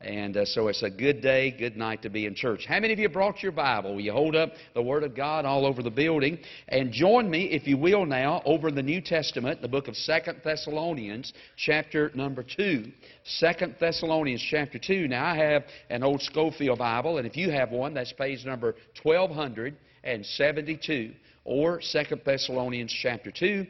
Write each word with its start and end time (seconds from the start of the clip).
And 0.00 0.36
uh, 0.36 0.44
so 0.44 0.68
it's 0.68 0.84
a 0.84 0.90
good 0.90 1.20
day, 1.20 1.50
good 1.50 1.76
night 1.76 2.02
to 2.02 2.08
be 2.08 2.26
in 2.26 2.36
church. 2.36 2.64
How 2.68 2.78
many 2.78 2.92
of 2.92 3.00
you 3.00 3.08
brought 3.08 3.42
your 3.42 3.50
Bible? 3.50 3.94
Will 3.94 4.00
you 4.00 4.12
hold 4.12 4.36
up 4.36 4.52
the 4.74 4.82
Word 4.82 5.02
of 5.02 5.16
God 5.16 5.44
all 5.44 5.66
over 5.66 5.82
the 5.82 5.90
building? 5.90 6.38
And 6.68 6.92
join 6.92 7.28
me, 7.28 7.46
if 7.46 7.66
you 7.66 7.76
will, 7.76 8.06
now 8.06 8.40
over 8.44 8.68
in 8.68 8.76
the 8.76 8.82
New 8.82 9.00
Testament, 9.00 9.60
the 9.60 9.66
book 9.66 9.88
of 9.88 9.96
Second 9.96 10.42
Thessalonians, 10.44 11.32
chapter 11.56 12.12
number 12.14 12.44
2. 12.44 12.92
Second 13.24 13.74
Thessalonians, 13.80 14.46
chapter 14.48 14.78
2. 14.78 15.08
Now, 15.08 15.26
I 15.26 15.36
have 15.36 15.64
an 15.90 16.04
old 16.04 16.22
Scofield 16.22 16.78
Bible, 16.78 17.18
and 17.18 17.26
if 17.26 17.36
you 17.36 17.50
have 17.50 17.72
one, 17.72 17.92
that's 17.92 18.12
page 18.12 18.44
number 18.44 18.76
1272, 19.02 21.12
or 21.44 21.80
Second 21.80 22.20
Thessalonians, 22.24 22.96
chapter 23.02 23.32
2. 23.32 23.66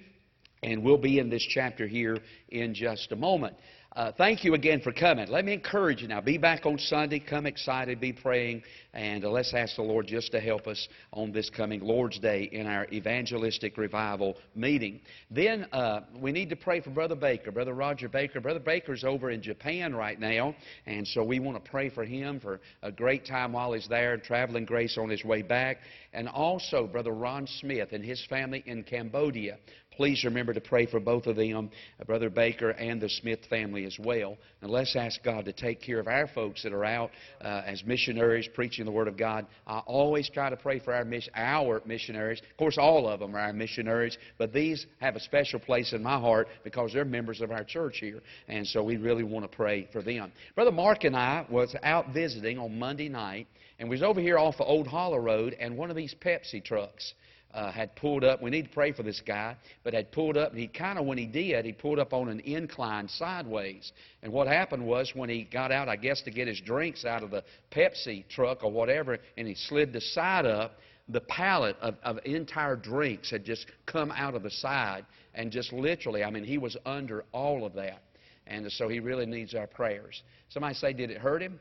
And 0.62 0.82
we'll 0.82 0.98
be 0.98 1.20
in 1.20 1.30
this 1.30 1.46
chapter 1.48 1.86
here 1.86 2.18
in 2.48 2.74
just 2.74 3.12
a 3.12 3.16
moment. 3.16 3.54
Uh, 3.96 4.12
thank 4.18 4.44
you 4.44 4.52
again 4.52 4.80
for 4.82 4.92
coming. 4.92 5.26
Let 5.28 5.46
me 5.46 5.54
encourage 5.54 6.02
you 6.02 6.08
now. 6.08 6.20
Be 6.20 6.36
back 6.36 6.66
on 6.66 6.78
Sunday. 6.78 7.18
Come 7.20 7.46
excited. 7.46 7.98
Be 7.98 8.12
praying. 8.12 8.62
And 8.92 9.24
uh, 9.24 9.30
let's 9.30 9.54
ask 9.54 9.76
the 9.76 9.82
Lord 9.82 10.06
just 10.06 10.30
to 10.32 10.40
help 10.40 10.66
us 10.66 10.88
on 11.12 11.32
this 11.32 11.48
coming 11.48 11.80
Lord's 11.80 12.18
Day 12.18 12.50
in 12.52 12.66
our 12.66 12.86
evangelistic 12.92 13.78
revival 13.78 14.36
meeting. 14.54 15.00
Then 15.30 15.66
uh, 15.72 16.02
we 16.20 16.32
need 16.32 16.50
to 16.50 16.56
pray 16.56 16.80
for 16.82 16.90
Brother 16.90 17.16
Baker, 17.16 17.50
Brother 17.50 17.72
Roger 17.72 18.10
Baker. 18.10 18.40
Brother 18.40 18.60
Baker's 18.60 19.04
over 19.04 19.30
in 19.30 19.40
Japan 19.40 19.96
right 19.96 20.20
now. 20.20 20.54
And 20.84 21.08
so 21.08 21.24
we 21.24 21.40
want 21.40 21.62
to 21.62 21.70
pray 21.70 21.88
for 21.88 22.04
him 22.04 22.40
for 22.40 22.60
a 22.82 22.92
great 22.92 23.24
time 23.24 23.52
while 23.54 23.72
he's 23.72 23.88
there, 23.88 24.18
traveling 24.18 24.66
grace 24.66 24.98
on 24.98 25.08
his 25.08 25.24
way 25.24 25.40
back. 25.40 25.78
And 26.12 26.28
also 26.28 26.86
Brother 26.86 27.12
Ron 27.12 27.46
Smith 27.46 27.92
and 27.92 28.04
his 28.04 28.24
family 28.26 28.62
in 28.66 28.82
Cambodia. 28.82 29.56
Please 29.98 30.22
remember 30.22 30.54
to 30.54 30.60
pray 30.60 30.86
for 30.86 31.00
both 31.00 31.26
of 31.26 31.34
them, 31.34 31.70
uh, 32.00 32.04
Brother 32.04 32.30
Baker 32.30 32.70
and 32.70 33.00
the 33.00 33.08
Smith 33.08 33.40
family 33.50 33.84
as 33.84 33.98
well. 33.98 34.38
And 34.62 34.70
let's 34.70 34.94
ask 34.94 35.20
God 35.24 35.44
to 35.46 35.52
take 35.52 35.82
care 35.82 35.98
of 35.98 36.06
our 36.06 36.28
folks 36.28 36.62
that 36.62 36.72
are 36.72 36.84
out 36.84 37.10
uh, 37.40 37.62
as 37.66 37.82
missionaries 37.84 38.48
preaching 38.54 38.84
the 38.84 38.92
Word 38.92 39.08
of 39.08 39.16
God. 39.16 39.48
I 39.66 39.80
always 39.80 40.30
try 40.30 40.50
to 40.50 40.56
pray 40.56 40.78
for 40.78 40.94
our, 40.94 41.04
our 41.34 41.82
missionaries. 41.84 42.40
Of 42.48 42.56
course, 42.56 42.78
all 42.78 43.08
of 43.08 43.18
them 43.18 43.34
are 43.34 43.40
our 43.40 43.52
missionaries, 43.52 44.16
but 44.38 44.52
these 44.52 44.86
have 45.00 45.16
a 45.16 45.20
special 45.20 45.58
place 45.58 45.92
in 45.92 46.00
my 46.00 46.20
heart 46.20 46.46
because 46.62 46.92
they're 46.92 47.04
members 47.04 47.40
of 47.40 47.50
our 47.50 47.64
church 47.64 47.96
here. 47.98 48.20
And 48.46 48.64
so 48.68 48.84
we 48.84 48.98
really 48.98 49.24
want 49.24 49.50
to 49.50 49.56
pray 49.56 49.88
for 49.90 50.00
them. 50.00 50.30
Brother 50.54 50.70
Mark 50.70 51.02
and 51.02 51.16
I 51.16 51.44
was 51.50 51.74
out 51.82 52.14
visiting 52.14 52.56
on 52.56 52.78
Monday 52.78 53.08
night, 53.08 53.48
and 53.80 53.88
we 53.88 53.96
was 53.96 54.04
over 54.04 54.20
here 54.20 54.38
off 54.38 54.60
of 54.60 54.68
Old 54.68 54.86
Hollow 54.86 55.18
Road, 55.18 55.56
and 55.58 55.76
one 55.76 55.90
of 55.90 55.96
these 55.96 56.14
Pepsi 56.24 56.64
trucks 56.64 57.14
uh, 57.54 57.72
had 57.72 57.94
pulled 57.96 58.24
up. 58.24 58.42
We 58.42 58.50
need 58.50 58.66
to 58.66 58.70
pray 58.70 58.92
for 58.92 59.02
this 59.02 59.22
guy, 59.26 59.56
but 59.82 59.94
had 59.94 60.12
pulled 60.12 60.36
up, 60.36 60.50
and 60.50 60.60
he 60.60 60.68
kind 60.68 60.98
of, 60.98 61.06
when 61.06 61.18
he 61.18 61.26
did, 61.26 61.64
he 61.64 61.72
pulled 61.72 61.98
up 61.98 62.12
on 62.12 62.28
an 62.28 62.40
incline 62.40 63.08
sideways. 63.08 63.92
And 64.22 64.32
what 64.32 64.46
happened 64.46 64.86
was 64.86 65.12
when 65.14 65.30
he 65.30 65.44
got 65.44 65.72
out, 65.72 65.88
I 65.88 65.96
guess, 65.96 66.20
to 66.22 66.30
get 66.30 66.46
his 66.46 66.60
drinks 66.60 67.04
out 67.04 67.22
of 67.22 67.30
the 67.30 67.42
Pepsi 67.70 68.28
truck 68.28 68.62
or 68.62 68.70
whatever, 68.70 69.18
and 69.36 69.48
he 69.48 69.54
slid 69.54 69.92
the 69.92 70.00
side 70.00 70.46
up, 70.46 70.72
the 71.08 71.20
pallet 71.22 71.76
of, 71.80 71.96
of 72.02 72.18
entire 72.24 72.76
drinks 72.76 73.30
had 73.30 73.44
just 73.44 73.66
come 73.86 74.10
out 74.10 74.34
of 74.34 74.42
the 74.42 74.50
side, 74.50 75.06
and 75.34 75.50
just 75.50 75.72
literally, 75.72 76.22
I 76.22 76.30
mean, 76.30 76.44
he 76.44 76.58
was 76.58 76.76
under 76.84 77.24
all 77.32 77.64
of 77.64 77.72
that. 77.74 78.02
And 78.46 78.70
so 78.72 78.88
he 78.88 79.00
really 79.00 79.26
needs 79.26 79.54
our 79.54 79.66
prayers. 79.66 80.22
Somebody 80.48 80.74
say, 80.74 80.92
did 80.92 81.10
it 81.10 81.18
hurt 81.18 81.42
him? 81.42 81.60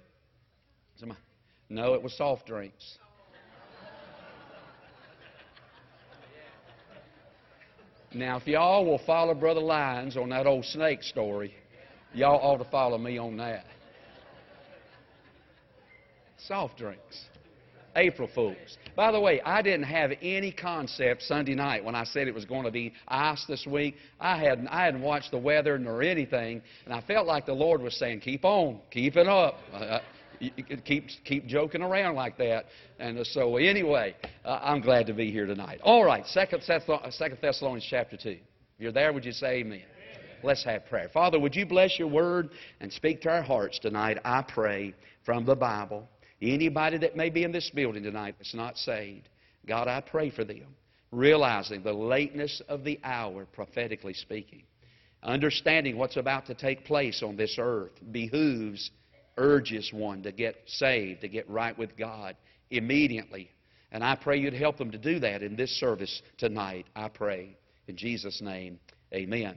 Somebody, 0.97 1.19
no, 1.69 1.93
it 1.93 2.01
was 2.01 2.15
soft 2.17 2.47
drinks. 2.47 2.97
Now, 8.13 8.37
if 8.37 8.47
y'all 8.47 8.85
will 8.85 9.01
follow 9.05 9.33
Brother 9.33 9.59
Lyons 9.59 10.15
on 10.15 10.29
that 10.29 10.47
old 10.47 10.65
snake 10.65 11.03
story, 11.03 11.53
y'all 12.13 12.39
ought 12.41 12.63
to 12.63 12.69
follow 12.69 12.97
me 12.97 13.17
on 13.17 13.37
that. 13.37 13.65
Soft 16.37 16.77
drinks. 16.77 17.25
April 17.97 18.29
Fools. 18.33 18.77
By 18.95 19.11
the 19.11 19.19
way, 19.19 19.41
I 19.41 19.61
didn't 19.61 19.83
have 19.83 20.11
any 20.21 20.51
concept 20.51 21.23
Sunday 21.23 21.55
night 21.55 21.83
when 21.83 21.95
I 21.95 22.03
said 22.03 22.27
it 22.27 22.33
was 22.33 22.45
going 22.45 22.63
to 22.63 22.71
be 22.71 22.93
ice 23.07 23.43
this 23.47 23.65
week. 23.65 23.95
I 24.19 24.37
hadn't, 24.37 24.67
I 24.67 24.85
hadn't 24.85 25.01
watched 25.01 25.31
the 25.31 25.39
weather 25.39 25.79
nor 25.79 26.03
anything, 26.03 26.61
and 26.85 26.93
I 26.93 27.01
felt 27.01 27.25
like 27.25 27.47
the 27.47 27.53
Lord 27.53 27.81
was 27.81 27.95
saying, 27.95 28.19
"Keep 28.19 28.45
on, 28.45 28.79
keep 28.91 29.17
it 29.17 29.27
up." 29.27 29.55
Uh, 29.73 29.77
uh, 29.77 30.01
Uh, 30.41 30.75
keep 30.85 31.07
keep 31.25 31.47
joking 31.47 31.81
around 31.81 32.15
like 32.15 32.37
that. 32.37 32.65
And 32.99 33.25
so 33.27 33.57
anyway, 33.57 34.15
uh, 34.45 34.59
I'm 34.61 34.81
glad 34.81 35.07
to 35.07 35.13
be 35.13 35.31
here 35.31 35.45
tonight. 35.45 35.79
All 35.83 36.05
right, 36.05 36.25
Second 36.27 36.63
Thessalonians 36.67 37.87
chapter 37.89 38.17
two. 38.17 38.29
If 38.29 38.39
you're 38.79 38.91
there, 38.91 39.13
would 39.13 39.25
you 39.25 39.31
say 39.31 39.59
amen? 39.59 39.83
Let's 40.43 40.63
have 40.65 40.85
prayer. 40.85 41.09
Father, 41.11 41.39
would 41.39 41.55
you 41.55 41.65
bless 41.65 41.97
your 41.97 42.07
word 42.07 42.49
and 42.79 42.93
speak 42.93 43.21
to 43.21 43.29
our 43.29 43.41
hearts 43.41 43.79
tonight? 43.79 44.19
I 44.23 44.43
pray 44.43 44.93
from 45.25 45.45
the 45.45 45.55
Bible. 45.55 46.07
Anybody 46.41 46.99
that 46.99 47.15
may 47.17 47.31
be 47.31 47.43
in 47.43 47.51
this 47.51 47.71
building 47.71 48.03
tonight 48.03 48.35
that's 48.37 48.53
not 48.53 48.77
saved, 48.77 49.27
God, 49.65 49.87
I 49.87 50.01
pray 50.01 50.29
for 50.29 50.43
them, 50.43 50.75
realizing 51.11 51.81
the 51.81 51.93
lateness 51.93 52.61
of 52.69 52.83
the 52.83 52.99
hour, 53.03 53.47
prophetically 53.51 54.13
speaking. 54.13 54.63
Understanding 55.23 55.97
what's 55.97 56.17
about 56.17 56.45
to 56.45 56.53
take 56.53 56.85
place 56.85 57.23
on 57.23 57.35
this 57.35 57.57
earth 57.59 57.93
behooves 58.11 58.91
urges 59.37 59.91
one 59.93 60.23
to 60.23 60.31
get 60.31 60.55
saved, 60.65 61.21
to 61.21 61.27
get 61.27 61.49
right 61.49 61.77
with 61.77 61.95
God 61.97 62.35
immediately. 62.69 63.49
And 63.91 64.03
I 64.03 64.15
pray 64.15 64.37
you'd 64.37 64.53
help 64.53 64.77
them 64.77 64.91
to 64.91 64.97
do 64.97 65.19
that 65.19 65.41
in 65.41 65.55
this 65.55 65.71
service 65.79 66.21
tonight. 66.37 66.85
I 66.95 67.07
pray. 67.07 67.57
In 67.87 67.95
Jesus' 67.95 68.41
name, 68.41 68.79
amen. 69.13 69.55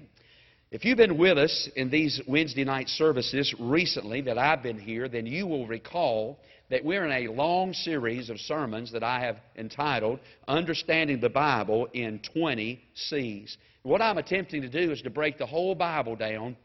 If 0.71 0.85
you've 0.85 0.99
been 0.99 1.19
with 1.19 1.37
us 1.37 1.69
in 1.75 1.91
these 1.91 2.21
Wednesday 2.29 2.63
night 2.63 2.89
services 2.89 3.53
recently 3.59 4.21
that 4.21 4.39
I've 4.39 4.63
been 4.63 4.79
here, 4.79 5.09
then 5.09 5.27
you 5.27 5.45
will 5.49 5.67
recall 5.67 6.39
that 6.71 6.85
we're 6.85 7.05
in 7.05 7.27
a 7.27 7.33
long 7.33 7.73
series 7.73 8.31
of 8.31 8.39
sermons 8.39 8.93
that 8.93 9.03
I 9.03 9.19
have 9.19 9.39
entitled 9.57 10.21
Understanding 10.47 11.21
the 11.21 11.29
Bible 11.29 11.89
in 11.93 12.21
20 12.33 12.81
C's. 12.95 13.57
What 13.83 14.01
I'm 14.01 14.19
attempting 14.19 14.63
to 14.63 14.69
do 14.69 14.93
is 14.93 15.03
to 15.03 15.11
break 15.11 15.39
the 15.39 15.47
whole 15.47 15.75
Bible 15.75 16.15
down, 16.15 16.57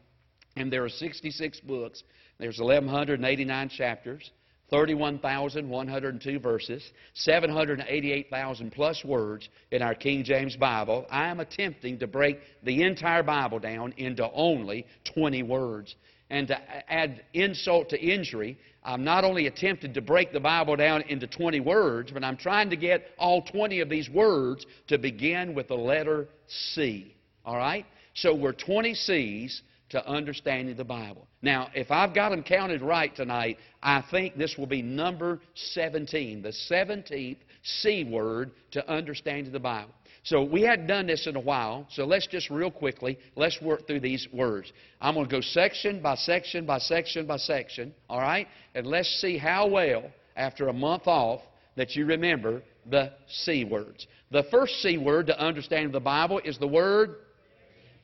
and 0.54 0.72
there 0.72 0.84
are 0.84 0.88
66 0.88 1.58
books, 1.60 2.04
there's 2.38 2.58
1,189 2.58 3.68
chapters, 3.70 4.30
31,102 4.70 6.38
verses, 6.40 6.90
788,000 7.14 8.72
plus 8.72 9.04
words 9.04 9.48
in 9.70 9.80
our 9.80 9.94
King 9.94 10.24
James 10.24 10.56
Bible. 10.56 11.06
I 11.10 11.28
am 11.28 11.40
attempting 11.40 11.98
to 12.00 12.06
break 12.06 12.40
the 12.62 12.82
entire 12.82 13.22
Bible 13.22 13.58
down 13.58 13.94
into 13.96 14.28
only 14.32 14.86
20 15.14 15.42
words. 15.44 15.94
And 16.28 16.48
to 16.48 16.58
add 16.92 17.22
insult 17.34 17.90
to 17.90 18.00
injury, 18.00 18.58
I'm 18.82 19.04
not 19.04 19.22
only 19.22 19.46
attempting 19.46 19.94
to 19.94 20.00
break 20.00 20.32
the 20.32 20.40
Bible 20.40 20.74
down 20.74 21.02
into 21.02 21.28
20 21.28 21.60
words, 21.60 22.10
but 22.10 22.24
I'm 22.24 22.36
trying 22.36 22.70
to 22.70 22.76
get 22.76 23.10
all 23.18 23.42
20 23.42 23.80
of 23.80 23.88
these 23.88 24.10
words 24.10 24.66
to 24.88 24.98
begin 24.98 25.54
with 25.54 25.68
the 25.68 25.76
letter 25.76 26.28
C. 26.48 27.14
All 27.44 27.56
right? 27.56 27.86
So 28.14 28.34
we're 28.34 28.52
20 28.52 28.94
C's 28.94 29.62
to 29.90 30.06
understanding 30.06 30.76
the 30.76 30.84
Bible. 30.84 31.26
Now, 31.42 31.68
if 31.74 31.90
I've 31.90 32.14
got 32.14 32.30
them 32.30 32.42
counted 32.42 32.82
right 32.82 33.14
tonight, 33.14 33.58
I 33.82 34.02
think 34.10 34.36
this 34.36 34.56
will 34.58 34.66
be 34.66 34.82
number 34.82 35.40
17, 35.54 36.42
the 36.42 36.52
17th 36.70 37.38
C 37.62 38.04
word 38.04 38.50
to 38.72 38.88
understanding 38.90 39.52
the 39.52 39.60
Bible. 39.60 39.92
So 40.24 40.42
we 40.42 40.62
hadn't 40.62 40.88
done 40.88 41.06
this 41.06 41.28
in 41.28 41.36
a 41.36 41.40
while, 41.40 41.86
so 41.88 42.04
let's 42.04 42.26
just 42.26 42.50
real 42.50 42.70
quickly, 42.70 43.16
let's 43.36 43.62
work 43.62 43.86
through 43.86 44.00
these 44.00 44.26
words. 44.32 44.72
I'm 45.00 45.14
going 45.14 45.28
to 45.28 45.36
go 45.36 45.40
section 45.40 46.02
by 46.02 46.16
section 46.16 46.66
by 46.66 46.78
section 46.78 47.26
by 47.26 47.36
section, 47.36 47.94
all 48.08 48.20
right? 48.20 48.48
And 48.74 48.88
let's 48.88 49.08
see 49.20 49.38
how 49.38 49.68
well, 49.68 50.10
after 50.36 50.66
a 50.66 50.72
month 50.72 51.06
off, 51.06 51.42
that 51.76 51.94
you 51.94 52.06
remember 52.06 52.62
the 52.90 53.12
C 53.28 53.64
words. 53.64 54.08
The 54.32 54.44
first 54.50 54.82
C 54.82 54.98
word 54.98 55.28
to 55.28 55.38
understand 55.38 55.92
the 55.92 56.00
Bible 56.00 56.40
is 56.44 56.58
the 56.58 56.66
word 56.66 57.18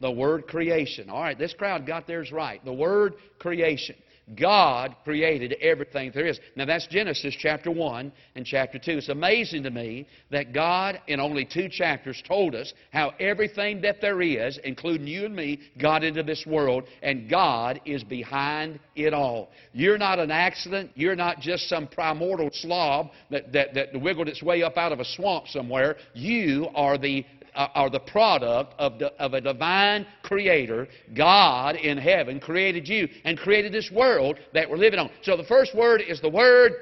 the 0.02 0.10
word 0.10 0.46
creation. 0.48 1.08
All 1.08 1.22
right, 1.22 1.38
this 1.38 1.54
crowd 1.54 1.86
got 1.86 2.06
theirs 2.06 2.30
right. 2.30 2.62
The 2.62 2.72
word 2.72 3.14
creation. 3.38 3.94
God 4.36 4.94
created 5.04 5.54
everything 5.60 6.12
there 6.14 6.26
is. 6.26 6.38
Now 6.56 6.64
that's 6.64 6.86
Genesis 6.86 7.34
chapter 7.38 7.70
1 7.70 8.12
and 8.36 8.46
chapter 8.46 8.78
2. 8.78 8.92
It's 8.92 9.08
amazing 9.08 9.64
to 9.64 9.70
me 9.70 10.06
that 10.30 10.52
God, 10.52 11.00
in 11.08 11.20
only 11.20 11.44
two 11.44 11.68
chapters, 11.68 12.22
told 12.26 12.54
us 12.54 12.72
how 12.92 13.12
everything 13.18 13.80
that 13.82 14.00
there 14.00 14.22
is, 14.22 14.58
including 14.64 15.06
you 15.06 15.26
and 15.26 15.34
me, 15.34 15.60
got 15.80 16.04
into 16.04 16.22
this 16.22 16.44
world, 16.46 16.84
and 17.02 17.28
God 17.28 17.80
is 17.84 18.04
behind 18.04 18.78
it 18.94 19.12
all. 19.12 19.50
You're 19.72 19.98
not 19.98 20.18
an 20.18 20.30
accident. 20.30 20.92
You're 20.94 21.16
not 21.16 21.40
just 21.40 21.68
some 21.68 21.88
primordial 21.88 22.50
slob 22.52 23.10
that, 23.30 23.52
that, 23.52 23.74
that 23.74 24.00
wiggled 24.00 24.28
its 24.28 24.42
way 24.42 24.62
up 24.62 24.76
out 24.76 24.92
of 24.92 25.00
a 25.00 25.04
swamp 25.04 25.48
somewhere. 25.48 25.96
You 26.14 26.68
are 26.74 26.96
the 26.96 27.24
Uh, 27.54 27.68
are 27.74 27.90
the 27.90 28.00
product 28.00 28.72
of, 28.78 28.98
the, 28.98 29.12
of 29.20 29.34
a 29.34 29.40
divine 29.40 30.06
creator. 30.22 30.88
God 31.14 31.76
in 31.76 31.98
heaven 31.98 32.40
created 32.40 32.88
you 32.88 33.06
and 33.24 33.36
created 33.36 33.72
this 33.72 33.90
world 33.90 34.38
that 34.54 34.70
we're 34.70 34.78
living 34.78 34.98
on. 34.98 35.10
So 35.20 35.36
the 35.36 35.44
first 35.44 35.76
word 35.76 36.00
is 36.00 36.18
the 36.22 36.30
word. 36.30 36.72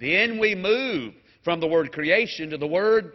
Then 0.00 0.40
we 0.40 0.56
move 0.56 1.14
from 1.44 1.60
the 1.60 1.68
word 1.68 1.92
creation 1.92 2.50
to 2.50 2.58
the 2.58 2.66
word 2.66 3.12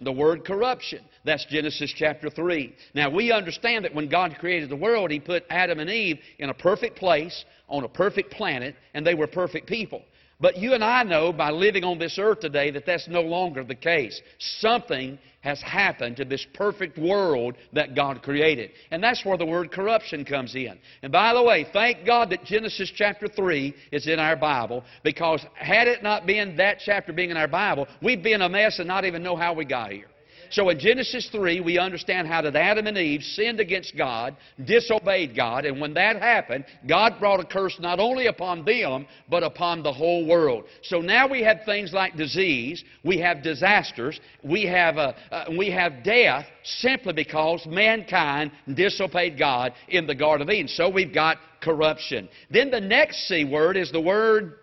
the 0.00 0.12
word 0.12 0.44
corruption. 0.44 1.02
That's 1.24 1.44
Genesis 1.46 1.92
chapter 1.96 2.28
3. 2.28 2.74
Now, 2.94 3.10
we 3.10 3.32
understand 3.32 3.84
that 3.84 3.94
when 3.94 4.08
God 4.08 4.36
created 4.38 4.68
the 4.68 4.76
world, 4.76 5.10
He 5.10 5.20
put 5.20 5.44
Adam 5.50 5.80
and 5.80 5.90
Eve 5.90 6.18
in 6.38 6.50
a 6.50 6.54
perfect 6.54 6.96
place, 6.96 7.44
on 7.68 7.84
a 7.84 7.88
perfect 7.88 8.30
planet, 8.30 8.76
and 8.94 9.06
they 9.06 9.14
were 9.14 9.26
perfect 9.26 9.66
people. 9.66 10.02
But 10.38 10.58
you 10.58 10.74
and 10.74 10.84
I 10.84 11.02
know 11.02 11.32
by 11.32 11.50
living 11.50 11.82
on 11.82 11.98
this 11.98 12.18
earth 12.18 12.40
today 12.40 12.70
that 12.72 12.84
that's 12.84 13.08
no 13.08 13.22
longer 13.22 13.64
the 13.64 13.74
case. 13.74 14.20
Something 14.38 15.18
has 15.40 15.62
happened 15.62 16.16
to 16.16 16.24
this 16.24 16.44
perfect 16.52 16.98
world 16.98 17.56
that 17.72 17.94
God 17.94 18.22
created. 18.22 18.72
And 18.90 19.02
that's 19.02 19.24
where 19.24 19.38
the 19.38 19.46
word 19.46 19.70
corruption 19.72 20.24
comes 20.24 20.54
in. 20.54 20.76
And 21.02 21.10
by 21.10 21.32
the 21.32 21.42
way, 21.42 21.64
thank 21.72 22.04
God 22.04 22.30
that 22.30 22.44
Genesis 22.44 22.92
chapter 22.94 23.28
3 23.28 23.74
is 23.92 24.08
in 24.08 24.18
our 24.18 24.36
Bible 24.36 24.84
because 25.04 25.46
had 25.54 25.88
it 25.88 26.02
not 26.02 26.26
been 26.26 26.56
that 26.56 26.80
chapter 26.84 27.12
being 27.12 27.30
in 27.30 27.36
our 27.36 27.48
Bible, 27.48 27.86
we'd 28.02 28.22
be 28.22 28.32
in 28.32 28.42
a 28.42 28.48
mess 28.48 28.78
and 28.78 28.88
not 28.88 29.04
even 29.04 29.22
know 29.22 29.36
how 29.36 29.54
we 29.54 29.64
got 29.64 29.90
here. 29.90 30.08
So 30.56 30.70
in 30.70 30.78
Genesis 30.78 31.28
3, 31.32 31.60
we 31.60 31.78
understand 31.78 32.26
how 32.26 32.40
that 32.40 32.56
Adam 32.56 32.86
and 32.86 32.96
Eve 32.96 33.22
sinned 33.22 33.60
against 33.60 33.94
God, 33.94 34.34
disobeyed 34.64 35.36
God, 35.36 35.66
and 35.66 35.78
when 35.78 35.92
that 35.92 36.16
happened, 36.16 36.64
God 36.88 37.20
brought 37.20 37.40
a 37.40 37.44
curse 37.44 37.76
not 37.78 38.00
only 38.00 38.28
upon 38.28 38.64
them, 38.64 39.06
but 39.28 39.42
upon 39.42 39.82
the 39.82 39.92
whole 39.92 40.26
world. 40.26 40.64
So 40.80 41.02
now 41.02 41.28
we 41.28 41.42
have 41.42 41.58
things 41.66 41.92
like 41.92 42.16
disease, 42.16 42.82
we 43.04 43.18
have 43.18 43.42
disasters, 43.42 44.18
we 44.42 44.64
have, 44.64 44.96
uh, 44.96 45.12
uh, 45.30 45.44
we 45.58 45.70
have 45.72 46.02
death 46.02 46.46
simply 46.64 47.12
because 47.12 47.66
mankind 47.66 48.50
disobeyed 48.72 49.38
God 49.38 49.74
in 49.88 50.06
the 50.06 50.14
Garden 50.14 50.48
of 50.48 50.50
Eden. 50.50 50.68
So 50.68 50.88
we've 50.88 51.12
got 51.12 51.36
corruption. 51.60 52.30
Then 52.50 52.70
the 52.70 52.80
next 52.80 53.28
C 53.28 53.44
word 53.44 53.76
is 53.76 53.92
the 53.92 54.00
word 54.00 54.54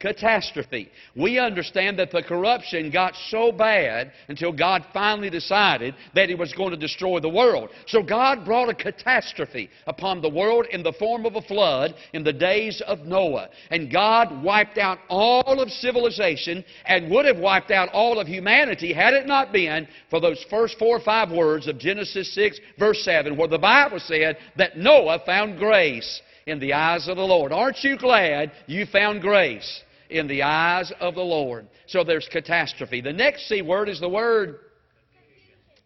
catastrophe. 0.00 0.90
We 1.14 1.38
understand 1.38 1.98
that 1.98 2.10
the 2.10 2.22
corruption 2.22 2.90
got 2.90 3.14
so 3.28 3.52
bad 3.52 4.12
until 4.28 4.50
God 4.50 4.84
finally 4.92 5.28
decided 5.28 5.94
that 6.14 6.30
He 6.30 6.34
was 6.34 6.54
going 6.54 6.70
to 6.70 6.76
destroy 6.76 7.20
the 7.20 7.28
world. 7.28 7.68
So 7.86 8.02
God 8.02 8.44
brought 8.44 8.70
a 8.70 8.74
catastrophe 8.74 9.68
upon 9.86 10.22
the 10.22 10.30
world 10.30 10.66
in 10.70 10.82
the 10.82 10.94
form 10.94 11.26
of 11.26 11.36
a 11.36 11.42
flood 11.42 11.94
in 12.14 12.24
the 12.24 12.32
days 12.32 12.82
of 12.86 13.00
Noah. 13.00 13.50
And 13.70 13.92
God 13.92 14.42
wiped 14.42 14.78
out 14.78 14.98
all 15.08 15.60
of 15.60 15.70
civilization 15.70 16.64
and 16.86 17.10
would 17.10 17.26
have 17.26 17.38
wiped 17.38 17.70
out 17.70 17.90
all 17.90 18.18
of 18.18 18.26
humanity 18.26 18.94
had 18.94 19.12
it 19.12 19.26
not 19.26 19.52
been 19.52 19.86
for 20.08 20.20
those 20.20 20.44
first 20.48 20.78
four 20.78 20.96
or 20.96 21.04
five 21.04 21.30
words 21.30 21.68
of 21.68 21.78
Genesis 21.78 22.34
6, 22.34 22.58
verse 22.78 23.04
7, 23.04 23.36
where 23.36 23.48
the 23.48 23.58
Bible 23.58 24.00
said 24.00 24.38
that 24.56 24.78
Noah 24.78 25.22
found 25.26 25.58
grace 25.58 26.22
in 26.46 26.58
the 26.58 26.72
eyes 26.72 27.06
of 27.06 27.16
the 27.16 27.22
Lord. 27.22 27.52
Aren't 27.52 27.84
you 27.84 27.98
glad 27.98 28.52
you 28.66 28.86
found 28.86 29.20
grace? 29.20 29.82
In 30.10 30.26
the 30.26 30.42
eyes 30.42 30.92
of 31.00 31.14
the 31.14 31.22
Lord. 31.22 31.66
So 31.86 32.04
there's 32.04 32.28
catastrophe. 32.30 33.00
The 33.00 33.12
next 33.12 33.48
C 33.48 33.62
word 33.62 33.88
is 33.88 34.00
the 34.00 34.08
word. 34.08 34.58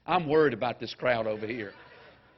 I'm 0.07 0.29
worried 0.29 0.55
about 0.55 0.81
this 0.81 0.95
crowd 0.95 1.27
over 1.27 1.47
here. 1.47 1.73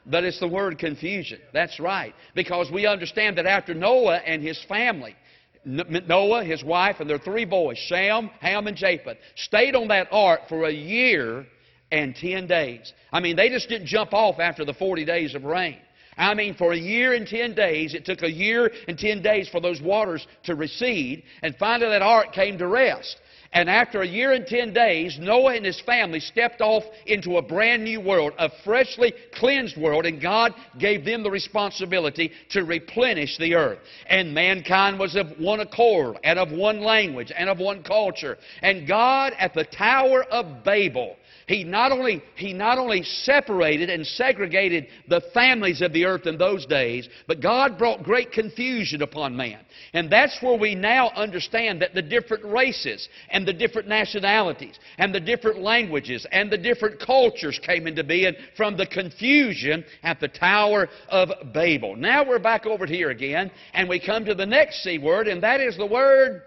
But 0.05 0.23
it's 0.25 0.39
the 0.39 0.49
word 0.49 0.79
confusion. 0.79 1.41
That's 1.53 1.81
right. 1.81 2.15
Because 2.35 2.71
we 2.71 2.87
understand 2.87 3.39
that 3.39 3.47
after 3.47 3.75
Noah 3.75 4.19
and 4.19 4.43
his 4.43 4.63
family, 4.69 5.17
Noah, 5.65 6.45
his 6.45 6.63
wife, 6.63 6.97
and 7.01 7.11
their 7.11 7.19
three 7.19 7.45
boys, 7.45 7.77
Shem, 7.77 8.31
Ham, 8.41 8.69
and 8.69 8.77
Japheth, 8.77 9.19
stayed 9.35 9.75
on 9.75 9.89
that 9.89 10.07
ark 10.13 10.43
for 10.49 10.65
a 10.65 10.73
year 10.73 11.45
and 11.91 12.15
10 12.15 12.47
days. 12.47 12.93
I 13.13 13.19
mean, 13.19 13.35
they 13.35 13.49
just 13.49 13.69
didn't 13.69 13.89
jump 13.89 14.15
off 14.15 14.39
after 14.39 14.65
the 14.65 14.75
40 14.75 15.05
days 15.05 15.35
of 15.35 15.43
rain. 15.43 15.79
I 16.17 16.35
mean, 16.35 16.55
for 16.55 16.73
a 16.73 16.79
year 16.79 17.13
and 17.13 17.27
ten 17.27 17.55
days, 17.55 17.95
it 17.95 18.05
took 18.05 18.23
a 18.23 18.31
year 18.31 18.71
and 18.89 18.99
ten 18.99 19.23
days 19.23 19.49
for 19.49 19.61
those 19.61 19.81
waters 19.81 20.27
to 20.45 20.55
recede, 20.55 21.25
and 21.43 21.55
finally 21.57 21.91
that 21.91 22.03
ark 22.03 22.33
came 22.33 22.57
to 22.59 22.67
rest. 22.67 23.19
And 23.53 23.71
after 23.71 24.03
a 24.03 24.07
year 24.07 24.33
and 24.33 24.47
ten 24.47 24.73
days, 24.73 25.19
Noah 25.21 25.55
and 25.57 25.65
his 25.65 25.81
family 25.81 26.21
stepped 26.21 26.61
off 26.61 26.85
into 27.07 27.37
a 27.37 27.43
brand 27.43 27.85
new 27.85 28.01
world, 28.01 28.33
a 28.39 28.51
freshly 28.65 29.15
cleansed 29.35 29.77
world, 29.77 30.05
and 30.05 30.21
God 30.21 30.53
gave 30.79 31.05
them 31.05 31.23
the 31.23 31.31
responsibility 31.31 32.33
to 32.51 32.65
replenish 32.65 33.39
the 33.39 33.55
earth. 33.55 33.79
And 34.09 34.35
mankind 34.35 34.99
was 34.99 35.17
of 35.17 35.39
one 35.39 35.61
accord, 35.61 36.19
and 36.25 36.39
of 36.39 36.51
one 36.51 36.81
language, 36.81 37.33
and 37.35 37.49
of 37.49 37.59
one 37.59 37.83
culture. 37.83 38.37
And 38.63 38.87
God 38.87 39.33
at 39.39 39.55
the 39.55 39.65
Tower 39.65 40.25
of 40.25 40.65
Babel 40.65 41.17
he 41.47 41.63
not 41.63 41.93
only, 41.93 42.23
he 42.35 42.53
not 42.53 42.77
only 42.77 43.05
separated 43.05 43.89
and 43.89 44.05
segregated 44.05 44.89
the 45.09 45.23
families 45.33 45.81
of 45.81 45.93
the 45.93 46.05
earth 46.05 46.27
in 46.27 46.37
those 46.37 46.67
days, 46.67 47.09
but 47.29 47.41
God 47.41 47.79
brought 47.79 48.03
great 48.03 48.33
confusion 48.33 49.01
upon 49.01 49.37
man. 49.37 49.61
And 49.93 50.11
that's 50.11 50.43
where 50.43 50.59
we 50.59 50.75
now 50.75 51.11
understand 51.11 51.81
that 51.83 51.95
the 51.95 52.03
different 52.03 52.45
races 52.45 53.09
and 53.31 53.47
the 53.47 53.53
different 53.53 53.87
nationalities 53.87 54.77
and 54.99 55.15
the 55.15 55.21
different 55.21 55.61
languages 55.61 56.27
and 56.33 56.51
the 56.51 56.59
different 56.59 56.99
cultures 56.99 57.61
came 57.65 57.87
into 57.87 58.03
being 58.03 58.35
from 58.57 58.77
the 58.77 58.87
confusion 58.87 59.85
at 60.03 60.19
the 60.19 60.29
Tower 60.29 60.89
of 61.09 61.31
Babel. 61.55 61.95
Now 61.95 62.27
we're 62.27 62.41
back 62.41 62.67
over 62.67 62.87
here 62.87 63.11
again, 63.11 63.53
and 63.73 63.89
we 63.89 64.05
come 64.05 64.25
to 64.25 64.35
the 64.35 64.47
next 64.47 64.83
C 64.83 64.99
word, 64.99 65.29
and 65.29 65.41
that 65.45 65.61
is 65.61 65.77
the 65.77 65.87
word 65.87 66.43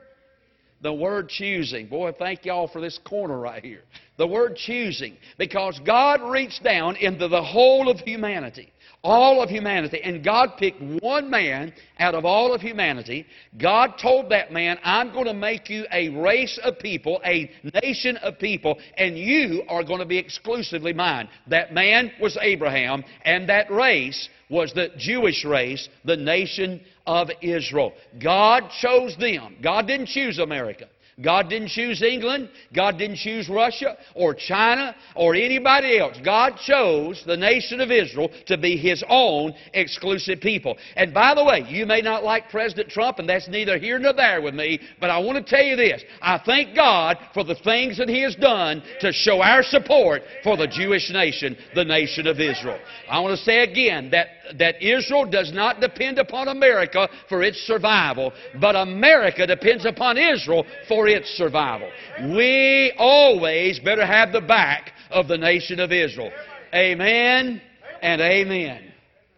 the 0.81 0.93
word 0.93 1.29
choosing. 1.29 1.87
Boy, 1.87 2.13
thank 2.17 2.45
y'all 2.45 2.67
for 2.67 2.81
this 2.81 2.99
corner 3.03 3.37
right 3.37 3.63
here. 3.63 3.83
The 4.17 4.27
word 4.27 4.55
choosing. 4.55 5.17
Because 5.37 5.79
God 5.85 6.21
reached 6.21 6.63
down 6.63 6.95
into 6.95 7.27
the 7.27 7.43
whole 7.43 7.89
of 7.89 7.99
humanity. 7.99 8.71
All 9.01 9.41
of 9.41 9.49
humanity. 9.49 10.01
And 10.03 10.23
God 10.23 10.57
picked 10.57 10.81
one 11.01 11.29
man 11.29 11.73
out 11.99 12.15
of 12.15 12.25
all 12.25 12.53
of 12.53 12.59
humanity. 12.59 13.25
God 13.57 13.93
told 14.01 14.29
that 14.31 14.51
man, 14.51 14.77
I'm 14.83 15.13
going 15.13 15.25
to 15.25 15.33
make 15.33 15.69
you 15.69 15.85
a 15.91 16.09
race 16.09 16.59
of 16.63 16.79
people, 16.79 17.21
a 17.23 17.49
nation 17.81 18.17
of 18.17 18.39
people, 18.39 18.77
and 18.97 19.17
you 19.17 19.63
are 19.69 19.83
going 19.83 19.99
to 19.99 20.05
be 20.05 20.17
exclusively 20.17 20.91
mine. 20.91 21.29
That 21.47 21.73
man 21.73 22.11
was 22.19 22.37
Abraham, 22.41 23.05
and 23.23 23.47
that 23.47 23.71
race 23.71 24.27
was 24.49 24.73
the 24.73 24.89
Jewish 24.97 25.45
race, 25.45 25.87
the 26.03 26.17
nation 26.17 26.81
of 27.07 27.29
Israel. 27.41 27.93
God 28.21 28.69
chose 28.81 29.15
them. 29.17 29.57
God 29.63 29.87
didn't 29.87 30.07
choose 30.07 30.39
America. 30.39 30.87
God 31.21 31.49
didn't 31.49 31.69
choose 31.69 32.01
England. 32.01 32.49
God 32.73 32.97
didn't 32.97 33.17
choose 33.17 33.49
Russia 33.49 33.97
or 34.15 34.33
China 34.33 34.95
or 35.15 35.35
anybody 35.35 35.99
else. 35.99 36.17
God 36.23 36.53
chose 36.63 37.23
the 37.25 37.35
nation 37.35 37.81
of 37.81 37.91
Israel 37.91 38.29
to 38.47 38.57
be 38.57 38.77
His 38.77 39.03
own 39.09 39.53
exclusive 39.73 40.39
people. 40.39 40.77
And 40.95 41.13
by 41.13 41.35
the 41.35 41.43
way, 41.43 41.65
you 41.67 41.85
may 41.85 42.01
not 42.01 42.23
like 42.23 42.49
President 42.49 42.89
Trump, 42.89 43.19
and 43.19 43.27
that's 43.27 43.49
neither 43.49 43.77
here 43.77 43.99
nor 43.99 44.13
there 44.13 44.41
with 44.41 44.53
me, 44.53 44.79
but 44.99 45.09
I 45.09 45.19
want 45.19 45.45
to 45.45 45.55
tell 45.55 45.65
you 45.65 45.75
this. 45.75 46.03
I 46.21 46.39
thank 46.45 46.75
God 46.75 47.17
for 47.33 47.43
the 47.43 47.55
things 47.55 47.97
that 47.97 48.07
He 48.07 48.21
has 48.21 48.35
done 48.35 48.81
to 49.01 49.11
show 49.11 49.41
our 49.41 49.63
support 49.63 50.21
for 50.43 50.55
the 50.55 50.67
Jewish 50.67 51.11
nation, 51.11 51.57
the 51.75 51.85
nation 51.85 52.27
of 52.27 52.39
Israel. 52.39 52.79
I 53.09 53.19
want 53.19 53.37
to 53.37 53.43
say 53.43 53.63
again 53.63 54.11
that, 54.11 54.27
that 54.57 54.81
Israel 54.81 55.25
does 55.25 55.51
not 55.53 55.79
depend 55.79 56.19
upon 56.19 56.47
America 56.47 57.07
for 57.27 57.43
its 57.43 57.57
survival, 57.59 58.33
but 58.59 58.75
America 58.75 59.45
depends 59.45 59.85
upon 59.85 60.17
Israel 60.17 60.65
for 60.87 61.07
its 61.07 61.29
survival. 61.37 61.89
We 62.35 62.93
always 62.97 63.79
better 63.79 64.05
have 64.05 64.31
the 64.31 64.41
back 64.41 64.93
of 65.11 65.27
the 65.27 65.37
nation 65.37 65.79
of 65.79 65.91
Israel. 65.91 66.31
Amen 66.73 67.61
and 68.01 68.21
amen. 68.21 68.85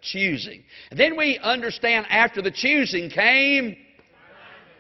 Choosing. 0.01 0.63
then 0.91 1.15
we 1.15 1.37
understand 1.43 2.07
after 2.09 2.41
the 2.41 2.49
choosing 2.49 3.07
came 3.09 3.77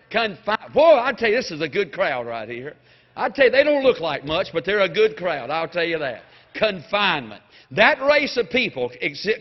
confinement. 0.09 0.73
Boy, 0.73 0.99
I 0.99 1.13
tell 1.13 1.29
you, 1.29 1.35
this 1.35 1.51
is 1.51 1.61
a 1.61 1.69
good 1.69 1.93
crowd 1.93 2.25
right 2.25 2.49
here. 2.49 2.75
I 3.15 3.29
tell 3.29 3.45
you, 3.45 3.51
they 3.51 3.63
don't 3.63 3.83
look 3.83 3.99
like 3.99 4.25
much, 4.25 4.47
but 4.53 4.65
they're 4.65 4.81
a 4.81 4.89
good 4.89 5.17
crowd. 5.17 5.49
I'll 5.49 5.67
tell 5.67 5.83
you 5.83 5.99
that. 5.99 6.23
Confinement. 6.55 7.43
That 7.73 8.01
race 8.01 8.35
of 8.35 8.49
people, 8.49 8.91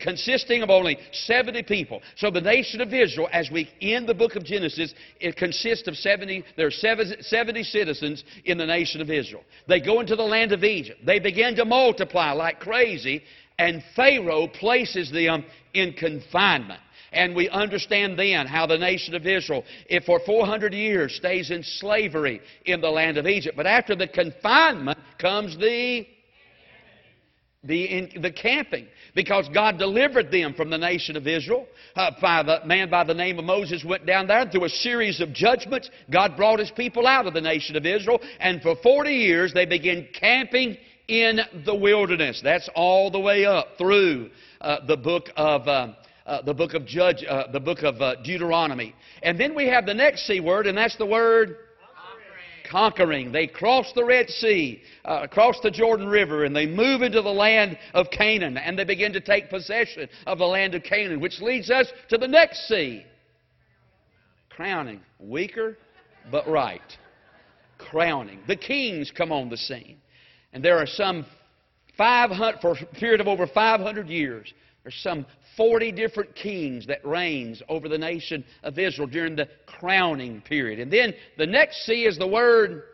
consisting 0.00 0.62
of 0.62 0.70
only 0.70 0.98
70 1.12 1.64
people. 1.64 2.00
So 2.16 2.30
the 2.30 2.40
nation 2.40 2.80
of 2.80 2.94
Israel, 2.94 3.28
as 3.32 3.50
we 3.50 3.68
end 3.80 4.08
the 4.08 4.14
book 4.14 4.36
of 4.36 4.44
Genesis, 4.44 4.94
it 5.18 5.36
consists 5.36 5.88
of 5.88 5.96
70, 5.96 6.44
there 6.56 6.68
are 6.68 6.70
70 6.70 7.62
citizens 7.64 8.22
in 8.44 8.56
the 8.56 8.66
nation 8.66 9.00
of 9.00 9.10
Israel. 9.10 9.42
They 9.66 9.80
go 9.80 9.98
into 9.98 10.14
the 10.14 10.22
land 10.22 10.52
of 10.52 10.62
Egypt. 10.62 11.00
They 11.04 11.18
begin 11.18 11.56
to 11.56 11.64
multiply 11.64 12.30
like 12.30 12.60
crazy, 12.60 13.24
and 13.58 13.82
Pharaoh 13.96 14.46
places 14.46 15.10
them 15.10 15.44
in 15.74 15.92
confinement. 15.94 16.80
And 17.12 17.34
we 17.34 17.48
understand 17.48 18.16
then 18.16 18.46
how 18.46 18.68
the 18.68 18.78
nation 18.78 19.16
of 19.16 19.26
Israel, 19.26 19.64
if 19.88 20.04
for 20.04 20.20
400 20.24 20.72
years, 20.72 21.16
stays 21.16 21.50
in 21.50 21.64
slavery 21.64 22.40
in 22.64 22.80
the 22.80 22.90
land 22.90 23.18
of 23.18 23.26
Egypt. 23.26 23.56
But 23.56 23.66
after 23.66 23.96
the 23.96 24.06
confinement 24.06 24.98
comes 25.18 25.58
the 25.58 26.06
the, 27.62 27.84
in, 27.84 28.22
the 28.22 28.30
camping 28.30 28.86
because 29.14 29.48
God 29.52 29.78
delivered 29.78 30.30
them 30.30 30.54
from 30.54 30.70
the 30.70 30.78
nation 30.78 31.16
of 31.16 31.26
Israel. 31.26 31.66
Uh, 31.94 32.10
by 32.20 32.42
the 32.42 32.60
man 32.64 32.88
by 32.88 33.04
the 33.04 33.14
name 33.14 33.38
of 33.38 33.44
Moses 33.44 33.84
went 33.84 34.06
down 34.06 34.26
there 34.26 34.40
and 34.40 34.50
through 34.50 34.64
a 34.64 34.70
series 34.70 35.20
of 35.20 35.32
judgments. 35.32 35.90
God 36.10 36.36
brought 36.36 36.58
his 36.58 36.70
people 36.70 37.06
out 37.06 37.26
of 37.26 37.34
the 37.34 37.40
nation 37.40 37.76
of 37.76 37.84
Israel, 37.84 38.20
and 38.38 38.62
for 38.62 38.76
40 38.82 39.10
years 39.10 39.52
they 39.52 39.66
began 39.66 40.08
camping 40.18 40.76
in 41.08 41.40
the 41.66 41.74
wilderness. 41.74 42.40
That's 42.42 42.68
all 42.74 43.10
the 43.10 43.20
way 43.20 43.44
up 43.44 43.76
through 43.76 44.30
uh, 44.60 44.86
the 44.86 44.96
book 44.96 45.28
of. 45.36 45.68
Uh, 45.68 45.94
uh, 46.26 46.42
the 46.42 46.54
book 46.54 46.74
of 46.74 46.86
Judge, 46.86 47.24
uh, 47.28 47.50
the 47.50 47.58
book 47.58 47.82
of 47.82 48.00
uh, 48.00 48.14
Deuteronomy, 48.22 48.94
and 49.24 49.40
then 49.40 49.52
we 49.52 49.66
have 49.66 49.84
the 49.84 49.94
next 49.94 50.28
C 50.28 50.38
word, 50.38 50.68
and 50.68 50.78
that's 50.78 50.96
the 50.96 51.06
word 51.06 51.56
conquering. 52.70 53.32
They 53.32 53.46
cross 53.46 53.92
the 53.94 54.04
Red 54.04 54.30
Sea, 54.30 54.82
uh, 55.04 55.26
cross 55.26 55.58
the 55.62 55.70
Jordan 55.70 56.06
River, 56.06 56.44
and 56.44 56.54
they 56.54 56.66
move 56.66 57.02
into 57.02 57.20
the 57.20 57.30
land 57.30 57.76
of 57.94 58.10
Canaan, 58.10 58.56
and 58.56 58.78
they 58.78 58.84
begin 58.84 59.12
to 59.12 59.20
take 59.20 59.50
possession 59.50 60.08
of 60.26 60.38
the 60.38 60.46
land 60.46 60.74
of 60.74 60.82
Canaan, 60.82 61.20
which 61.20 61.40
leads 61.40 61.70
us 61.70 61.86
to 62.08 62.18
the 62.18 62.28
next 62.28 62.68
sea. 62.68 63.04
Crowning. 64.48 65.00
Weaker, 65.18 65.76
but 66.30 66.46
right. 66.48 66.80
Crowning. 67.78 68.40
The 68.46 68.56
kings 68.56 69.10
come 69.10 69.32
on 69.32 69.48
the 69.48 69.56
scene. 69.56 69.98
And 70.52 70.64
there 70.64 70.78
are 70.78 70.86
some 70.86 71.26
500, 71.96 72.60
for 72.60 72.72
a 72.72 72.86
period 72.86 73.20
of 73.20 73.28
over 73.28 73.46
500 73.46 74.08
years, 74.08 74.52
there's 74.82 74.98
some 75.02 75.26
40 75.60 75.92
different 75.92 76.34
kings 76.34 76.86
that 76.86 77.04
reigns 77.04 77.62
over 77.68 77.86
the 77.86 77.98
nation 77.98 78.42
of 78.62 78.78
Israel 78.78 79.06
during 79.06 79.36
the 79.36 79.46
crowning 79.66 80.40
period. 80.40 80.80
And 80.80 80.90
then 80.90 81.12
the 81.36 81.46
next 81.46 81.84
C 81.84 82.04
is 82.06 82.16
the 82.16 82.26
word 82.26 82.84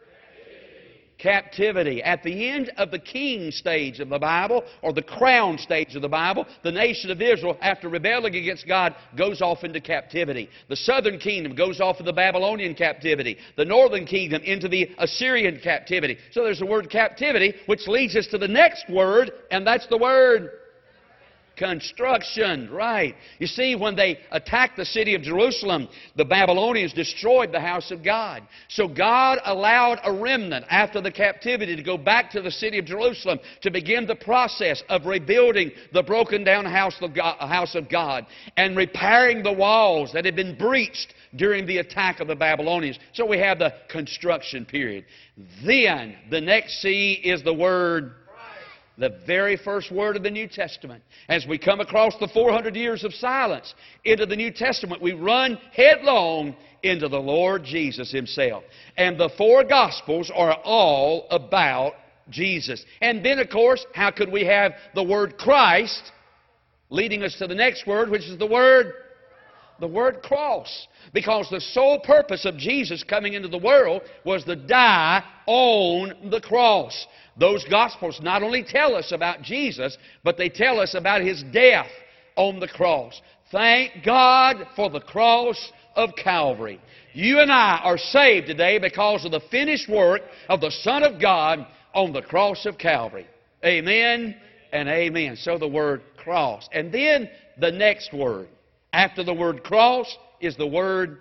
captivity. 1.16 2.02
At 2.02 2.24
the 2.24 2.50
end 2.50 2.72
of 2.76 2.90
the 2.90 2.98
king 2.98 3.52
stage 3.52 4.00
of 4.00 4.08
the 4.08 4.18
Bible, 4.18 4.64
or 4.82 4.92
the 4.92 5.00
crown 5.00 5.58
stage 5.58 5.94
of 5.94 6.02
the 6.02 6.08
Bible, 6.08 6.44
the 6.64 6.72
nation 6.72 7.12
of 7.12 7.22
Israel, 7.22 7.56
after 7.62 7.88
rebelling 7.88 8.34
against 8.34 8.66
God, 8.66 8.96
goes 9.16 9.40
off 9.40 9.62
into 9.62 9.80
captivity. 9.80 10.48
The 10.68 10.74
southern 10.74 11.20
kingdom 11.20 11.54
goes 11.54 11.80
off 11.80 12.00
into 12.00 12.10
the 12.10 12.16
Babylonian 12.16 12.74
captivity. 12.74 13.36
The 13.56 13.64
northern 13.64 14.06
kingdom 14.06 14.42
into 14.42 14.66
the 14.66 14.90
Assyrian 14.98 15.60
captivity. 15.62 16.18
So 16.32 16.42
there's 16.42 16.58
the 16.58 16.66
word 16.66 16.90
captivity, 16.90 17.54
which 17.66 17.86
leads 17.86 18.16
us 18.16 18.26
to 18.32 18.38
the 18.38 18.48
next 18.48 18.90
word, 18.90 19.30
and 19.52 19.64
that's 19.64 19.86
the 19.86 19.98
word 19.98 20.50
Construction, 21.56 22.68
right. 22.70 23.14
You 23.38 23.46
see, 23.46 23.76
when 23.76 23.96
they 23.96 24.18
attacked 24.30 24.76
the 24.76 24.84
city 24.84 25.14
of 25.14 25.22
Jerusalem, 25.22 25.88
the 26.14 26.24
Babylonians 26.24 26.92
destroyed 26.92 27.50
the 27.50 27.60
house 27.60 27.90
of 27.90 28.04
God. 28.04 28.42
So 28.68 28.86
God 28.86 29.38
allowed 29.42 30.00
a 30.04 30.12
remnant 30.12 30.66
after 30.68 31.00
the 31.00 31.10
captivity 31.10 31.74
to 31.74 31.82
go 31.82 31.96
back 31.96 32.30
to 32.32 32.42
the 32.42 32.50
city 32.50 32.78
of 32.78 32.84
Jerusalem 32.84 33.38
to 33.62 33.70
begin 33.70 34.06
the 34.06 34.16
process 34.16 34.82
of 34.90 35.06
rebuilding 35.06 35.70
the 35.94 36.02
broken 36.02 36.44
down 36.44 36.66
house 36.66 36.96
of 37.00 37.14
God, 37.14 37.38
house 37.38 37.74
of 37.74 37.88
God 37.88 38.26
and 38.58 38.76
repairing 38.76 39.42
the 39.42 39.52
walls 39.52 40.12
that 40.12 40.26
had 40.26 40.36
been 40.36 40.58
breached 40.58 41.14
during 41.36 41.66
the 41.66 41.78
attack 41.78 42.20
of 42.20 42.28
the 42.28 42.36
Babylonians. 42.36 42.98
So 43.14 43.24
we 43.24 43.38
have 43.38 43.58
the 43.58 43.72
construction 43.88 44.66
period. 44.66 45.06
Then 45.64 46.16
the 46.30 46.40
next 46.40 46.82
C 46.82 47.12
is 47.12 47.42
the 47.42 47.54
word 47.54 48.12
the 48.98 49.18
very 49.26 49.56
first 49.56 49.90
word 49.90 50.16
of 50.16 50.22
the 50.22 50.30
New 50.30 50.48
Testament. 50.48 51.02
As 51.28 51.46
we 51.46 51.58
come 51.58 51.80
across 51.80 52.14
the 52.18 52.28
400 52.28 52.74
years 52.74 53.04
of 53.04 53.12
silence 53.14 53.74
into 54.04 54.26
the 54.26 54.36
New 54.36 54.50
Testament, 54.50 55.02
we 55.02 55.12
run 55.12 55.58
headlong 55.72 56.56
into 56.82 57.08
the 57.08 57.18
Lord 57.18 57.64
Jesus 57.64 58.10
Himself. 58.10 58.64
And 58.96 59.18
the 59.18 59.30
four 59.36 59.64
Gospels 59.64 60.30
are 60.34 60.54
all 60.64 61.26
about 61.30 61.92
Jesus. 62.30 62.84
And 63.00 63.24
then, 63.24 63.38
of 63.38 63.50
course, 63.50 63.84
how 63.94 64.10
could 64.10 64.32
we 64.32 64.44
have 64.44 64.72
the 64.94 65.02
word 65.02 65.36
Christ 65.38 66.12
leading 66.88 67.22
us 67.22 67.36
to 67.38 67.46
the 67.46 67.54
next 67.54 67.86
word, 67.86 68.10
which 68.10 68.22
is 68.22 68.38
the 68.38 68.46
word 68.46 68.92
the 69.80 69.86
word 69.86 70.22
cross. 70.22 70.88
Because 71.12 71.48
the 71.50 71.60
sole 71.60 72.00
purpose 72.00 72.44
of 72.44 72.56
Jesus 72.56 73.02
coming 73.02 73.34
into 73.34 73.48
the 73.48 73.58
world 73.58 74.02
was 74.24 74.44
to 74.44 74.56
die 74.56 75.22
on 75.46 76.30
the 76.30 76.40
cross. 76.40 77.06
Those 77.38 77.64
Gospels 77.68 78.20
not 78.22 78.42
only 78.42 78.64
tell 78.64 78.94
us 78.94 79.12
about 79.12 79.42
Jesus, 79.42 79.96
but 80.24 80.36
they 80.36 80.48
tell 80.48 80.80
us 80.80 80.94
about 80.94 81.20
His 81.20 81.42
death 81.52 81.90
on 82.36 82.60
the 82.60 82.68
cross. 82.68 83.20
Thank 83.52 84.04
God 84.04 84.66
for 84.74 84.90
the 84.90 85.00
cross 85.00 85.72
of 85.94 86.10
Calvary. 86.16 86.80
You 87.12 87.40
and 87.40 87.50
I 87.50 87.80
are 87.82 87.98
saved 87.98 88.46
today 88.46 88.78
because 88.78 89.24
of 89.24 89.30
the 89.30 89.40
finished 89.50 89.88
work 89.88 90.22
of 90.48 90.60
the 90.60 90.70
Son 90.70 91.02
of 91.02 91.20
God 91.20 91.66
on 91.94 92.12
the 92.12 92.22
cross 92.22 92.66
of 92.66 92.76
Calvary. 92.76 93.26
Amen 93.64 94.36
and 94.72 94.88
amen. 94.88 95.36
So 95.36 95.56
the 95.56 95.68
word 95.68 96.02
cross. 96.16 96.68
And 96.72 96.92
then 96.92 97.30
the 97.58 97.70
next 97.70 98.12
word. 98.12 98.48
After 98.96 99.22
the 99.22 99.34
word 99.34 99.62
cross 99.62 100.06
is 100.40 100.56
the 100.56 100.66
word 100.66 101.18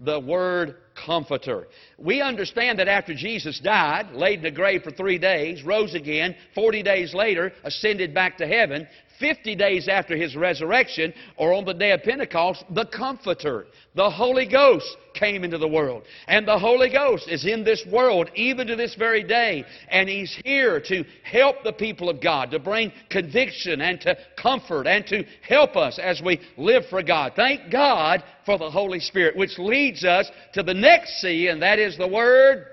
the 0.00 0.18
word 0.18 0.76
comforter. 1.04 1.68
We 1.98 2.22
understand 2.22 2.78
that 2.78 2.88
after 2.88 3.14
Jesus 3.14 3.60
died, 3.60 4.12
laid 4.12 4.38
in 4.38 4.46
a 4.46 4.50
grave 4.50 4.82
for 4.82 4.90
three 4.90 5.18
days, 5.18 5.62
rose 5.62 5.92
again, 5.94 6.34
40 6.54 6.82
days 6.82 7.12
later, 7.12 7.52
ascended 7.64 8.14
back 8.14 8.38
to 8.38 8.46
heaven, 8.46 8.88
50 9.18 9.56
days 9.56 9.88
after 9.88 10.16
his 10.16 10.36
resurrection, 10.36 11.12
or 11.36 11.52
on 11.52 11.64
the 11.64 11.74
day 11.74 11.92
of 11.92 12.02
Pentecost, 12.02 12.64
the 12.70 12.86
Comforter, 12.86 13.66
the 13.94 14.10
Holy 14.10 14.46
Ghost, 14.46 14.96
came 15.14 15.44
into 15.44 15.58
the 15.58 15.68
world. 15.68 16.04
And 16.28 16.46
the 16.46 16.58
Holy 16.58 16.90
Ghost 16.90 17.28
is 17.28 17.44
in 17.44 17.64
this 17.64 17.84
world 17.90 18.30
even 18.34 18.66
to 18.68 18.76
this 18.76 18.94
very 18.94 19.24
day. 19.24 19.64
And 19.90 20.08
He's 20.08 20.38
here 20.44 20.80
to 20.82 21.04
help 21.24 21.64
the 21.64 21.72
people 21.72 22.08
of 22.08 22.22
God, 22.22 22.50
to 22.52 22.58
bring 22.58 22.92
conviction 23.10 23.80
and 23.80 24.00
to 24.02 24.16
comfort 24.40 24.86
and 24.86 25.06
to 25.08 25.24
help 25.42 25.76
us 25.76 25.98
as 25.98 26.22
we 26.22 26.40
live 26.56 26.84
for 26.88 27.02
God. 27.02 27.32
Thank 27.34 27.72
God 27.72 28.22
for 28.46 28.58
the 28.58 28.70
Holy 28.70 29.00
Spirit, 29.00 29.36
which 29.36 29.58
leads 29.58 30.04
us 30.04 30.30
to 30.54 30.62
the 30.62 30.74
next 30.74 31.20
C, 31.20 31.48
and 31.48 31.62
that 31.62 31.78
is 31.78 31.98
the 31.98 32.08
Word 32.08 32.66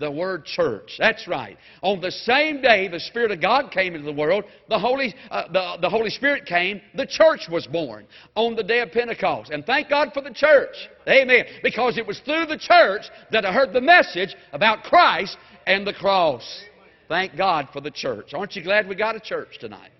the 0.00 0.10
word 0.10 0.44
church. 0.44 0.92
That's 0.98 1.26
right. 1.28 1.56
On 1.82 2.00
the 2.00 2.10
same 2.10 2.60
day 2.60 2.88
the 2.88 3.00
Spirit 3.00 3.30
of 3.30 3.40
God 3.40 3.70
came 3.70 3.94
into 3.94 4.06
the 4.06 4.12
world, 4.12 4.44
the 4.68 4.78
Holy, 4.78 5.14
uh, 5.30 5.44
the, 5.52 5.78
the 5.82 5.88
Holy 5.88 6.10
Spirit 6.10 6.46
came, 6.46 6.80
the 6.94 7.06
church 7.06 7.48
was 7.50 7.66
born 7.66 8.06
on 8.34 8.54
the 8.54 8.62
day 8.62 8.80
of 8.80 8.92
Pentecost. 8.92 9.50
And 9.50 9.64
thank 9.64 9.88
God 9.88 10.10
for 10.12 10.22
the 10.22 10.32
church. 10.32 10.74
Amen. 11.06 11.44
Because 11.62 11.98
it 11.98 12.06
was 12.06 12.20
through 12.20 12.46
the 12.46 12.58
church 12.58 13.02
that 13.32 13.44
I 13.44 13.52
heard 13.52 13.72
the 13.72 13.80
message 13.80 14.34
about 14.52 14.84
Christ 14.84 15.36
and 15.66 15.86
the 15.86 15.94
cross. 15.94 16.62
Thank 17.08 17.36
God 17.36 17.68
for 17.72 17.80
the 17.80 17.90
church. 17.90 18.34
Aren't 18.34 18.54
you 18.54 18.62
glad 18.62 18.88
we 18.88 18.94
got 18.94 19.16
a 19.16 19.20
church 19.20 19.58
tonight? 19.60 19.90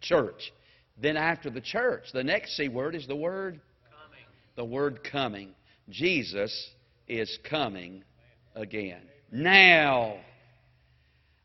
Church. 0.00 0.52
Then 1.00 1.16
after 1.16 1.50
the 1.50 1.60
church, 1.60 2.04
the 2.12 2.24
next 2.24 2.56
C 2.56 2.68
word 2.68 2.94
is 2.94 3.06
the 3.06 3.16
word 3.16 3.60
coming. 3.90 4.24
The 4.56 4.64
word 4.64 5.00
coming. 5.10 5.54
Jesus 5.90 6.70
is 7.08 7.38
coming 7.48 8.04
again. 8.54 9.02
Now, 9.30 10.16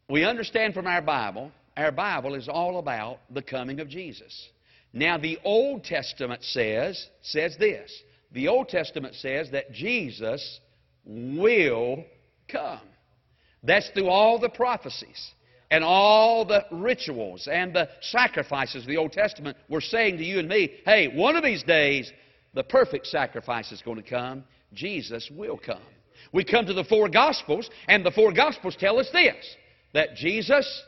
we 0.10 0.24
understand 0.24 0.74
from 0.74 0.88
our 0.88 1.02
Bible, 1.02 1.52
our 1.78 1.92
Bible 1.92 2.36
is 2.36 2.48
all 2.48 2.80
about 2.80 3.20
the 3.30 3.42
coming 3.42 3.80
of 3.80 3.90
Jesus. 3.90 4.50
Now, 4.92 5.18
the 5.18 5.38
Old 5.44 5.84
Testament 5.84 6.44
says, 6.44 7.08
says 7.22 7.56
this. 7.60 7.92
The 8.32 8.48
Old 8.48 8.70
Testament 8.70 9.16
says 9.16 9.50
that 9.52 9.72
Jesus 9.72 10.60
will 11.06 12.04
come. 12.48 12.82
That's 13.64 13.90
through 13.90 14.08
all 14.08 14.40
the 14.40 14.50
prophecies 14.50 15.34
and 15.72 15.84
all 15.84 16.46
the 16.46 16.66
rituals 16.72 17.48
and 17.52 17.74
the 17.74 17.90
sacrifices 18.02 18.84
of 18.84 18.88
the 18.88 18.98
Old 18.98 19.12
Testament 19.12 19.58
were 19.68 19.82
saying 19.82 20.18
to 20.18 20.24
you 20.24 20.40
and 20.40 20.48
me, 20.48 20.72
hey, 20.86 21.08
one 21.16 21.36
of 21.36 21.44
these 21.44 21.64
days, 21.64 22.12
the 22.54 22.64
perfect 22.64 23.08
sacrifice 23.08 23.72
is 23.72 23.82
going 23.82 24.02
to 24.02 24.10
come. 24.10 24.44
Jesus 24.74 25.30
will 25.36 25.58
come. 25.58 25.82
We 26.32 26.44
come 26.44 26.66
to 26.66 26.74
the 26.74 26.84
four 26.84 27.10
Gospels, 27.10 27.70
and 27.88 28.06
the 28.06 28.12
four 28.12 28.32
Gospels 28.34 28.76
tell 28.80 29.00
us 29.00 29.10
this 29.12 29.56
that 29.94 30.16
Jesus 30.16 30.84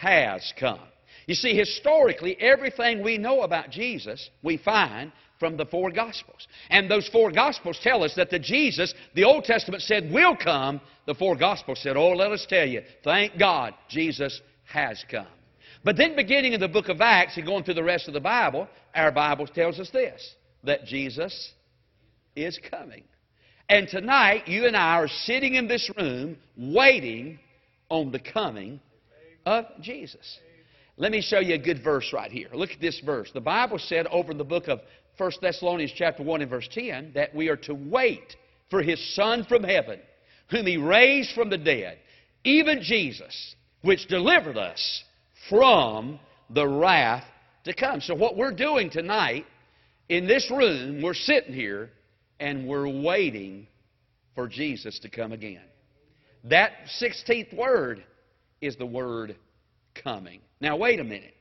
has 0.00 0.52
come. 0.58 0.80
You 1.26 1.34
see, 1.34 1.56
historically, 1.56 2.36
everything 2.40 3.02
we 3.02 3.18
know 3.18 3.40
about 3.40 3.70
Jesus, 3.70 4.30
we 4.42 4.56
find 4.58 5.10
from 5.40 5.56
the 5.56 5.66
four 5.66 5.90
Gospels. 5.90 6.46
And 6.70 6.90
those 6.90 7.08
four 7.08 7.32
Gospels 7.32 7.78
tell 7.82 8.04
us 8.04 8.14
that 8.14 8.30
the 8.30 8.38
Jesus 8.38 8.94
the 9.14 9.24
Old 9.24 9.44
Testament 9.44 9.82
said 9.82 10.10
will 10.12 10.36
come, 10.36 10.80
the 11.06 11.14
four 11.14 11.36
Gospels 11.36 11.80
said, 11.82 11.96
oh, 11.96 12.10
let 12.10 12.30
us 12.30 12.46
tell 12.48 12.66
you, 12.66 12.82
thank 13.02 13.38
God 13.38 13.74
Jesus 13.88 14.40
has 14.64 15.04
come. 15.10 15.26
But 15.84 15.96
then 15.96 16.16
beginning 16.16 16.52
in 16.52 16.60
the 16.60 16.68
book 16.68 16.88
of 16.88 17.00
Acts 17.00 17.36
and 17.36 17.46
going 17.46 17.64
through 17.64 17.74
the 17.74 17.84
rest 17.84 18.08
of 18.08 18.14
the 18.14 18.20
Bible, 18.20 18.68
our 18.94 19.12
Bible 19.12 19.46
tells 19.46 19.78
us 19.78 19.90
this, 19.90 20.34
that 20.64 20.84
Jesus 20.84 21.52
is 22.34 22.58
coming. 22.70 23.04
And 23.68 23.88
tonight, 23.88 24.46
you 24.46 24.66
and 24.66 24.76
I 24.76 24.94
are 24.94 25.08
sitting 25.08 25.54
in 25.54 25.66
this 25.66 25.90
room 25.96 26.36
waiting 26.56 27.40
on 27.88 28.12
the 28.12 28.20
coming 28.20 28.80
of 29.44 29.64
Jesus. 29.80 30.38
Let 30.96 31.10
me 31.10 31.20
show 31.20 31.40
you 31.40 31.54
a 31.54 31.58
good 31.58 31.82
verse 31.82 32.12
right 32.12 32.30
here. 32.30 32.48
Look 32.54 32.70
at 32.70 32.80
this 32.80 33.00
verse. 33.04 33.30
The 33.34 33.40
Bible 33.40 33.78
said 33.78 34.06
over 34.06 34.30
in 34.30 34.38
the 34.38 34.44
book 34.44 34.68
of 34.68 34.80
1 35.18 35.30
Thessalonians 35.42 35.92
chapter 35.96 36.22
1 36.22 36.42
and 36.42 36.50
verse 36.50 36.68
10 36.70 37.12
that 37.14 37.34
we 37.34 37.48
are 37.48 37.56
to 37.56 37.74
wait 37.74 38.36
for 38.70 38.82
his 38.82 39.14
Son 39.14 39.44
from 39.48 39.64
heaven, 39.64 39.98
whom 40.50 40.66
he 40.66 40.76
raised 40.76 41.32
from 41.32 41.50
the 41.50 41.58
dead, 41.58 41.98
even 42.44 42.82
Jesus, 42.82 43.56
which 43.82 44.06
delivered 44.06 44.56
us 44.56 45.02
from 45.48 46.20
the 46.50 46.66
wrath 46.66 47.24
to 47.64 47.74
come. 47.74 48.00
So 48.00 48.14
what 48.14 48.36
we're 48.36 48.54
doing 48.54 48.90
tonight 48.90 49.44
in 50.08 50.28
this 50.28 50.50
room, 50.50 51.02
we're 51.02 51.14
sitting 51.14 51.52
here 51.52 51.90
and 52.40 52.66
we're 52.66 52.88
waiting 52.88 53.66
for 54.34 54.48
Jesus 54.48 54.98
to 55.00 55.08
come 55.08 55.32
again. 55.32 55.62
That 56.44 56.72
16th 57.00 57.56
word 57.56 58.04
is 58.60 58.76
the 58.76 58.86
word 58.86 59.36
coming. 60.02 60.40
Now, 60.60 60.76
wait 60.76 61.00
a 61.00 61.04
minute. 61.04 61.34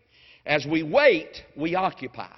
As 0.46 0.66
we 0.66 0.84
wait, 0.84 1.44
we 1.56 1.76
occupy. 1.76 2.34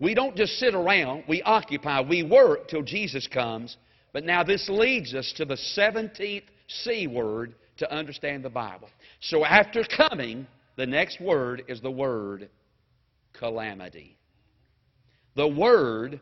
We 0.00 0.14
don't 0.14 0.36
just 0.36 0.58
sit 0.58 0.74
around, 0.74 1.24
we 1.28 1.42
occupy. 1.42 2.00
We 2.02 2.22
work 2.22 2.68
till 2.68 2.82
Jesus 2.82 3.26
comes 3.26 3.76
But 4.12 4.24
now 4.24 4.42
this 4.42 4.68
leads 4.68 5.14
us 5.14 5.32
to 5.36 5.44
the 5.44 5.58
17th 5.76 6.44
C 6.68 7.06
word 7.06 7.54
to 7.78 7.92
understand 7.92 8.44
the 8.44 8.50
Bible. 8.50 8.88
So 9.20 9.44
after 9.44 9.84
coming, 9.96 10.46
the 10.76 10.86
next 10.86 11.20
word 11.20 11.62
is 11.68 11.80
the 11.80 11.90
word 11.90 12.48
calamity. 13.32 14.16
The 15.36 15.48
word 15.48 16.20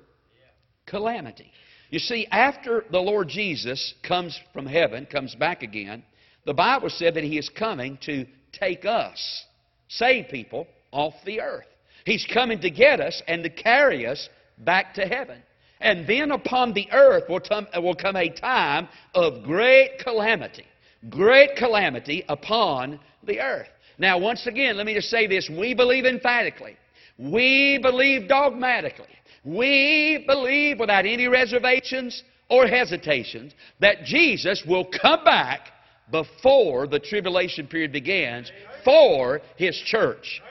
calamity. 0.87 1.50
You 1.96 2.00
see, 2.00 2.26
after 2.30 2.84
the 2.90 3.00
Lord 3.00 3.28
Jesus 3.28 3.94
comes 4.06 4.38
from 4.52 4.66
heaven, 4.66 5.06
comes 5.06 5.34
back 5.34 5.62
again, 5.62 6.02
the 6.44 6.52
Bible 6.52 6.90
said 6.90 7.14
that 7.14 7.24
He 7.24 7.38
is 7.38 7.48
coming 7.48 7.96
to 8.02 8.26
take 8.52 8.84
us, 8.84 9.46
save 9.88 10.28
people, 10.28 10.66
off 10.92 11.14
the 11.24 11.40
earth. 11.40 11.64
He's 12.04 12.26
coming 12.26 12.60
to 12.60 12.68
get 12.68 13.00
us 13.00 13.22
and 13.26 13.42
to 13.44 13.48
carry 13.48 14.06
us 14.06 14.28
back 14.58 14.92
to 14.96 15.06
heaven. 15.06 15.42
And 15.80 16.06
then 16.06 16.32
upon 16.32 16.74
the 16.74 16.86
earth 16.92 17.30
will 17.30 17.40
come, 17.40 17.66
will 17.76 17.96
come 17.96 18.16
a 18.16 18.28
time 18.28 18.88
of 19.14 19.42
great 19.42 19.98
calamity. 20.00 20.66
Great 21.08 21.56
calamity 21.56 22.26
upon 22.28 23.00
the 23.24 23.40
earth. 23.40 23.68
Now, 23.96 24.18
once 24.18 24.46
again, 24.46 24.76
let 24.76 24.84
me 24.84 24.92
just 24.92 25.08
say 25.08 25.26
this. 25.26 25.48
We 25.48 25.72
believe 25.72 26.04
emphatically. 26.04 26.76
We 27.16 27.78
believe 27.80 28.28
dogmatically. 28.28 29.15
We 29.46 30.24
believe 30.26 30.80
without 30.80 31.06
any 31.06 31.28
reservations 31.28 32.24
or 32.50 32.66
hesitations 32.66 33.54
that 33.80 34.04
Jesus 34.04 34.64
will 34.66 34.84
come 34.84 35.22
back 35.24 35.68
before 36.10 36.88
the 36.88 36.98
tribulation 36.98 37.68
period 37.68 37.92
begins 37.92 38.50
for 38.84 39.40
His 39.56 39.76
church. 39.86 40.42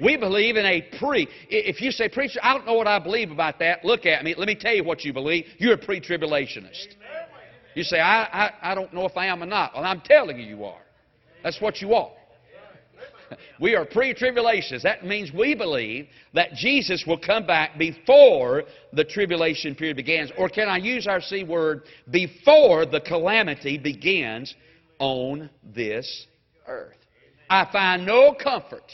We 0.00 0.16
believe 0.16 0.56
in 0.56 0.66
a 0.66 0.82
pre. 0.98 1.28
If 1.48 1.80
you 1.80 1.92
say, 1.92 2.08
Preacher, 2.08 2.40
I 2.42 2.54
don't 2.54 2.66
know 2.66 2.74
what 2.74 2.88
I 2.88 2.98
believe 2.98 3.30
about 3.30 3.60
that, 3.60 3.84
look 3.84 4.04
at 4.04 4.24
me. 4.24 4.34
Let 4.36 4.48
me 4.48 4.56
tell 4.56 4.74
you 4.74 4.82
what 4.82 5.04
you 5.04 5.12
believe. 5.12 5.44
You're 5.58 5.74
a 5.74 5.78
pre 5.78 6.00
tribulationist. 6.00 6.94
You 7.76 7.84
say, 7.84 8.00
I, 8.00 8.24
I, 8.24 8.72
I 8.72 8.74
don't 8.74 8.92
know 8.92 9.04
if 9.04 9.16
I 9.16 9.26
am 9.26 9.42
or 9.42 9.46
not. 9.46 9.74
Well, 9.74 9.84
I'm 9.84 10.00
telling 10.00 10.40
you, 10.40 10.44
you 10.44 10.64
are. 10.64 10.80
That's 11.44 11.60
what 11.60 11.80
you 11.80 11.94
are. 11.94 12.10
We 13.60 13.74
are 13.74 13.84
pre 13.84 14.14
tribulationists. 14.14 14.82
That 14.82 15.04
means 15.04 15.32
we 15.32 15.54
believe 15.54 16.08
that 16.34 16.54
Jesus 16.54 17.04
will 17.06 17.18
come 17.18 17.46
back 17.46 17.78
before 17.78 18.64
the 18.92 19.04
tribulation 19.04 19.74
period 19.74 19.96
begins. 19.96 20.32
Or 20.36 20.48
can 20.48 20.68
I 20.68 20.78
use 20.78 21.06
our 21.06 21.20
C 21.20 21.44
word? 21.44 21.82
Before 22.10 22.86
the 22.86 23.00
calamity 23.00 23.78
begins 23.78 24.54
on 24.98 25.50
this 25.74 26.26
earth. 26.66 26.96
I 27.48 27.68
find 27.72 28.06
no 28.06 28.34
comfort 28.34 28.92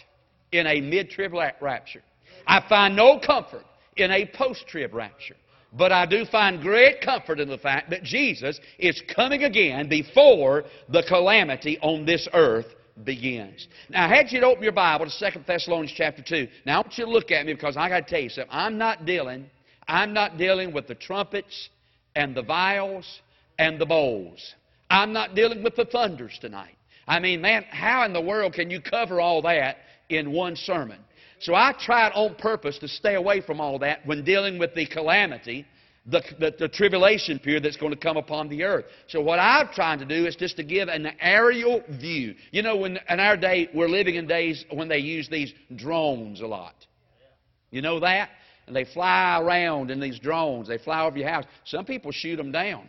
in 0.52 0.66
a 0.66 0.80
mid 0.80 1.10
trib 1.10 1.32
rapture. 1.60 2.02
I 2.46 2.64
find 2.68 2.96
no 2.96 3.18
comfort 3.18 3.64
in 3.96 4.10
a 4.10 4.26
post 4.26 4.64
trib 4.68 4.94
rapture. 4.94 5.36
But 5.72 5.92
I 5.92 6.06
do 6.06 6.24
find 6.24 6.62
great 6.62 7.00
comfort 7.02 7.38
in 7.38 7.48
the 7.48 7.58
fact 7.58 7.90
that 7.90 8.02
Jesus 8.02 8.58
is 8.78 9.02
coming 9.14 9.44
again 9.44 9.88
before 9.88 10.64
the 10.88 11.02
calamity 11.06 11.78
on 11.82 12.06
this 12.06 12.26
earth 12.32 12.66
begins. 13.04 13.68
Now, 13.88 14.06
I 14.06 14.08
had 14.08 14.30
you 14.30 14.40
to 14.40 14.46
open 14.46 14.62
your 14.62 14.72
Bible 14.72 15.06
to 15.06 15.30
2 15.32 15.40
Thessalonians 15.46 15.92
chapter 15.96 16.22
2. 16.22 16.48
Now, 16.64 16.76
I 16.76 16.78
want 16.78 16.98
you 16.98 17.04
to 17.04 17.10
look 17.10 17.30
at 17.30 17.44
me 17.46 17.54
because 17.54 17.76
I 17.76 17.88
got 17.88 18.06
to 18.06 18.10
tell 18.10 18.22
you 18.22 18.30
something. 18.30 18.50
I'm 18.50 18.78
not 18.78 19.04
dealing, 19.04 19.46
I'm 19.88 20.12
not 20.12 20.38
dealing 20.38 20.72
with 20.72 20.86
the 20.86 20.94
trumpets 20.94 21.68
and 22.14 22.34
the 22.34 22.42
vials 22.42 23.20
and 23.58 23.78
the 23.78 23.86
bowls. 23.86 24.54
I'm 24.90 25.12
not 25.12 25.34
dealing 25.34 25.62
with 25.62 25.76
the 25.76 25.84
thunders 25.84 26.38
tonight. 26.40 26.76
I 27.08 27.20
mean, 27.20 27.40
man, 27.40 27.64
how 27.70 28.04
in 28.04 28.12
the 28.12 28.20
world 28.20 28.54
can 28.54 28.70
you 28.70 28.80
cover 28.80 29.20
all 29.20 29.42
that 29.42 29.76
in 30.08 30.32
one 30.32 30.56
sermon. 30.56 30.98
So 31.40 31.54
I 31.54 31.74
tried 31.78 32.12
on 32.12 32.34
purpose 32.36 32.78
to 32.78 32.88
stay 32.88 33.14
away 33.14 33.40
from 33.40 33.60
all 33.60 33.78
that 33.80 34.06
when 34.06 34.24
dealing 34.24 34.58
with 34.58 34.74
the 34.74 34.86
calamity, 34.86 35.66
the, 36.06 36.22
the, 36.38 36.54
the, 36.58 36.68
tribulation 36.68 37.38
period 37.38 37.64
that's 37.64 37.76
going 37.76 37.92
to 37.92 37.98
come 37.98 38.16
upon 38.16 38.48
the 38.48 38.62
earth. 38.62 38.84
So 39.08 39.20
what 39.20 39.40
I'm 39.40 39.68
trying 39.74 39.98
to 39.98 40.04
do 40.04 40.26
is 40.26 40.36
just 40.36 40.56
to 40.56 40.62
give 40.62 40.88
an 40.88 41.08
aerial 41.20 41.82
view. 41.88 42.34
You 42.52 42.62
know, 42.62 42.76
when, 42.76 42.98
in 43.08 43.20
our 43.20 43.36
day, 43.36 43.68
we're 43.74 43.88
living 43.88 44.14
in 44.14 44.26
days 44.26 44.64
when 44.72 44.88
they 44.88 44.98
use 44.98 45.28
these 45.28 45.52
drones 45.74 46.40
a 46.40 46.46
lot. 46.46 46.74
You 47.70 47.82
know 47.82 47.98
that? 48.00 48.30
And 48.66 48.74
they 48.74 48.84
fly 48.84 49.40
around 49.40 49.90
in 49.90 50.00
these 50.00 50.18
drones. 50.18 50.68
They 50.68 50.78
fly 50.78 51.04
over 51.04 51.18
your 51.18 51.28
house. 51.28 51.44
Some 51.64 51.84
people 51.84 52.12
shoot 52.12 52.36
them 52.36 52.52
down. 52.52 52.88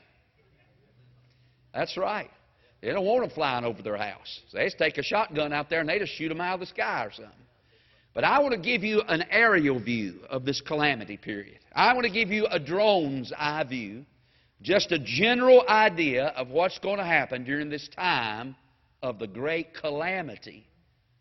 That's 1.74 1.98
right. 1.98 2.30
They 2.82 2.90
don't 2.90 3.06
want 3.06 3.22
them 3.22 3.32
flying 3.32 3.66
over 3.66 3.82
their 3.82 3.98
house. 3.98 4.42
So 4.50 4.58
they 4.58 4.66
just 4.66 4.78
take 4.78 4.98
a 4.98 5.04
shotgun 5.04 5.54
out 5.54 5.70
there 5.70 5.80
and 5.80 5.90
they 5.90 5.98
just 5.98 6.14
shoot 6.14 6.30
them 6.30 6.42
out 6.42 6.56
of 6.56 6.60
the 6.60 6.66
sky 6.68 7.06
or 7.06 7.12
something. 7.12 7.34
But 8.18 8.24
I 8.24 8.40
want 8.40 8.54
to 8.54 8.60
give 8.60 8.84
you 8.84 9.02
an 9.02 9.26
aerial 9.30 9.80
view 9.80 10.22
of 10.28 10.44
this 10.44 10.60
calamity 10.60 11.18
period. 11.18 11.60
I 11.72 11.94
want 11.94 12.04
to 12.06 12.12
give 12.12 12.30
you 12.30 12.48
a 12.50 12.60
drone's 12.60 13.32
eye 13.38 13.64
view, 13.64 14.08
just 14.64 14.92
a 14.92 14.98
general 14.98 15.64
idea 15.70 16.30
of 16.30 16.48
what's 16.48 16.80
going 16.80 16.98
to 16.98 17.04
happen 17.04 17.44
during 17.44 17.70
this 17.70 17.88
time 17.90 18.56
of 19.04 19.20
the 19.20 19.28
great 19.28 19.76
calamity 19.76 20.66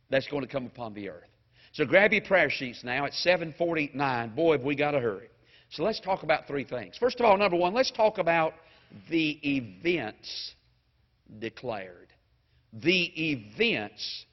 that's 0.09 0.27
going 0.29 0.41
to 0.41 0.49
come 0.49 0.65
upon 0.65 0.95
the 0.95 1.11
earth. 1.11 1.29
So 1.73 1.85
grab 1.85 2.15
your 2.15 2.23
prayer 2.23 2.49
sheets 2.49 2.83
now. 2.83 3.05
It's 3.05 3.23
749. 3.23 4.35
Boy, 4.35 4.53
have 4.57 4.65
we 4.65 4.75
got 4.75 4.93
to 4.93 5.01
hurry. 5.01 5.29
So 5.69 5.83
let's 5.83 6.01
talk 6.01 6.23
about 6.23 6.47
three 6.47 6.65
things. 6.65 6.97
First 6.97 7.21
of 7.21 7.27
all, 7.27 7.37
number 7.37 7.59
one, 7.59 7.75
let's 7.75 7.91
talk 7.91 8.17
about 8.17 8.55
the 9.11 9.39
events 9.43 10.55
declared. 11.41 12.09
The 12.73 13.33
events 13.33 14.25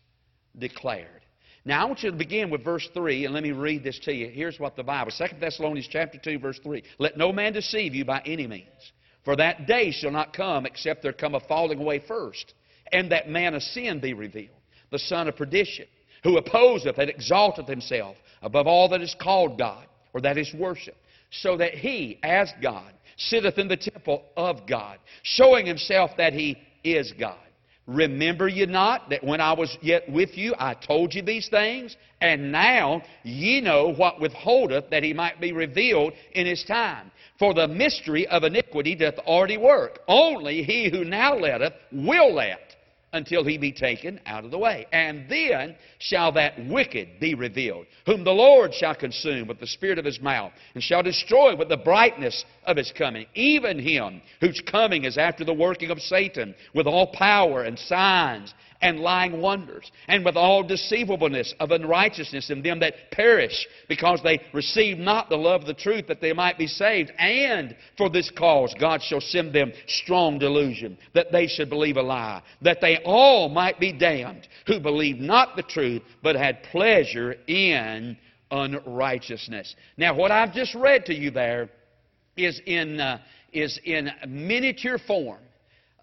declared. 0.57 1.22
Now 1.65 1.81
I 1.81 1.85
want 1.85 2.03
you 2.03 2.11
to 2.11 2.17
begin 2.17 2.49
with 2.49 2.63
verse 2.63 2.87
3 2.93 3.25
and 3.25 3.33
let 3.33 3.43
me 3.43 3.51
read 3.51 3.83
this 3.83 3.97
to 3.99 4.13
you. 4.13 4.27
Here's 4.27 4.59
what 4.59 4.75
the 4.75 4.83
Bible 4.83 5.11
2 5.17 5.39
Thessalonians 5.39 5.87
chapter 5.89 6.17
2 6.17 6.39
verse 6.39 6.59
3. 6.61 6.83
Let 6.99 7.17
no 7.17 7.31
man 7.31 7.53
deceive 7.53 7.95
you 7.95 8.03
by 8.03 8.21
any 8.25 8.47
means, 8.47 8.91
for 9.23 9.35
that 9.37 9.65
day 9.65 9.91
shall 9.91 10.11
not 10.11 10.33
come 10.33 10.65
except 10.65 11.01
there 11.01 11.13
come 11.13 11.35
a 11.35 11.39
falling 11.39 11.79
away 11.79 11.99
first, 12.05 12.53
and 12.91 13.11
that 13.11 13.29
man 13.29 13.53
of 13.53 13.63
sin 13.63 14.01
be 14.01 14.13
revealed, 14.13 14.49
the 14.91 14.99
son 14.99 15.29
of 15.29 15.37
perdition, 15.37 15.85
who 16.23 16.37
opposeth 16.37 16.97
and 16.97 17.09
exalteth 17.09 17.67
himself 17.67 18.17
above 18.41 18.67
all 18.67 18.89
that 18.89 19.01
is 19.01 19.15
called 19.19 19.57
God 19.57 19.87
or 20.13 20.19
that 20.21 20.37
is 20.37 20.53
worshiped, 20.53 20.97
so 21.31 21.55
that 21.57 21.73
he, 21.73 22.19
as 22.23 22.51
God, 22.61 22.91
sitteth 23.15 23.57
in 23.57 23.69
the 23.69 23.77
temple 23.77 24.25
of 24.35 24.67
God, 24.67 24.99
showing 25.23 25.65
himself 25.65 26.11
that 26.17 26.33
he 26.33 26.57
is 26.83 27.13
God. 27.17 27.37
Remember 27.85 28.47
ye 28.47 28.65
not 28.65 29.09
that 29.09 29.23
when 29.23 29.41
I 29.41 29.53
was 29.53 29.77
yet 29.81 30.09
with 30.09 30.37
you, 30.37 30.55
I 30.57 30.73
told 30.73 31.13
you 31.13 31.21
these 31.21 31.49
things? 31.49 31.97
And 32.21 32.51
now 32.51 33.01
ye 33.23 33.59
know 33.59 33.93
what 33.93 34.21
withholdeth 34.21 34.89
that 34.89 35.03
he 35.03 35.13
might 35.13 35.41
be 35.41 35.51
revealed 35.51 36.13
in 36.31 36.45
his 36.45 36.63
time. 36.63 37.11
For 37.39 37.53
the 37.53 37.67
mystery 37.67 38.25
of 38.27 38.43
iniquity 38.43 38.95
doth 38.95 39.17
already 39.19 39.57
work. 39.57 39.99
Only 40.07 40.63
he 40.63 40.89
who 40.89 41.03
now 41.03 41.35
letteth 41.35 41.73
will 41.91 42.33
let 42.33 42.72
until 43.13 43.43
he 43.43 43.57
be 43.57 43.71
taken 43.71 44.19
out 44.25 44.43
of 44.43 44.51
the 44.51 44.57
way. 44.57 44.85
And 44.91 45.29
then 45.29 45.75
shall 45.99 46.31
that 46.33 46.53
wicked 46.67 47.19
be 47.19 47.35
revealed, 47.35 47.85
whom 48.05 48.23
the 48.23 48.31
Lord 48.31 48.73
shall 48.73 48.95
consume 48.95 49.47
with 49.47 49.59
the 49.59 49.67
spirit 49.67 49.99
of 49.99 50.05
his 50.05 50.19
mouth, 50.19 50.51
and 50.73 50.83
shall 50.83 51.03
destroy 51.03 51.55
with 51.55 51.69
the 51.69 51.77
brightness 51.77 52.43
of 52.65 52.77
his 52.77 52.91
coming, 52.91 53.27
even 53.35 53.79
him 53.79 54.21
whose 54.41 54.61
coming 54.61 55.05
is 55.05 55.17
after 55.17 55.45
the 55.45 55.53
working 55.53 55.91
of 55.91 56.01
Satan, 56.01 56.55
with 56.73 56.87
all 56.87 57.07
power 57.07 57.63
and 57.63 57.77
signs 57.77 58.53
and 58.83 58.99
lying 58.99 59.41
wonders, 59.41 59.89
and 60.09 60.25
with 60.25 60.35
all 60.35 60.61
deceivableness 60.61 61.55
of 61.59 61.71
unrighteousness 61.71 62.49
in 62.49 62.61
them 62.61 62.79
that 62.81 63.11
perish, 63.11 63.65
because 63.87 64.21
they 64.21 64.41
receive 64.53 64.97
not 64.97 65.29
the 65.29 65.37
love 65.37 65.61
of 65.61 65.67
the 65.67 65.73
truth 65.73 66.05
that 66.07 66.19
they 66.19 66.33
might 66.33 66.57
be 66.57 66.67
saved. 66.67 67.09
And 67.17 67.75
for 67.97 68.09
this 68.09 68.29
cause 68.29 68.75
God 68.77 69.01
shall 69.01 69.21
send 69.21 69.53
them 69.53 69.71
strong 69.87 70.37
delusion, 70.37 70.97
that 71.13 71.31
they 71.31 71.47
should 71.47 71.69
believe 71.69 71.95
a 71.95 72.01
lie, 72.01 72.43
that 72.61 72.81
they 72.81 72.97
all 73.05 73.47
might 73.47 73.79
be 73.79 73.93
damned, 73.93 74.49
who 74.67 74.81
believed 74.81 75.21
not 75.21 75.55
the 75.55 75.63
truth, 75.63 76.01
but 76.21 76.35
had 76.35 76.61
pleasure 76.63 77.35
in 77.47 78.17
unrighteousness. 78.51 79.75
Now, 79.95 80.13
what 80.13 80.29
I've 80.29 80.53
just 80.53 80.75
read 80.75 81.05
to 81.05 81.13
you 81.15 81.31
there 81.31 81.69
is 82.35 82.59
in, 82.65 82.99
uh, 82.99 83.19
is 83.53 83.79
in 83.85 84.11
miniature 84.27 84.97
form 85.07 85.39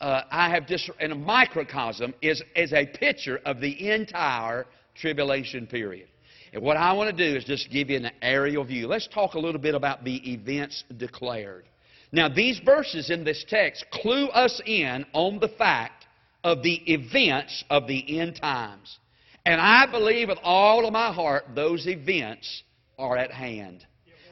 uh, 0.00 0.22
I 0.30 0.50
have 0.50 0.66
just, 0.66 0.90
in 1.00 1.12
a 1.12 1.14
microcosm, 1.14 2.14
is, 2.22 2.42
is 2.56 2.72
a 2.72 2.86
picture 2.86 3.40
of 3.44 3.60
the 3.60 3.90
entire 3.90 4.66
tribulation 4.94 5.66
period. 5.66 6.08
And 6.52 6.62
what 6.62 6.76
I 6.76 6.92
want 6.92 7.16
to 7.16 7.30
do 7.30 7.36
is 7.36 7.44
just 7.44 7.70
give 7.70 7.90
you 7.90 7.98
an 7.98 8.10
aerial 8.22 8.64
view. 8.64 8.88
Let's 8.88 9.06
talk 9.08 9.34
a 9.34 9.38
little 9.38 9.60
bit 9.60 9.74
about 9.74 10.04
the 10.04 10.32
events 10.32 10.84
declared. 10.96 11.66
Now, 12.12 12.28
these 12.28 12.60
verses 12.64 13.10
in 13.10 13.22
this 13.24 13.44
text 13.48 13.84
clue 13.92 14.26
us 14.28 14.60
in 14.66 15.06
on 15.12 15.38
the 15.38 15.48
fact 15.48 16.06
of 16.42 16.62
the 16.62 16.80
events 16.92 17.64
of 17.70 17.86
the 17.86 18.18
end 18.18 18.36
times. 18.36 18.98
And 19.46 19.60
I 19.60 19.86
believe 19.90 20.28
with 20.28 20.38
all 20.42 20.86
of 20.86 20.92
my 20.92 21.12
heart 21.12 21.44
those 21.54 21.86
events 21.86 22.62
are 22.98 23.16
at 23.16 23.30
hand. 23.30 23.86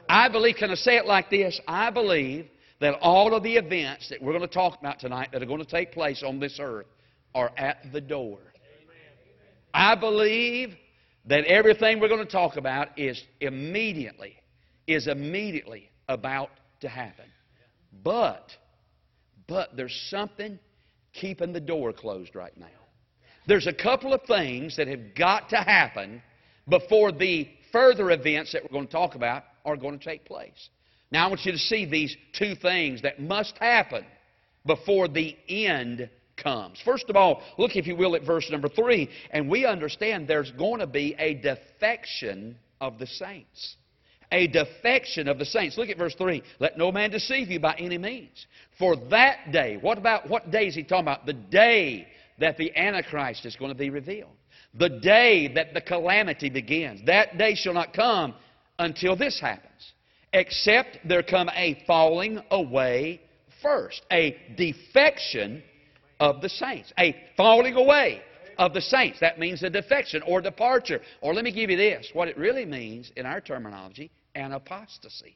I 0.09 0.27
believe, 0.27 0.55
can 0.55 0.71
I 0.71 0.75
say 0.75 0.97
it 0.97 1.05
like 1.05 1.29
this? 1.29 1.59
I 1.67 1.89
believe 1.91 2.47
that 2.79 2.95
all 3.01 3.33
of 3.33 3.43
the 3.43 3.55
events 3.55 4.09
that 4.09 4.21
we're 4.21 4.31
going 4.31 4.47
to 4.47 4.53
talk 4.53 4.79
about 4.79 4.99
tonight 4.99 5.29
that 5.31 5.41
are 5.41 5.45
going 5.45 5.63
to 5.63 5.69
take 5.69 5.91
place 5.91 6.23
on 6.23 6.39
this 6.39 6.59
earth 6.61 6.87
are 7.35 7.51
at 7.57 7.91
the 7.91 8.01
door. 8.01 8.39
I 9.73 9.95
believe 9.95 10.75
that 11.25 11.45
everything 11.45 11.99
we're 11.99 12.07
going 12.07 12.25
to 12.25 12.31
talk 12.31 12.57
about 12.57 12.97
is 12.97 13.21
immediately, 13.39 14.35
is 14.87 15.07
immediately 15.07 15.91
about 16.07 16.49
to 16.81 16.87
happen. 16.87 17.25
But 18.03 18.49
But 19.47 19.75
there's 19.75 19.95
something 20.09 20.59
keeping 21.13 21.53
the 21.53 21.59
door 21.59 21.91
closed 21.91 22.35
right 22.35 22.55
now. 22.57 22.67
There's 23.47 23.67
a 23.67 23.73
couple 23.73 24.13
of 24.13 24.21
things 24.23 24.77
that 24.77 24.87
have 24.87 25.15
got 25.15 25.49
to 25.49 25.57
happen 25.57 26.21
before 26.67 27.11
the 27.11 27.49
further 27.71 28.11
events 28.11 28.53
that 28.53 28.61
we're 28.63 28.71
going 28.71 28.85
to 28.85 28.91
talk 28.91 29.15
about 29.15 29.43
are 29.65 29.75
going 29.75 29.97
to 29.97 30.05
take 30.05 30.23
place. 30.23 30.69
Now, 31.11 31.25
I 31.25 31.29
want 31.29 31.45
you 31.45 31.51
to 31.51 31.57
see 31.57 31.85
these 31.85 32.15
two 32.33 32.55
things 32.55 33.01
that 33.01 33.19
must 33.19 33.57
happen 33.57 34.05
before 34.65 35.07
the 35.07 35.35
end 35.47 36.09
comes. 36.37 36.79
First 36.85 37.09
of 37.09 37.15
all, 37.15 37.41
look, 37.57 37.75
if 37.75 37.87
you 37.87 37.95
will, 37.95 38.15
at 38.15 38.23
verse 38.23 38.49
number 38.51 38.69
three, 38.69 39.09
and 39.31 39.49
we 39.49 39.65
understand 39.65 40.27
there's 40.27 40.51
going 40.51 40.79
to 40.79 40.87
be 40.87 41.15
a 41.17 41.33
defection 41.35 42.57
of 42.79 42.99
the 42.99 43.07
saints. 43.07 43.75
A 44.31 44.47
defection 44.47 45.27
of 45.27 45.39
the 45.39 45.45
saints. 45.45 45.77
Look 45.77 45.89
at 45.89 45.97
verse 45.97 46.13
3. 46.15 46.43
Let 46.59 46.77
no 46.77 46.91
man 46.91 47.09
deceive 47.09 47.49
you 47.49 47.59
by 47.59 47.73
any 47.79 47.97
means. 47.97 48.45
For 48.77 48.95
that 49.09 49.51
day, 49.51 49.77
what 49.81 49.97
about 49.97 50.29
what 50.29 50.51
day 50.51 50.67
is 50.67 50.75
he 50.75 50.83
talking 50.83 51.05
about? 51.05 51.25
The 51.25 51.33
day 51.33 52.07
that 52.37 52.55
the 52.57 52.75
Antichrist 52.77 53.45
is 53.45 53.55
going 53.55 53.71
to 53.71 53.77
be 53.77 53.89
revealed. 53.89 54.29
The 54.75 54.89
day 54.89 55.51
that 55.55 55.73
the 55.73 55.81
calamity 55.81 56.51
begins. 56.51 57.01
That 57.07 57.39
day 57.39 57.55
shall 57.55 57.73
not 57.73 57.93
come 57.93 58.35
until 58.77 59.15
this 59.15 59.39
happens. 59.39 59.93
Except 60.33 60.97
there 61.05 61.23
come 61.23 61.49
a 61.49 61.83
falling 61.87 62.41
away 62.51 63.21
first. 63.61 64.01
A 64.11 64.37
defection 64.57 65.63
of 66.19 66.41
the 66.41 66.49
saints. 66.49 66.93
A 66.99 67.15
falling 67.35 67.75
away 67.75 68.21
of 68.57 68.73
the 68.73 68.81
saints. 68.81 69.19
That 69.19 69.39
means 69.39 69.63
a 69.63 69.69
defection 69.69 70.21
or 70.23 70.41
departure. 70.41 71.01
Or 71.21 71.33
let 71.33 71.43
me 71.43 71.51
give 71.51 71.69
you 71.69 71.77
this. 71.77 72.09
What 72.13 72.27
it 72.27 72.37
really 72.37 72.65
means 72.65 73.11
in 73.15 73.25
our 73.25 73.41
terminology, 73.41 74.11
an 74.35 74.51
apostasy. 74.51 75.35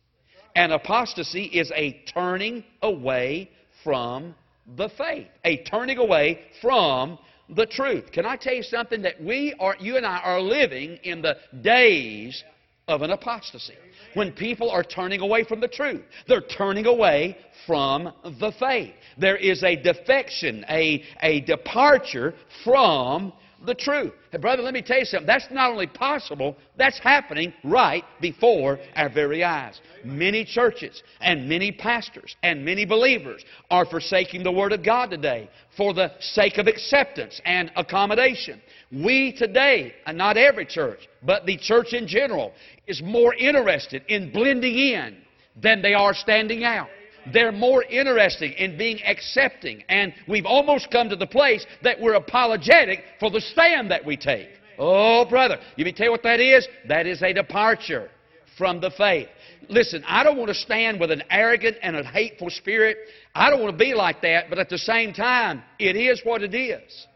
An 0.55 0.71
apostasy 0.71 1.45
is 1.45 1.71
a 1.75 2.03
turning 2.13 2.63
away 2.81 3.49
from 3.83 4.35
the 4.77 4.89
faith. 4.89 5.27
A 5.43 5.63
turning 5.63 5.97
away 5.97 6.41
from 6.61 7.17
the 7.49 7.65
truth. 7.65 8.11
Can 8.11 8.25
I 8.25 8.37
tell 8.37 8.53
you 8.53 8.63
something 8.63 9.01
that 9.01 9.21
we 9.21 9.55
are 9.59 9.75
you 9.79 9.97
and 9.97 10.05
I 10.05 10.19
are 10.19 10.41
living 10.41 10.97
in 11.03 11.21
the 11.21 11.37
days 11.61 12.43
of 12.87 13.01
an 13.01 13.11
apostasy. 13.11 13.73
When 14.13 14.31
people 14.31 14.69
are 14.69 14.83
turning 14.83 15.21
away 15.21 15.43
from 15.43 15.59
the 15.59 15.67
truth, 15.67 16.03
they're 16.27 16.41
turning 16.41 16.85
away 16.85 17.37
from 17.65 18.11
the 18.23 18.51
faith. 18.59 18.93
There 19.17 19.37
is 19.37 19.63
a 19.63 19.75
defection, 19.75 20.65
a, 20.69 21.03
a 21.21 21.41
departure 21.41 22.35
from 22.63 23.33
the 23.65 23.75
truth. 23.75 24.13
Hey, 24.31 24.37
brother, 24.37 24.61
let 24.61 24.73
me 24.73 24.81
tell 24.81 24.99
you 24.99 25.05
something. 25.05 25.27
That's 25.27 25.47
not 25.51 25.71
only 25.71 25.87
possible, 25.87 26.55
that's 26.77 26.99
happening 26.99 27.53
right 27.63 28.03
before 28.21 28.79
our 28.95 29.09
very 29.09 29.43
eyes. 29.43 29.79
Many 30.03 30.45
churches 30.45 31.01
and 31.21 31.47
many 31.47 31.71
pastors 31.71 32.35
and 32.43 32.65
many 32.65 32.85
believers 32.85 33.43
are 33.69 33.85
forsaking 33.85 34.43
the 34.43 34.51
Word 34.51 34.73
of 34.73 34.83
God 34.83 35.09
today 35.09 35.49
for 35.77 35.93
the 35.93 36.11
sake 36.19 36.57
of 36.57 36.67
acceptance 36.67 37.39
and 37.45 37.71
accommodation. 37.75 38.61
We 38.91 39.33
today, 39.33 39.93
and 40.05 40.17
not 40.17 40.37
every 40.37 40.65
church, 40.65 41.07
but 41.23 41.45
the 41.45 41.57
church 41.57 41.93
in 41.93 42.07
general, 42.07 42.53
is 42.87 43.01
more 43.01 43.33
interested 43.33 44.03
in 44.07 44.31
blending 44.31 44.77
in 44.77 45.17
than 45.61 45.81
they 45.81 45.93
are 45.93 46.13
standing 46.13 46.63
out. 46.63 46.89
They're 47.31 47.51
more 47.51 47.83
interested 47.83 48.51
in 48.51 48.77
being 48.77 48.99
accepting. 49.05 49.83
And 49.89 50.13
we've 50.27 50.45
almost 50.45 50.91
come 50.91 51.09
to 51.09 51.15
the 51.15 51.27
place 51.27 51.65
that 51.83 51.99
we're 51.99 52.15
apologetic 52.15 53.03
for 53.19 53.29
the 53.29 53.41
stand 53.41 53.91
that 53.91 54.03
we 54.05 54.17
take. 54.17 54.49
Oh, 54.77 55.25
brother, 55.25 55.59
you 55.75 55.85
may 55.85 55.91
tell 55.91 56.07
you 56.07 56.11
what 56.11 56.23
that 56.23 56.39
is? 56.39 56.67
That 56.87 57.05
is 57.05 57.21
a 57.21 57.33
departure 57.33 58.09
from 58.57 58.81
the 58.81 58.91
faith. 58.91 59.27
Listen, 59.69 60.03
I 60.07 60.23
don't 60.23 60.37
want 60.37 60.49
to 60.49 60.55
stand 60.55 60.99
with 60.99 61.11
an 61.11 61.23
arrogant 61.29 61.77
and 61.81 61.95
a 61.95 62.03
hateful 62.03 62.49
spirit. 62.49 62.97
I 63.33 63.49
don't 63.49 63.61
want 63.61 63.77
to 63.77 63.83
be 63.83 63.93
like 63.93 64.21
that, 64.23 64.49
but 64.49 64.59
at 64.59 64.69
the 64.69 64.77
same 64.77 65.13
time, 65.13 65.63
it 65.79 65.95
is 65.95 66.21
what 66.23 66.43
it 66.43 66.53
is. 66.53 67.07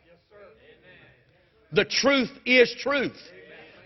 The 1.72 1.86
truth 1.86 2.32
is 2.46 2.74
truth. 2.80 3.18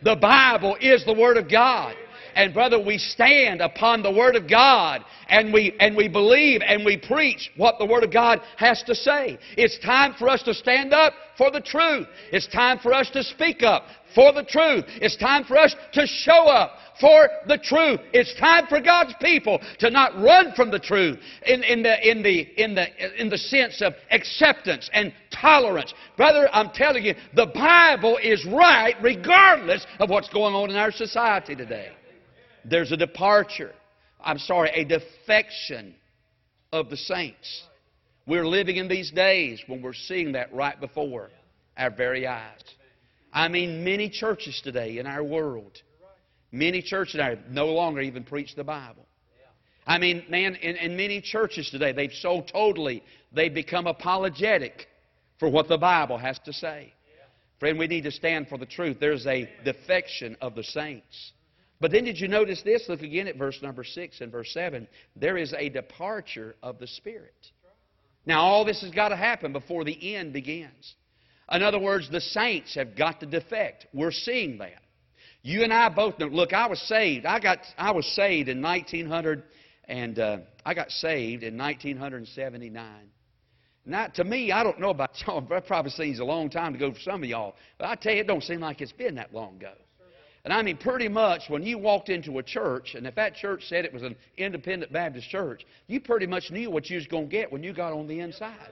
The 0.04 0.16
Bible 0.16 0.78
is 0.80 1.06
the 1.06 1.14
Word 1.14 1.38
of 1.38 1.50
God. 1.50 1.96
And 2.36 2.54
brother, 2.54 2.80
we 2.84 2.98
stand 2.98 3.62
upon 3.62 4.04
the 4.04 4.12
Word 4.12 4.36
of 4.36 4.50
God 4.50 5.04
and 5.28 5.54
we, 5.54 5.76
and 5.80 5.96
we 5.96 6.08
believe 6.08 6.62
and 6.65 6.86
we 6.86 6.98
preach 6.98 7.52
what 7.58 7.76
the 7.80 7.86
Word 7.86 8.04
of 8.04 8.12
God 8.12 8.41
has 8.58 8.84
to 8.84 8.96
say. 8.96 9.38
It's 9.58 9.80
time 9.80 10.15
for 10.17 10.30
us 10.30 10.44
to 10.44 10.54
stand 10.54 10.94
up 10.94 11.13
for 11.38 11.52
the 11.52 11.62
truth. 11.62 12.08
It's 12.32 12.48
time 12.48 12.80
for 12.80 12.94
us 12.94 13.10
to 13.12 13.24
speak 13.24 13.63
up 13.63 13.84
for 14.13 14.34
the 14.34 14.44
truth. 14.44 14.86
It's 15.02 15.17
time 15.17 15.44
for 15.46 15.58
us 15.58 15.76
to 15.94 16.06
show 16.06 16.48
up 16.48 16.78
for 17.00 17.30
the 17.48 17.58
truth. 17.58 18.00
It's 18.13 18.36
time 18.39 18.67
for 18.67 18.80
God's 18.80 19.13
people 19.22 19.60
to 19.80 19.89
not 19.89 20.15
run 20.22 20.54
from 20.54 20.72
the 20.72 20.80
truth 20.80 21.17
in, 21.46 21.63
in, 21.63 21.84
the, 21.84 22.10
in, 22.10 22.22
the, 22.22 22.63
in, 22.63 22.76
the, 22.76 23.22
in 23.22 23.30
the 23.30 23.38
sense 23.38 23.82
of 23.82 23.94
acceptance 24.12 24.89
and 24.94 25.13
tolerance. 25.32 25.94
Brother, 26.17 26.50
I'm 26.52 26.70
telling 26.70 27.04
you, 27.04 27.15
the 27.36 27.48
Bible 27.48 28.17
is 28.22 28.46
right 28.46 28.96
regardless 29.02 29.86
of 30.00 30.10
what's 30.10 30.30
going 30.30 30.54
on 30.54 30.70
in 30.70 30.76
our 30.76 30.91
society 30.91 31.56
today. 31.56 31.89
There's 32.65 32.91
a 32.91 32.97
departure. 32.97 33.71
I'm 34.24 34.38
sorry, 34.38 34.69
a 34.74 34.84
defection 34.84 35.95
of 36.71 36.89
the 36.89 36.97
saints. 36.97 37.63
We're 38.28 38.47
living 38.47 38.78
in 38.78 38.88
these 38.88 39.12
days 39.12 39.62
when 39.67 39.82
we're 39.82 39.93
seeing 39.93 40.34
that 40.34 40.54
right 40.54 40.80
before 40.80 41.30
our 41.78 41.89
very 41.89 42.28
eyes. 42.28 42.62
I 43.34 43.47
mean, 43.47 43.84
many 43.84 44.10
churches 44.10 44.62
today 44.63 45.00
in 45.00 45.08
our 45.08 45.24
world, 45.24 45.82
many 46.52 46.82
churches 46.82 47.15
now 47.15 47.36
no 47.50 47.67
longer 47.67 48.02
even 48.02 48.24
preach 48.24 48.56
the 48.56 48.63
Bible. 48.63 49.06
I 49.88 49.97
mean, 49.97 50.24
man, 50.30 50.56
in, 50.56 50.76
in 50.76 50.95
many 50.95 51.21
churches 51.21 51.69
today, 51.69 51.91
they've 51.91 52.13
so 52.13 52.41
totally, 52.52 53.04
they've 53.34 53.54
become 53.54 53.88
apologetic 53.88 54.88
for 55.39 55.50
what 55.50 55.67
the 55.67 55.78
Bible 55.78 56.17
has 56.17 56.38
to 56.45 56.54
say. 56.54 56.93
Friend, 57.60 57.78
we 57.78 57.88
need 57.88 58.04
to 58.04 58.12
stand 58.12 58.47
for 58.47 58.58
the 58.58 58.65
truth. 58.65 58.97
There's 59.00 59.26
a 59.28 59.50
defection 59.65 60.38
of 60.41 60.56
the 60.56 60.63
saints. 60.63 61.32
But 61.82 61.91
then 61.91 62.04
did 62.04 62.20
you 62.20 62.28
notice 62.28 62.62
this? 62.62 62.88
Look 62.88 63.02
again 63.02 63.28
at 63.28 63.38
verse 63.38 63.60
number 63.63 63.84
6 63.84 64.22
and 64.22 64.32
verse 64.32 64.54
7. 64.54 64.88
There 65.15 65.36
is 65.36 65.52
a 65.54 65.67
departure 65.67 66.56
of 66.62 66.78
the 66.78 66.86
Spirit. 66.86 67.34
Now, 68.24 68.41
all 68.41 68.63
this 68.63 68.82
has 68.82 68.91
got 68.91 69.10
to 69.10 69.15
happen 69.15 69.52
before 69.52 69.84
the 69.84 70.15
end 70.15 70.32
begins. 70.32 70.96
In 71.52 71.63
other 71.63 71.80
words, 71.80 72.08
the 72.10 72.22
saints 72.22 72.76
have 72.76 72.96
got 72.96 73.20
to 73.22 73.26
defect. 73.26 73.88
We're 73.94 74.12
seeing 74.12 74.60
that. 74.60 74.80
You 75.41 75.63
and 75.63 75.74
I 75.74 75.89
both 75.89 76.20
know. 76.20 76.28
Look, 76.28 76.54
I 76.54 76.67
was 76.67 76.80
saved. 76.82 77.26
I 77.26 77.39
got 77.39 77.58
I 77.80 77.91
was 77.91 78.06
saved 78.15 78.48
in 78.48 78.62
1900, 78.62 79.44
and 79.86 80.20
uh, 80.20 80.38
I 80.63 80.76
got 80.76 80.91
saved 80.91 81.41
in 81.41 81.58
1979. 81.58 83.10
Now, 83.88 84.06
to 84.06 84.24
me, 84.24 84.52
I 84.52 84.63
don't 84.63 84.80
know 84.80 84.91
about 84.91 85.20
y'all. 85.26 85.41
That 85.41 85.65
probably 85.65 85.91
seems 85.91 86.20
a 86.20 86.24
long 86.24 86.52
time 86.52 86.74
to 86.74 86.80
go 86.80 86.94
for 86.94 87.00
some 87.00 87.24
of 87.24 87.30
y'all. 87.30 87.56
But 87.80 87.88
I 87.88 87.96
tell 87.96 88.13
you, 88.13 88.22
it 88.22 88.28
don't 88.28 88.44
seem 88.44 88.60
like 88.60 88.82
it's 88.82 88.91
been 88.91 89.15
that 89.15 89.34
long 89.34 89.56
ago. 89.56 89.74
And 90.44 90.52
I 90.52 90.62
mean, 90.64 90.78
pretty 90.78 91.08
much 91.08 91.44
when 91.50 91.64
you 91.64 91.78
walked 91.78 92.10
into 92.10 92.40
a 92.40 92.44
church, 92.44 92.96
and 92.96 93.06
if 93.06 93.14
that 93.16 93.36
church 93.36 93.66
said 93.68 93.86
it 93.86 93.94
was 93.94 94.02
an 94.02 94.16
independent 94.38 94.92
Baptist 94.92 95.30
church, 95.30 95.66
you 95.88 96.02
pretty 96.02 96.26
much 96.26 96.50
knew 96.50 96.72
what 96.72 96.90
you 96.90 96.98
was 96.98 97.08
going 97.08 97.30
to 97.30 97.32
get 97.32 97.52
when 97.52 97.64
you 97.64 97.74
got 97.74 97.94
on 97.94 98.08
the 98.08 98.20
inside. 98.20 98.72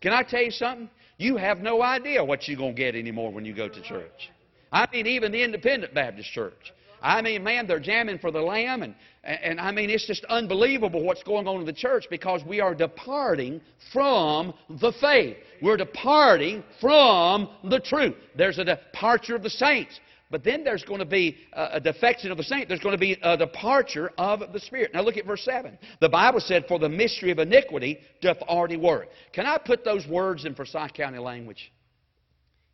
Can 0.00 0.12
I 0.12 0.22
tell 0.22 0.42
you 0.42 0.50
something? 0.50 0.90
You 1.16 1.36
have 1.36 1.58
no 1.60 1.82
idea 1.82 2.24
what 2.24 2.48
you're 2.48 2.58
going 2.58 2.74
to 2.74 2.82
get 2.82 2.96
anymore 2.96 3.32
when 3.32 3.44
you 3.44 3.54
go 3.54 3.68
to 3.68 3.82
church. 3.82 4.30
I 4.72 4.88
mean, 4.92 5.06
even 5.06 5.30
the 5.30 5.42
independent 5.42 5.94
Baptist 5.94 6.30
church. 6.32 6.72
I 7.00 7.20
mean, 7.20 7.44
man, 7.44 7.66
they're 7.66 7.78
jamming 7.78 8.18
for 8.18 8.30
the 8.30 8.40
Lamb, 8.40 8.82
and, 8.82 8.94
and 9.22 9.60
I 9.60 9.70
mean, 9.70 9.90
it's 9.90 10.06
just 10.06 10.24
unbelievable 10.24 11.04
what's 11.04 11.22
going 11.22 11.46
on 11.46 11.60
in 11.60 11.66
the 11.66 11.72
church 11.72 12.06
because 12.08 12.40
we 12.46 12.60
are 12.60 12.74
departing 12.74 13.60
from 13.92 14.54
the 14.80 14.90
faith. 15.00 15.36
We're 15.60 15.76
departing 15.76 16.64
from 16.80 17.50
the 17.62 17.78
truth. 17.78 18.14
There's 18.36 18.58
a 18.58 18.64
departure 18.64 19.36
of 19.36 19.42
the 19.42 19.50
saints. 19.50 20.00
But 20.34 20.42
then 20.42 20.64
there's 20.64 20.82
going 20.82 20.98
to 20.98 21.06
be 21.06 21.36
a 21.52 21.78
defection 21.78 22.32
of 22.32 22.36
the 22.36 22.42
saint. 22.42 22.66
There's 22.66 22.80
going 22.80 22.96
to 22.96 22.98
be 22.98 23.16
a 23.22 23.36
departure 23.36 24.10
of 24.18 24.52
the 24.52 24.58
Spirit. 24.58 24.92
Now 24.92 25.02
look 25.02 25.16
at 25.16 25.26
verse 25.26 25.44
7. 25.44 25.78
The 26.00 26.08
Bible 26.08 26.40
said, 26.40 26.64
For 26.66 26.80
the 26.80 26.88
mystery 26.88 27.30
of 27.30 27.38
iniquity 27.38 28.00
doth 28.20 28.38
already 28.38 28.76
work. 28.76 29.10
Can 29.32 29.46
I 29.46 29.58
put 29.64 29.84
those 29.84 30.04
words 30.08 30.44
in 30.44 30.56
Forsyth 30.56 30.92
County 30.92 31.18
language? 31.18 31.72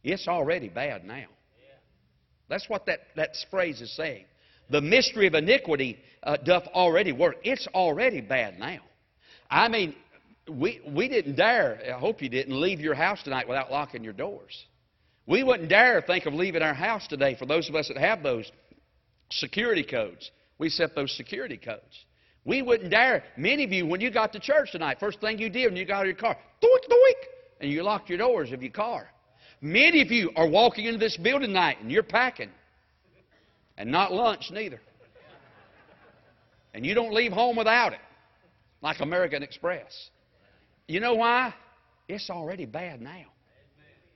It's 0.03 0.27
already 0.27 0.71
bad 0.71 1.05
now. 1.05 1.27
That's 2.49 2.67
what 2.67 2.87
that, 2.87 3.01
that 3.17 3.37
phrase 3.51 3.83
is 3.83 3.95
saying. 3.95 4.25
The 4.71 4.81
mystery 4.81 5.27
of 5.27 5.35
iniquity 5.35 5.99
uh, 6.23 6.39
doth 6.39 6.67
already 6.69 7.13
work. 7.13 7.37
It's 7.45 7.69
already 7.75 8.23
bad 8.23 8.59
now. 8.59 8.81
I 9.51 9.69
mean, 9.69 9.95
we, 10.51 10.81
we 10.89 11.09
didn't 11.09 11.37
dare, 11.37 11.79
I 11.95 11.99
hope 11.99 12.23
you 12.23 12.31
didn't, 12.31 12.59
leave 12.59 12.81
your 12.81 12.95
house 12.95 13.23
tonight 13.23 13.47
without 13.47 13.71
locking 13.71 14.03
your 14.03 14.15
doors. 14.15 14.65
We 15.31 15.45
wouldn't 15.45 15.69
dare 15.69 16.03
think 16.03 16.27
of 16.27 16.35
leaving 16.35 16.61
our 16.61 16.75
house 16.75 17.07
today 17.07 17.37
for 17.37 17.47
those 17.47 17.69
of 17.69 17.77
us 17.77 17.87
that 17.87 17.97
have 17.97 18.25
those 18.25 18.51
security 19.31 19.85
codes. 19.85 20.29
We 20.59 20.71
set 20.71 20.97
those 20.97 21.17
security 21.17 21.57
codes. 21.57 22.05
We 22.45 22.63
wouldn't 22.63 22.91
dare. 22.91 23.23
Many 23.37 23.63
of 23.63 23.71
you, 23.71 23.87
when 23.87 24.01
you 24.01 24.11
got 24.11 24.33
to 24.33 24.41
church 24.41 24.73
tonight, 24.73 24.97
first 24.99 25.21
thing 25.21 25.39
you 25.39 25.49
did 25.49 25.67
when 25.67 25.77
you 25.77 25.87
got 25.87 25.99
out 25.99 26.03
of 26.03 26.07
your 26.09 26.17
car, 26.17 26.37
doink, 26.61 26.91
doink, 26.91 27.23
and 27.61 27.71
you 27.71 27.85
locked 27.85 28.09
your 28.09 28.19
doors 28.19 28.51
of 28.51 28.61
your 28.61 28.73
car. 28.73 29.09
Many 29.61 30.03
of 30.03 30.11
you 30.11 30.33
are 30.35 30.49
walking 30.49 30.87
into 30.87 30.99
this 30.99 31.17
building 31.17 31.51
tonight 31.51 31.77
and 31.81 31.93
you're 31.93 32.03
packing. 32.03 32.51
And 33.79 33.93
not 33.93 34.13
lunch 34.13 34.51
neither. 34.51 34.81
And 36.75 36.85
you 36.85 36.93
don't 36.93 37.15
leave 37.15 37.31
home 37.31 37.55
without 37.57 37.93
it, 37.93 38.01
like 38.83 38.99
American 38.99 39.45
Express. 39.45 40.11
You 40.89 40.99
know 40.99 41.15
why? 41.15 41.55
It's 42.09 42.31
already 42.31 42.67
bad 42.67 43.01
now. 43.01 43.27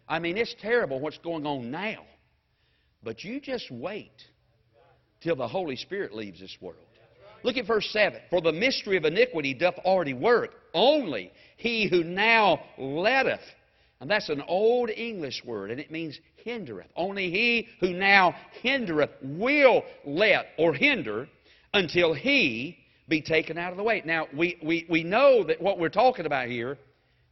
I 0.08 0.18
mean, 0.18 0.36
it's 0.36 0.54
terrible 0.60 1.00
what's 1.00 1.18
going 1.18 1.46
on 1.46 1.70
now. 1.70 2.04
But 3.02 3.24
you 3.24 3.40
just 3.40 3.70
wait 3.70 4.12
till 5.22 5.36
the 5.36 5.48
Holy 5.48 5.76
Spirit 5.76 6.14
leaves 6.14 6.40
this 6.40 6.56
world. 6.60 6.78
Look 7.42 7.56
at 7.58 7.66
verse 7.66 7.88
7. 7.90 8.20
For 8.30 8.40
the 8.40 8.52
mystery 8.52 8.96
of 8.96 9.04
iniquity 9.04 9.52
doth 9.54 9.74
already 9.84 10.14
work. 10.14 10.54
Only 10.72 11.30
he 11.56 11.88
who 11.88 12.02
now 12.02 12.60
letteth, 12.78 13.42
and 14.00 14.10
that's 14.10 14.30
an 14.30 14.42
old 14.48 14.90
English 14.90 15.42
word, 15.44 15.70
and 15.70 15.78
it 15.78 15.90
means 15.90 16.18
hindereth. 16.44 16.88
Only 16.96 17.30
he 17.30 17.68
who 17.80 17.92
now 17.92 18.34
hindereth 18.62 19.10
will 19.22 19.82
let 20.06 20.46
or 20.58 20.72
hinder 20.72 21.28
until 21.74 22.14
he 22.14 22.78
be 23.08 23.20
taken 23.20 23.58
out 23.58 23.70
of 23.70 23.76
the 23.76 23.82
way. 23.82 24.02
Now, 24.04 24.26
we, 24.34 24.58
we, 24.62 24.86
we 24.88 25.04
know 25.04 25.44
that 25.44 25.60
what 25.60 25.78
we're 25.78 25.90
talking 25.90 26.24
about 26.24 26.48
here 26.48 26.78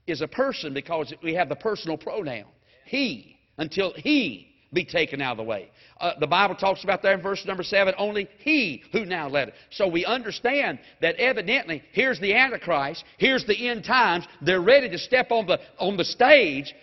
is 0.06 0.20
a 0.20 0.28
person 0.28 0.74
because 0.74 1.12
we 1.22 1.34
have 1.34 1.48
the 1.48 1.56
personal 1.56 1.96
pronoun. 1.96 2.44
He, 2.92 3.38
until 3.56 3.94
he 3.96 4.48
be 4.70 4.84
taken 4.84 5.22
out 5.22 5.32
of 5.32 5.36
the 5.38 5.42
way. 5.44 5.70
Uh, 5.98 6.12
the 6.20 6.26
Bible 6.26 6.54
talks 6.54 6.84
about 6.84 7.00
there 7.00 7.14
in 7.14 7.22
verse 7.22 7.42
number 7.46 7.62
7 7.62 7.94
only 7.96 8.28
he 8.40 8.82
who 8.92 9.06
now 9.06 9.30
led 9.30 9.48
it. 9.48 9.54
So 9.70 9.88
we 9.88 10.04
understand 10.04 10.78
that 11.00 11.16
evidently 11.16 11.82
here's 11.92 12.20
the 12.20 12.34
Antichrist, 12.34 13.02
here's 13.16 13.46
the 13.46 13.66
end 13.66 13.84
times, 13.84 14.26
they're 14.42 14.60
ready 14.60 14.90
to 14.90 14.98
step 14.98 15.30
on 15.30 15.46
the, 15.46 15.58
on 15.78 15.96
the 15.96 16.04
stage, 16.04 16.74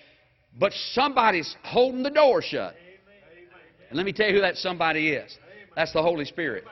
but 0.60 0.74
somebody's 0.94 1.56
holding 1.64 2.02
the 2.02 2.10
door 2.10 2.42
shut. 2.42 2.74
And 3.90 3.96
let 3.96 4.04
me 4.08 4.12
tell 4.12 4.30
you 4.30 4.34
who 4.34 4.42
that 4.42 4.56
somebody 4.58 5.10
is. 5.10 5.38
That's 5.76 5.94
the 5.94 6.02
Holy 6.02 6.26
Spirit. 6.26 6.66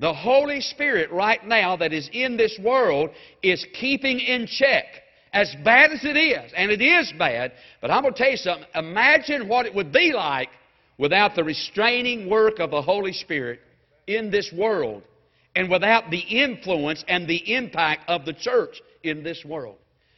The 0.00 0.14
Holy 0.14 0.62
Spirit 0.62 1.10
right 1.10 1.46
now 1.46 1.76
that 1.76 1.92
is 1.92 2.08
in 2.14 2.38
this 2.38 2.58
world 2.62 3.10
is 3.42 3.66
keeping 3.78 4.20
in 4.20 4.46
check 4.46 4.86
as 5.32 5.54
bad 5.64 5.92
as 5.92 6.04
it 6.04 6.16
is, 6.16 6.52
and 6.54 6.70
it 6.70 6.82
is 6.82 7.12
bad, 7.18 7.52
but 7.80 7.90
I'm 7.90 8.02
going 8.02 8.14
to 8.14 8.18
tell 8.18 8.30
you 8.30 8.36
something. 8.36 8.66
Imagine 8.74 9.48
what 9.48 9.66
it 9.66 9.74
would 9.74 9.92
be 9.92 10.12
like 10.12 10.50
without 10.98 11.34
the 11.34 11.42
restraining 11.42 12.28
work 12.28 12.58
of 12.58 12.70
the 12.70 12.82
Holy 12.82 13.12
Spirit 13.12 13.60
in 14.06 14.30
this 14.30 14.52
world 14.52 15.02
and 15.56 15.70
without 15.70 16.10
the 16.10 16.18
influence 16.18 17.04
and 17.08 17.26
the 17.26 17.54
impact 17.54 18.08
of 18.08 18.24
the 18.24 18.32
church 18.32 18.80
in 19.02 19.22
this 19.22 19.44
world. 19.44 19.76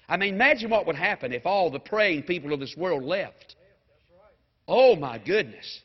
I 0.08 0.16
mean, 0.16 0.34
imagine 0.34 0.70
what 0.70 0.86
would 0.86 0.96
happen 0.96 1.32
if 1.32 1.46
all 1.46 1.70
the 1.70 1.78
praying 1.78 2.24
people 2.24 2.52
of 2.52 2.60
this 2.60 2.76
world 2.76 3.04
left. 3.04 3.56
Oh, 4.66 4.96
my 4.96 5.18
goodness. 5.18 5.80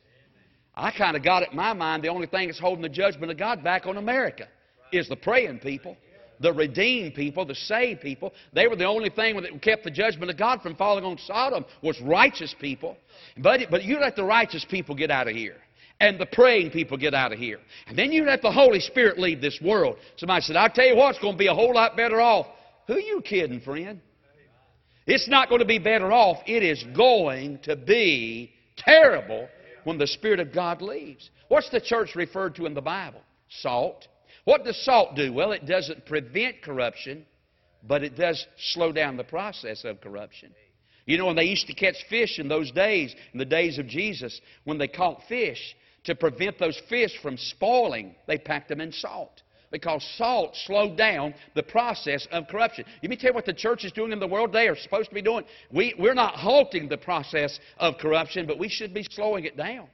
I 0.74 0.90
kind 0.90 1.16
of 1.16 1.22
got 1.22 1.42
it 1.42 1.50
in 1.50 1.56
my 1.56 1.72
mind 1.72 2.02
the 2.02 2.08
only 2.08 2.26
thing 2.26 2.48
that's 2.48 2.58
holding 2.58 2.82
the 2.82 2.88
judgment 2.88 3.30
of 3.30 3.38
God 3.38 3.62
back 3.62 3.86
on 3.86 3.96
America 3.96 4.48
is 4.92 5.08
the 5.08 5.16
praying 5.16 5.60
people 5.60 5.96
the 6.40 6.52
redeemed 6.52 7.14
people, 7.14 7.44
the 7.44 7.54
saved 7.54 8.00
people. 8.00 8.32
They 8.52 8.66
were 8.66 8.76
the 8.76 8.86
only 8.86 9.10
thing 9.10 9.40
that 9.40 9.62
kept 9.62 9.84
the 9.84 9.90
judgment 9.90 10.30
of 10.30 10.38
God 10.38 10.62
from 10.62 10.74
falling 10.74 11.04
on 11.04 11.18
Sodom 11.18 11.64
was 11.82 12.00
righteous 12.00 12.54
people. 12.58 12.96
But, 13.38 13.60
but 13.70 13.84
you 13.84 14.00
let 14.00 14.16
the 14.16 14.24
righteous 14.24 14.64
people 14.68 14.94
get 14.94 15.10
out 15.10 15.28
of 15.28 15.34
here. 15.34 15.56
And 16.00 16.18
the 16.18 16.26
praying 16.26 16.70
people 16.70 16.96
get 16.96 17.12
out 17.12 17.30
of 17.32 17.38
here. 17.38 17.58
And 17.86 17.98
then 17.98 18.10
you 18.10 18.24
let 18.24 18.40
the 18.40 18.50
Holy 18.50 18.80
Spirit 18.80 19.18
leave 19.18 19.42
this 19.42 19.60
world. 19.62 19.96
Somebody 20.16 20.40
said, 20.42 20.56
I'll 20.56 20.70
tell 20.70 20.86
you 20.86 20.96
what, 20.96 21.10
it's 21.10 21.18
going 21.18 21.34
to 21.34 21.38
be 21.38 21.48
a 21.48 21.54
whole 21.54 21.74
lot 21.74 21.94
better 21.94 22.22
off. 22.22 22.46
Who 22.86 22.98
you 22.98 23.20
kidding, 23.22 23.60
friend? 23.60 24.00
It's 25.06 25.28
not 25.28 25.50
going 25.50 25.58
to 25.58 25.66
be 25.66 25.78
better 25.78 26.10
off. 26.10 26.38
It 26.46 26.62
is 26.62 26.82
going 26.96 27.58
to 27.64 27.76
be 27.76 28.52
terrible 28.78 29.48
when 29.84 29.98
the 29.98 30.06
Spirit 30.06 30.40
of 30.40 30.54
God 30.54 30.80
leaves. 30.80 31.28
What's 31.48 31.68
the 31.68 31.80
church 31.80 32.14
referred 32.14 32.54
to 32.56 32.66
in 32.66 32.72
the 32.72 32.80
Bible? 32.80 33.20
Salt. 33.60 34.08
What 34.44 34.64
does 34.64 34.82
salt 34.84 35.16
do? 35.16 35.32
Well, 35.32 35.52
it 35.52 35.66
doesn't 35.66 36.06
prevent 36.06 36.62
corruption, 36.62 37.26
but 37.82 38.02
it 38.02 38.16
does 38.16 38.46
slow 38.72 38.92
down 38.92 39.16
the 39.16 39.24
process 39.24 39.84
of 39.84 40.00
corruption. 40.00 40.52
You 41.06 41.18
know, 41.18 41.26
when 41.26 41.36
they 41.36 41.44
used 41.44 41.66
to 41.66 41.74
catch 41.74 41.96
fish 42.08 42.38
in 42.38 42.48
those 42.48 42.70
days, 42.70 43.14
in 43.32 43.38
the 43.38 43.44
days 43.44 43.78
of 43.78 43.86
Jesus, 43.86 44.40
when 44.64 44.78
they 44.78 44.88
caught 44.88 45.22
fish, 45.28 45.74
to 46.04 46.14
prevent 46.14 46.58
those 46.58 46.80
fish 46.88 47.12
from 47.22 47.36
spoiling, 47.36 48.14
they 48.26 48.38
packed 48.38 48.68
them 48.68 48.80
in 48.80 48.92
salt. 48.92 49.42
Because 49.70 50.04
salt 50.16 50.56
slowed 50.66 50.96
down 50.96 51.32
the 51.54 51.62
process 51.62 52.26
of 52.32 52.48
corruption. 52.48 52.84
Let 53.02 53.10
me 53.10 53.16
tell 53.16 53.30
you 53.30 53.34
what 53.34 53.46
the 53.46 53.54
church 53.54 53.84
is 53.84 53.92
doing 53.92 54.10
in 54.10 54.18
the 54.18 54.26
world 54.26 54.52
they 54.52 54.66
are 54.66 54.76
supposed 54.76 55.10
to 55.10 55.14
be 55.14 55.22
doing. 55.22 55.44
We, 55.70 55.94
we're 55.96 56.14
not 56.14 56.34
halting 56.34 56.88
the 56.88 56.96
process 56.96 57.60
of 57.78 57.98
corruption, 57.98 58.46
but 58.46 58.58
we 58.58 58.68
should 58.68 58.92
be 58.92 59.06
slowing 59.10 59.44
it 59.44 59.56
down. 59.56 59.86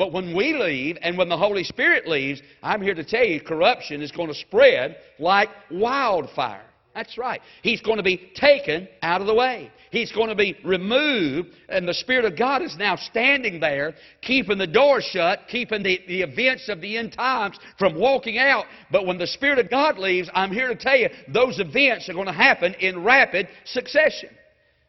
But 0.00 0.14
when 0.14 0.34
we 0.34 0.54
leave 0.54 0.96
and 1.02 1.18
when 1.18 1.28
the 1.28 1.36
Holy 1.36 1.62
Spirit 1.62 2.08
leaves, 2.08 2.40
I'm 2.62 2.80
here 2.80 2.94
to 2.94 3.04
tell 3.04 3.22
you 3.22 3.38
corruption 3.38 4.00
is 4.00 4.10
going 4.10 4.28
to 4.28 4.34
spread 4.34 4.96
like 5.18 5.50
wildfire. 5.70 6.64
That's 6.94 7.18
right. 7.18 7.42
He's 7.60 7.82
going 7.82 7.98
to 7.98 8.02
be 8.02 8.32
taken 8.34 8.88
out 9.02 9.20
of 9.20 9.26
the 9.26 9.34
way. 9.34 9.70
He's 9.90 10.10
going 10.10 10.30
to 10.30 10.34
be 10.34 10.56
removed, 10.64 11.50
and 11.68 11.86
the 11.86 11.92
Spirit 11.92 12.24
of 12.24 12.38
God 12.38 12.62
is 12.62 12.78
now 12.78 12.96
standing 12.96 13.60
there, 13.60 13.92
keeping 14.22 14.56
the 14.56 14.66
door 14.66 15.02
shut, 15.02 15.40
keeping 15.50 15.82
the, 15.82 16.00
the 16.08 16.22
events 16.22 16.70
of 16.70 16.80
the 16.80 16.96
end 16.96 17.12
times 17.12 17.58
from 17.78 17.94
walking 17.94 18.38
out. 18.38 18.64
But 18.90 19.04
when 19.04 19.18
the 19.18 19.26
Spirit 19.26 19.58
of 19.58 19.68
God 19.68 19.98
leaves, 19.98 20.30
I'm 20.32 20.50
here 20.50 20.68
to 20.68 20.76
tell 20.76 20.96
you 20.96 21.10
those 21.28 21.60
events 21.60 22.08
are 22.08 22.14
going 22.14 22.24
to 22.24 22.32
happen 22.32 22.72
in 22.80 23.04
rapid 23.04 23.48
succession. 23.66 24.30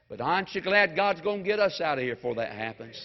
But 0.08 0.21
aren't 0.21 0.56
you 0.56 0.62
glad 0.62 0.95
God's 0.95 1.19
going 1.19 1.39
to 1.39 1.45
get 1.45 1.60
us 1.60 1.82
out 1.82 1.97
of 1.97 2.06
here 2.06 2.15
before 2.15 2.36
that 2.36 2.54
happens? 2.54 2.95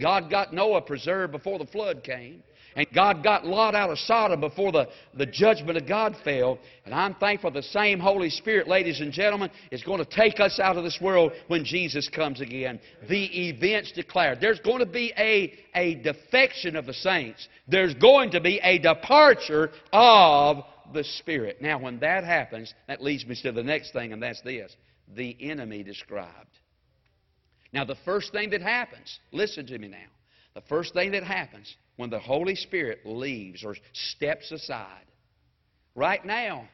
God 0.00 0.30
got 0.30 0.52
Noah 0.52 0.82
preserved 0.82 1.32
before 1.32 1.58
the 1.58 1.66
flood 1.66 2.02
came. 2.02 2.42
And 2.74 2.86
God 2.94 3.22
got 3.22 3.44
Lot 3.44 3.74
out 3.74 3.90
of 3.90 3.98
Sodom 3.98 4.40
before 4.40 4.72
the, 4.72 4.88
the 5.14 5.26
judgment 5.26 5.76
of 5.76 5.86
God 5.86 6.16
fell. 6.24 6.58
And 6.84 6.94
I'm 6.94 7.14
thankful 7.14 7.50
the 7.50 7.62
same 7.62 7.98
Holy 7.98 8.30
Spirit, 8.30 8.66
ladies 8.66 9.00
and 9.00 9.12
gentlemen, 9.12 9.50
is 9.70 9.82
going 9.82 9.98
to 9.98 10.10
take 10.10 10.40
us 10.40 10.58
out 10.58 10.76
of 10.76 10.84
this 10.84 10.98
world 11.00 11.32
when 11.48 11.64
Jesus 11.64 12.08
comes 12.08 12.40
again. 12.40 12.80
The 13.08 13.48
events 13.48 13.92
declared. 13.92 14.40
There's 14.40 14.60
going 14.60 14.78
to 14.78 14.86
be 14.86 15.12
a, 15.18 15.52
a 15.74 15.96
defection 15.96 16.76
of 16.76 16.86
the 16.86 16.94
saints. 16.94 17.46
There's 17.68 17.94
going 17.94 18.30
to 18.30 18.40
be 18.40 18.58
a 18.62 18.78
departure 18.78 19.70
of 19.92 20.64
the 20.94 21.04
Spirit. 21.04 21.60
Now, 21.60 21.78
when 21.78 22.00
that 22.00 22.24
happens, 22.24 22.72
that 22.88 23.02
leads 23.02 23.26
me 23.26 23.36
to 23.42 23.52
the 23.52 23.62
next 23.62 23.92
thing, 23.92 24.12
and 24.12 24.22
that's 24.22 24.40
this 24.42 24.74
the 25.14 25.36
enemy 25.40 25.82
described. 25.82 26.58
Now, 27.72 27.84
the 27.84 27.96
first 28.04 28.32
thing 28.32 28.50
that 28.50 28.62
happens, 28.62 29.18
listen 29.32 29.66
to 29.66 29.78
me 29.78 29.88
now. 29.88 29.96
The 30.54 30.60
first 30.68 30.92
thing 30.92 31.12
that 31.12 31.24
happens 31.24 31.74
when 31.96 32.10
the 32.10 32.18
Holy 32.18 32.54
Spirit 32.54 33.00
leaves 33.04 33.64
or 33.64 33.74
steps 33.92 34.52
aside, 34.52 35.06
right 35.94 36.24
now, 36.24 36.68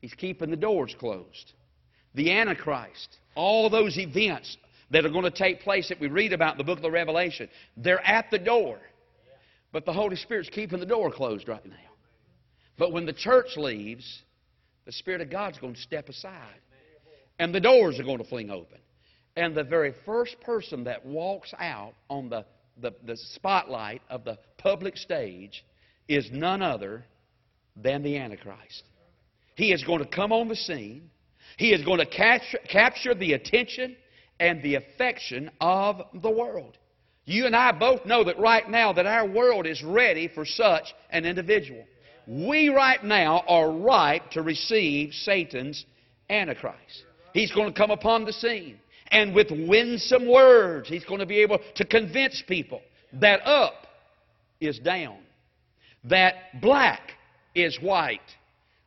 He's 0.00 0.14
keeping 0.14 0.50
the 0.50 0.56
doors 0.56 0.94
closed. 0.98 1.52
The 2.14 2.32
Antichrist, 2.32 3.18
all 3.34 3.70
those 3.70 3.96
events 3.96 4.56
that 4.90 5.06
are 5.06 5.10
going 5.10 5.24
to 5.24 5.30
take 5.30 5.60
place 5.60 5.88
that 5.88 6.00
we 6.00 6.08
read 6.08 6.32
about 6.32 6.52
in 6.54 6.58
the 6.58 6.64
book 6.64 6.78
of 6.78 6.82
the 6.82 6.90
Revelation, 6.90 7.48
they're 7.76 8.04
at 8.04 8.30
the 8.30 8.38
door. 8.38 8.78
But 9.70 9.86
the 9.86 9.92
Holy 9.92 10.16
Spirit's 10.16 10.50
keeping 10.50 10.80
the 10.80 10.86
door 10.86 11.10
closed 11.10 11.48
right 11.48 11.64
now. 11.64 11.76
But 12.78 12.92
when 12.92 13.06
the 13.06 13.12
church 13.12 13.56
leaves, 13.56 14.22
the 14.84 14.92
Spirit 14.92 15.20
of 15.20 15.30
God's 15.30 15.58
going 15.58 15.74
to 15.74 15.80
step 15.80 16.08
aside. 16.08 16.60
And 17.38 17.54
the 17.54 17.60
doors 17.60 17.98
are 17.98 18.04
going 18.04 18.18
to 18.18 18.24
fling 18.24 18.50
open. 18.50 18.78
And 19.36 19.54
the 19.54 19.64
very 19.64 19.94
first 20.04 20.40
person 20.40 20.84
that 20.84 21.04
walks 21.04 21.54
out 21.58 21.94
on 22.10 22.28
the, 22.28 22.44
the, 22.80 22.92
the 23.04 23.16
spotlight 23.16 24.02
of 24.10 24.24
the 24.24 24.38
public 24.58 24.96
stage 24.96 25.64
is 26.08 26.28
none 26.30 26.62
other 26.62 27.04
than 27.76 28.02
the 28.02 28.18
Antichrist. 28.18 28.84
He 29.54 29.72
is 29.72 29.82
going 29.84 30.00
to 30.00 30.06
come 30.06 30.32
on 30.32 30.48
the 30.48 30.56
scene. 30.56 31.10
He 31.56 31.72
is 31.72 31.84
going 31.84 31.98
to 31.98 32.06
capture, 32.06 32.58
capture 32.68 33.14
the 33.14 33.32
attention 33.34 33.96
and 34.40 34.62
the 34.62 34.74
affection 34.74 35.50
of 35.60 36.02
the 36.22 36.30
world. 36.30 36.76
You 37.24 37.46
and 37.46 37.54
I 37.54 37.72
both 37.72 38.04
know 38.04 38.24
that 38.24 38.38
right 38.38 38.68
now 38.68 38.92
that 38.92 39.06
our 39.06 39.26
world 39.26 39.66
is 39.66 39.82
ready 39.82 40.28
for 40.28 40.44
such 40.44 40.92
an 41.10 41.24
individual. 41.24 41.84
We 42.26 42.68
right 42.68 43.02
now 43.02 43.44
are 43.46 43.70
ripe 43.70 44.30
to 44.32 44.42
receive 44.42 45.12
Satan's 45.12 45.84
Antichrist. 46.28 47.04
He's 47.32 47.52
going 47.52 47.72
to 47.72 47.78
come 47.78 47.90
upon 47.90 48.24
the 48.24 48.32
scene. 48.32 48.78
And 49.12 49.34
with 49.34 49.48
winsome 49.50 50.26
words, 50.26 50.88
he's 50.88 51.04
going 51.04 51.20
to 51.20 51.26
be 51.26 51.42
able 51.42 51.58
to 51.76 51.84
convince 51.84 52.42
people 52.48 52.80
that 53.20 53.46
up 53.46 53.86
is 54.58 54.78
down, 54.78 55.18
that 56.04 56.60
black 56.62 57.12
is 57.54 57.78
white, 57.80 58.20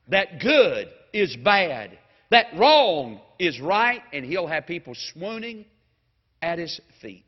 that 0.09 0.39
good 0.39 0.87
is 1.13 1.37
bad, 1.37 1.97
that 2.31 2.47
wrong 2.57 3.21
is 3.37 3.61
right, 3.61 4.01
and 4.11 4.25
he'll 4.25 4.47
have 4.47 4.65
people 4.65 4.95
swooning 5.13 5.63
at 6.41 6.57
his 6.57 6.81
feet. 7.01 7.25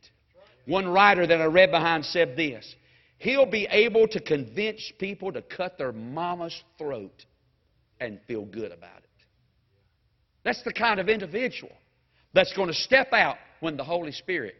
One 0.65 0.87
writer 0.87 1.27
that 1.27 1.39
I 1.39 1.45
read 1.45 1.69
behind 1.71 2.03
said 2.03 2.35
this 2.35 2.75
He'll 3.19 3.49
be 3.49 3.67
able 3.69 4.07
to 4.09 4.19
convince 4.19 4.91
people 4.99 5.31
to 5.31 5.41
cut 5.41 5.77
their 5.77 5.91
mama's 5.91 6.63
throat 6.77 7.25
and 7.99 8.19
feel 8.27 8.45
good 8.45 8.71
about 8.71 8.97
it. 8.97 9.03
That's 10.43 10.61
the 10.63 10.73
kind 10.73 10.99
of 10.99 11.09
individual 11.09 11.71
that's 12.37 12.53
going 12.53 12.67
to 12.67 12.73
step 12.73 13.13
out 13.13 13.37
when 13.61 13.77
the 13.77 13.83
Holy 13.83 14.11
Spirit 14.11 14.55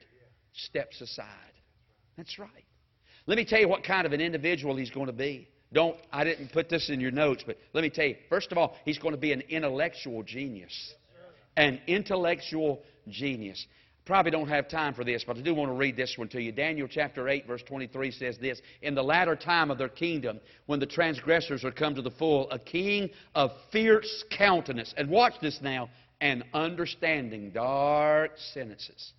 steps 0.54 1.00
aside. 1.00 1.28
That's 2.18 2.40
right. 2.40 2.66
Let 3.28 3.38
me 3.38 3.46
tell 3.46 3.60
you 3.60 3.68
what 3.68 3.84
kind 3.84 4.08
of 4.08 4.14
an 4.14 4.22
individual 4.22 4.76
he's 4.76 4.90
going 4.90 5.06
to 5.06 5.14
be. 5.14 5.48
Don't 5.72 5.96
I 6.12 6.24
didn't 6.24 6.52
put 6.54 6.70
this 6.70 6.90
in 6.90 7.00
your 7.00 7.12
notes, 7.12 7.44
but 7.46 7.58
let 7.74 7.84
me 7.84 7.92
tell 7.92 8.06
you. 8.06 8.16
First 8.30 8.52
of 8.52 8.58
all, 8.58 8.76
he's 8.84 8.98
going 8.98 9.14
to 9.14 9.20
be 9.20 9.32
an 9.32 9.42
intellectual 9.42 10.24
genius. 10.24 10.74
An 11.56 11.80
intellectual 11.88 12.82
genius. 13.10 13.64
Probably 14.06 14.32
don't 14.32 14.48
have 14.48 14.70
time 14.70 14.94
for 14.94 15.04
this, 15.04 15.26
but 15.28 15.38
I 15.38 15.42
do 15.42 15.54
want 15.54 15.70
to 15.70 15.76
read 15.76 15.98
this 15.98 16.16
one 16.18 16.30
to 16.30 16.42
you. 16.42 16.54
Daniel 16.54 16.88
chapter 16.90 17.28
8, 17.28 17.46
verse 17.46 17.62
23 17.68 18.10
says 18.12 18.38
this 18.40 18.62
In 18.82 18.96
the 18.96 19.04
latter 19.04 19.36
time 19.36 19.70
of 19.70 19.78
their 19.78 19.90
kingdom, 19.90 20.40
when 20.66 20.80
the 20.80 20.86
transgressors 20.86 21.66
are 21.66 21.72
come 21.72 21.94
to 21.94 22.02
the 22.02 22.12
full, 22.12 22.50
a 22.50 22.58
king 22.58 23.10
of 23.36 23.52
fierce 23.72 24.24
countenance, 24.36 24.94
and 24.96 25.10
watch 25.10 25.34
this 25.42 25.60
now, 25.62 25.90
and 26.22 26.44
understanding 26.54 27.52
dark 27.52 28.32
sentences 28.54 29.14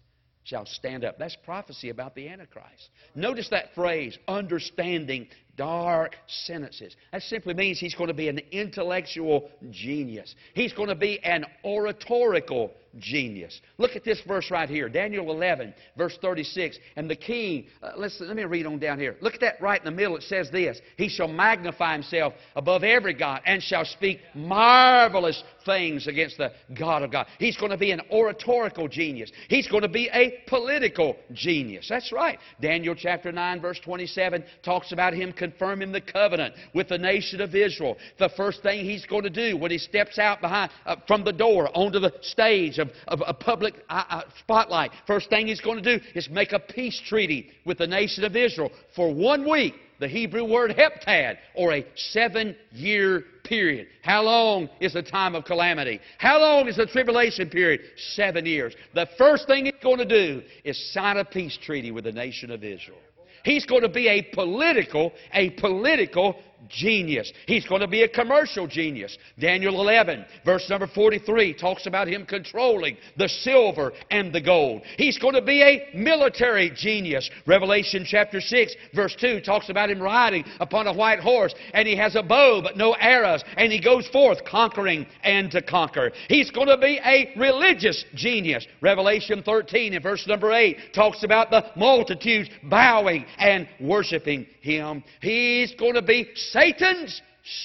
shall 0.49 0.65
stand 0.65 1.05
up. 1.05 1.19
That's 1.19 1.37
prophecy 1.37 1.91
about 1.91 2.15
the 2.15 2.29
Antichrist. 2.29 2.91
Notice 3.15 3.51
that 3.51 3.75
phrase, 3.75 4.19
understanding 4.27 5.29
dark 5.57 6.17
sentences. 6.27 6.97
That 7.13 7.23
simply 7.23 7.53
means 7.53 7.79
he's 7.79 7.95
going 7.95 8.09
to 8.09 8.15
be 8.15 8.29
an 8.29 8.41
intellectual 8.51 9.51
genius. 9.71 10.35
He's 10.55 10.73
going 10.73 10.89
to 10.89 10.95
be 10.95 11.23
an 11.23 11.45
oratorical 11.65 12.73
genius. 12.99 13.61
Look 13.79 13.97
at 13.97 14.05
this 14.05 14.21
verse 14.27 14.51
right 14.51 14.69
here, 14.69 14.89
Daniel 14.89 15.31
11, 15.31 15.75
verse 15.97 16.17
36. 16.21 16.79
And 16.97 17.09
the 17.09 17.17
king, 17.17 17.67
uh, 17.83 17.93
let's, 17.97 18.21
let 18.21 18.37
me 18.37 18.45
read 18.45 18.67
on 18.67 18.79
down 18.79 18.99
here. 18.99 19.17
Look 19.21 19.35
at 19.35 19.41
that 19.41 19.61
right 19.61 19.81
in 19.81 19.85
the 19.85 19.91
middle. 19.91 20.17
It 20.17 20.23
says 20.25 20.51
this 20.51 20.81
He 20.97 21.09
shall 21.09 21.29
magnify 21.29 21.93
himself 21.93 22.35
above 22.57 22.85
every 22.85 23.15
God 23.15 23.43
and 23.47 23.63
shall 23.63 23.85
speak 23.85 24.21
marvelous 24.35 25.43
things 25.65 26.07
against 26.07 26.39
the 26.39 26.53
God 26.79 27.03
of 27.03 27.13
God. 27.13 27.27
He's 27.39 27.57
going 27.57 27.71
to 27.71 27.79
be 27.79 27.91
an 27.91 28.01
oratorical 28.11 28.89
genius. 28.89 29.31
He's 29.49 29.69
going 29.69 29.83
to 29.83 29.89
be 29.89 30.09
a 30.13 30.43
political 30.47 31.17
genius. 31.33 31.87
That's 31.89 32.13
right. 32.13 32.39
Daniel 32.61 32.95
chapter 32.95 33.31
9, 33.31 33.61
verse 33.61 33.79
27 33.85 34.45
talks 34.65 34.93
about 34.93 35.13
him 35.13 35.33
confirming 35.33 35.93
the 35.93 36.01
covenant 36.01 36.55
with 36.75 36.89
the 36.89 36.99
nation 36.99 37.41
of 37.41 37.55
Israel. 37.55 37.97
The 38.19 38.31
first 38.37 38.63
thing 38.63 38.85
he's 38.85 39.05
going 39.05 39.25
to 39.25 39.31
do 39.31 39.57
when 39.57 39.71
he 39.71 39.79
steps 39.79 40.19
out 40.19 40.41
behind, 40.41 40.71
uh, 40.87 40.97
from 41.07 41.25
the 41.25 41.33
door 41.33 41.69
onto 41.77 41.99
the 41.99 42.13
stage 42.23 42.79
of, 42.79 42.88
of 43.09 43.23
a 43.27 43.35
public 43.35 43.75
uh, 43.89 44.05
uh, 44.09 44.23
spotlight, 44.41 44.91
first 45.07 45.31
thing 45.31 45.47
he's 45.47 45.61
going 45.61 45.83
to 45.83 45.99
do 45.99 46.05
is 46.15 46.29
make 46.31 46.53
a 46.53 46.59
peace 46.59 47.01
treaty 47.07 47.51
with 47.65 47.79
the 47.79 47.87
nation 47.87 48.25
of 48.25 48.37
Israel 48.37 48.71
for 48.95 49.13
one 49.13 49.49
week. 49.49 49.75
The 50.01 50.09
Hebrew 50.09 50.45
word 50.45 50.71
heptad, 50.71 51.39
or 51.57 51.73
a 51.73 51.85
seven 51.97 52.55
year 52.73 53.25
period. 53.43 53.89
How 54.03 54.23
long 54.23 54.69
is 54.81 54.93
the 54.93 55.03
time 55.03 55.35
of 55.35 55.45
calamity? 55.45 55.99
How 56.19 56.39
long 56.39 56.69
is 56.69 56.77
the 56.77 56.87
tribulation 56.87 57.51
period? 57.51 57.81
Seven 57.97 58.47
years. 58.47 58.77
The 58.95 59.09
first 59.19 59.49
thing 59.49 59.65
he's 59.65 59.75
going 59.83 59.99
to 59.99 60.05
do 60.05 60.43
is 60.63 60.93
sign 60.93 61.17
a 61.17 61.25
peace 61.25 61.59
treaty 61.61 61.91
with 61.91 62.05
the 62.05 62.13
nation 62.13 62.53
of 62.53 62.63
Israel. 62.63 62.99
He's 63.45 63.65
going 63.65 63.83
to 63.83 63.89
be 63.89 64.09
a 64.09 64.23
political, 64.35 65.13
a 65.33 65.51
political 65.51 66.37
genius. 66.69 67.33
He's 67.47 67.67
going 67.67 67.81
to 67.81 67.89
be 67.89 68.03
a 68.03 68.09
commercial 68.09 68.67
genius. 68.67 69.17
Daniel 69.39 69.81
11, 69.81 70.25
verse 70.45 70.69
number 70.69 70.87
43, 70.87 71.55
talks 71.55 71.87
about 71.87 72.09
him 72.09 72.27
controlling 72.27 72.97
the 73.17 73.29
silver 73.29 73.93
and 74.11 74.33
the 74.33 74.41
gold. 74.41 74.83
He's 74.97 75.19
going 75.19 75.35
to 75.35 75.43
be 75.43 75.63
a 75.63 75.97
military 75.97 76.71
genius. 76.75 77.31
Revelation 77.47 78.05
chapter 78.07 78.41
6, 78.41 78.75
verse 78.95 79.17
2, 79.21 79.41
talks 79.41 79.69
about 79.69 79.91
him 79.91 80.01
riding 80.01 80.45
upon 80.61 80.87
a 80.87 80.93
white 80.93 81.21
horse, 81.21 81.55
and 81.75 81.87
he 81.87 81.97
has 81.97 82.17
a 82.17 82.23
bow 82.23 82.61
but 82.63 82.77
no 82.77 82.93
arrows, 82.93 83.45
and 83.57 83.73
he 83.73 83.81
goes 83.81 84.07
forth 84.09 84.39
conquering 84.45 85.07
and 85.23 85.51
to 85.51 85.63
conquer. 85.63 86.13
He's 86.29 86.51
going 86.51 86.69
to 86.69 86.79
be 86.79 87.01
a 87.05 87.33
religious 87.39 88.05
genius. 88.15 88.67
Revelation 88.81 89.43
13, 89.43 89.95
in 89.95 90.03
verse 90.03 90.27
number 90.27 90.53
8, 90.53 90.95
talks 90.95 91.25
about 91.25 91.51
the 91.51 91.65
multitudes 91.77 92.51
bowing 92.65 93.25
and 93.39 93.69
worshiping 93.81 94.47
him. 94.61 95.03
He's 95.21 95.75
going 95.75 95.95
to 95.95 96.03
be 96.03 96.31
Satan's 96.53 97.21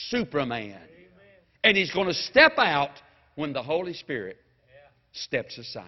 Superman. 0.10 0.80
And 1.64 1.78
he's 1.78 1.92
going 1.92 2.08
to 2.08 2.14
step 2.14 2.54
out 2.58 2.92
when 3.36 3.54
the 3.54 3.64
Holy 3.64 3.94
Spirit 3.94 4.38
steps 5.14 5.58
aside. 5.58 5.86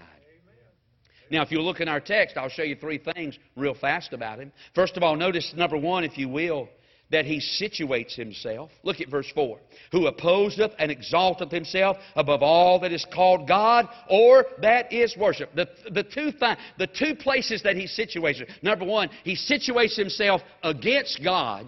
Now, 1.31 1.41
if 1.41 1.51
you 1.51 1.59
look 1.61 1.81
in 1.81 1.87
our 1.87 1.99
text, 1.99 2.37
I'll 2.37 2.49
show 2.49 2.63
you 2.63 2.75
three 2.75 2.99
things 2.99 3.37
real 3.55 3.73
fast 3.73 4.13
about 4.13 4.39
him. 4.39 4.51
First 4.73 4.95
of 4.95 5.03
all, 5.03 5.15
notice 5.15 5.53
number 5.55 5.77
one, 5.77 6.03
if 6.03 6.17
you 6.17 6.29
will, 6.29 6.69
that 7.11 7.25
he 7.25 7.39
situates 7.39 8.15
himself. 8.15 8.71
Look 8.83 9.01
at 9.01 9.09
verse 9.09 9.31
4. 9.33 9.59
Who 9.91 10.07
opposeth 10.07 10.71
and 10.79 10.91
exalteth 10.91 11.51
himself 11.51 11.97
above 12.15 12.41
all 12.41 12.79
that 12.79 12.91
is 12.91 13.05
called 13.13 13.47
God 13.47 13.87
or 14.09 14.45
that 14.61 14.91
is 14.91 15.15
worship. 15.17 15.53
The, 15.55 15.67
the, 15.91 16.03
two, 16.03 16.31
th- 16.31 16.57
the 16.77 16.87
two 16.87 17.15
places 17.15 17.61
that 17.63 17.75
he 17.75 17.85
situates. 17.85 18.41
Number 18.61 18.85
one, 18.85 19.09
he 19.23 19.35
situates 19.35 19.95
himself 19.95 20.41
against 20.63 21.23
God 21.23 21.67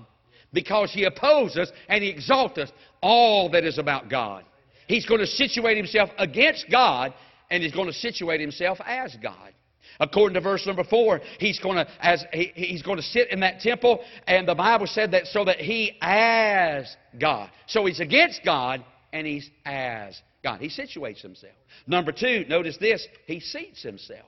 because 0.53 0.91
he 0.91 1.03
opposes 1.03 1.71
and 1.87 2.03
he 2.03 2.09
exalteth 2.09 2.69
all 3.01 3.49
that 3.51 3.63
is 3.63 3.77
about 3.77 4.09
God. 4.09 4.43
He's 4.87 5.05
going 5.05 5.19
to 5.19 5.27
situate 5.27 5.77
himself 5.77 6.09
against 6.17 6.65
God 6.71 7.13
and 7.49 7.63
he's 7.63 7.73
going 7.73 7.87
to 7.87 7.93
situate 7.93 8.41
himself 8.41 8.79
as 8.85 9.15
God. 9.21 9.53
According 9.99 10.35
to 10.35 10.41
verse 10.41 10.65
number 10.65 10.83
four, 10.83 11.21
he's 11.39 11.59
going 11.59 11.77
to 11.77 11.87
as 11.99 12.23
he, 12.31 12.51
he's 12.53 12.81
going 12.83 12.97
to 12.97 13.03
sit 13.03 13.31
in 13.31 13.39
that 13.39 13.61
temple, 13.61 13.99
and 14.27 14.47
the 14.47 14.53
Bible 14.53 14.85
said 14.85 15.11
that 15.11 15.25
so 15.27 15.45
that 15.45 15.59
he 15.59 15.97
as 16.01 16.95
God. 17.19 17.49
So 17.67 17.85
he's 17.85 17.99
against 17.99 18.41
God 18.45 18.83
and 19.11 19.25
he's 19.25 19.49
as 19.65 20.21
God. 20.43 20.59
He 20.59 20.69
situates 20.69 21.21
himself. 21.21 21.55
Number 21.87 22.11
two, 22.11 22.45
notice 22.47 22.77
this: 22.77 23.07
he 23.25 23.39
seats 23.39 23.81
himself. 23.81 24.27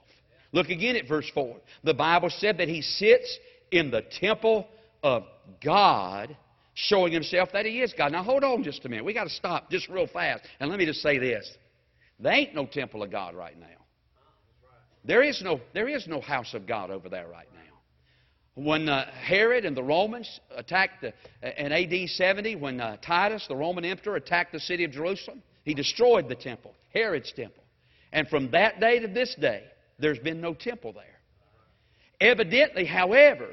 Look 0.52 0.70
again 0.70 0.96
at 0.96 1.08
verse 1.08 1.30
four. 1.34 1.58
The 1.84 1.94
Bible 1.94 2.32
said 2.32 2.58
that 2.58 2.68
he 2.68 2.82
sits 2.82 3.38
in 3.72 3.92
the 3.92 4.04
temple 4.20 4.68
of 5.04 5.24
God, 5.64 6.36
showing 6.74 7.14
himself 7.14 7.50
that 7.54 7.66
he 7.66 7.82
is 7.82 7.94
God. 7.98 8.12
Now 8.12 8.24
hold 8.24 8.44
on 8.44 8.64
just 8.64 8.86
a 8.86 8.90
minute. 8.90 9.06
We 9.06 9.14
got 9.14 9.26
to 9.26 9.30
stop 9.30 9.70
just 9.70 9.90
real 9.90 10.08
fast, 10.08 10.44
and 10.60 10.70
let 10.70 10.80
me 10.80 10.86
just 10.86 11.02
say 11.02 11.18
this: 11.18 11.50
there 12.20 12.34
ain't 12.34 12.54
no 12.54 12.66
temple 12.66 13.04
of 13.04 13.12
God 13.12 13.36
right 13.36 13.58
now. 13.60 13.68
There 15.06 15.24
is 15.24 15.42
no, 15.42 15.62
there 15.74 15.88
is 15.88 16.08
no 16.08 16.20
house 16.22 16.54
of 16.54 16.68
God 16.68 16.92
over 16.92 17.10
there 17.10 17.28
right 17.28 17.48
now. 17.54 17.60
When 18.62 18.90
uh, 18.90 19.10
Herod 19.12 19.64
and 19.64 19.76
the 19.76 19.84
Romans 19.84 20.40
attacked 20.54 21.02
the, 21.02 21.14
in 21.64 21.72
AD 21.72 22.10
70, 22.10 22.58
when 22.58 22.82
uh, 22.82 22.98
Titus, 22.98 23.46
the 23.48 23.56
Roman 23.56 23.86
emperor, 23.86 24.18
attacked 24.18 24.52
the 24.52 24.60
city 24.60 24.84
of 24.84 24.92
Jerusalem, 24.92 25.42
he 25.64 25.74
destroyed 25.74 26.28
the 26.28 26.36
temple, 26.36 26.74
Herod's 26.94 27.32
temple. 27.32 27.64
And 28.12 28.28
from 28.28 28.52
that 28.52 28.82
day 28.82 29.00
to 29.00 29.08
this 29.08 29.34
day, 29.40 29.64
there's 29.98 30.20
been 30.20 30.42
no 30.42 30.54
temple 30.54 30.94
there. 30.94 31.06
Evidently, 32.20 32.86
however, 32.86 33.48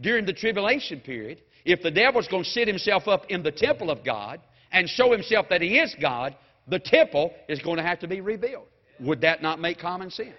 during 0.00 0.24
the 0.24 0.32
tribulation 0.32 1.00
period, 1.00 1.42
if 1.64 1.82
the 1.82 1.90
devil's 1.90 2.28
going 2.28 2.44
to 2.44 2.50
sit 2.50 2.66
himself 2.66 3.06
up 3.06 3.26
in 3.28 3.42
the 3.42 3.52
temple 3.52 3.90
of 3.90 4.04
God 4.04 4.40
and 4.72 4.88
show 4.88 5.12
himself 5.12 5.46
that 5.50 5.60
he 5.60 5.78
is 5.78 5.94
God, 6.00 6.34
the 6.68 6.78
temple 6.78 7.32
is 7.48 7.60
going 7.60 7.76
to 7.76 7.82
have 7.82 8.00
to 8.00 8.08
be 8.08 8.20
rebuilt. 8.20 8.68
Would 9.00 9.20
that 9.22 9.42
not 9.42 9.60
make 9.60 9.78
common 9.78 10.10
sense? 10.10 10.34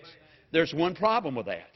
There's 0.52 0.74
one 0.74 0.96
problem 0.96 1.36
with 1.36 1.46
that. 1.48 1.68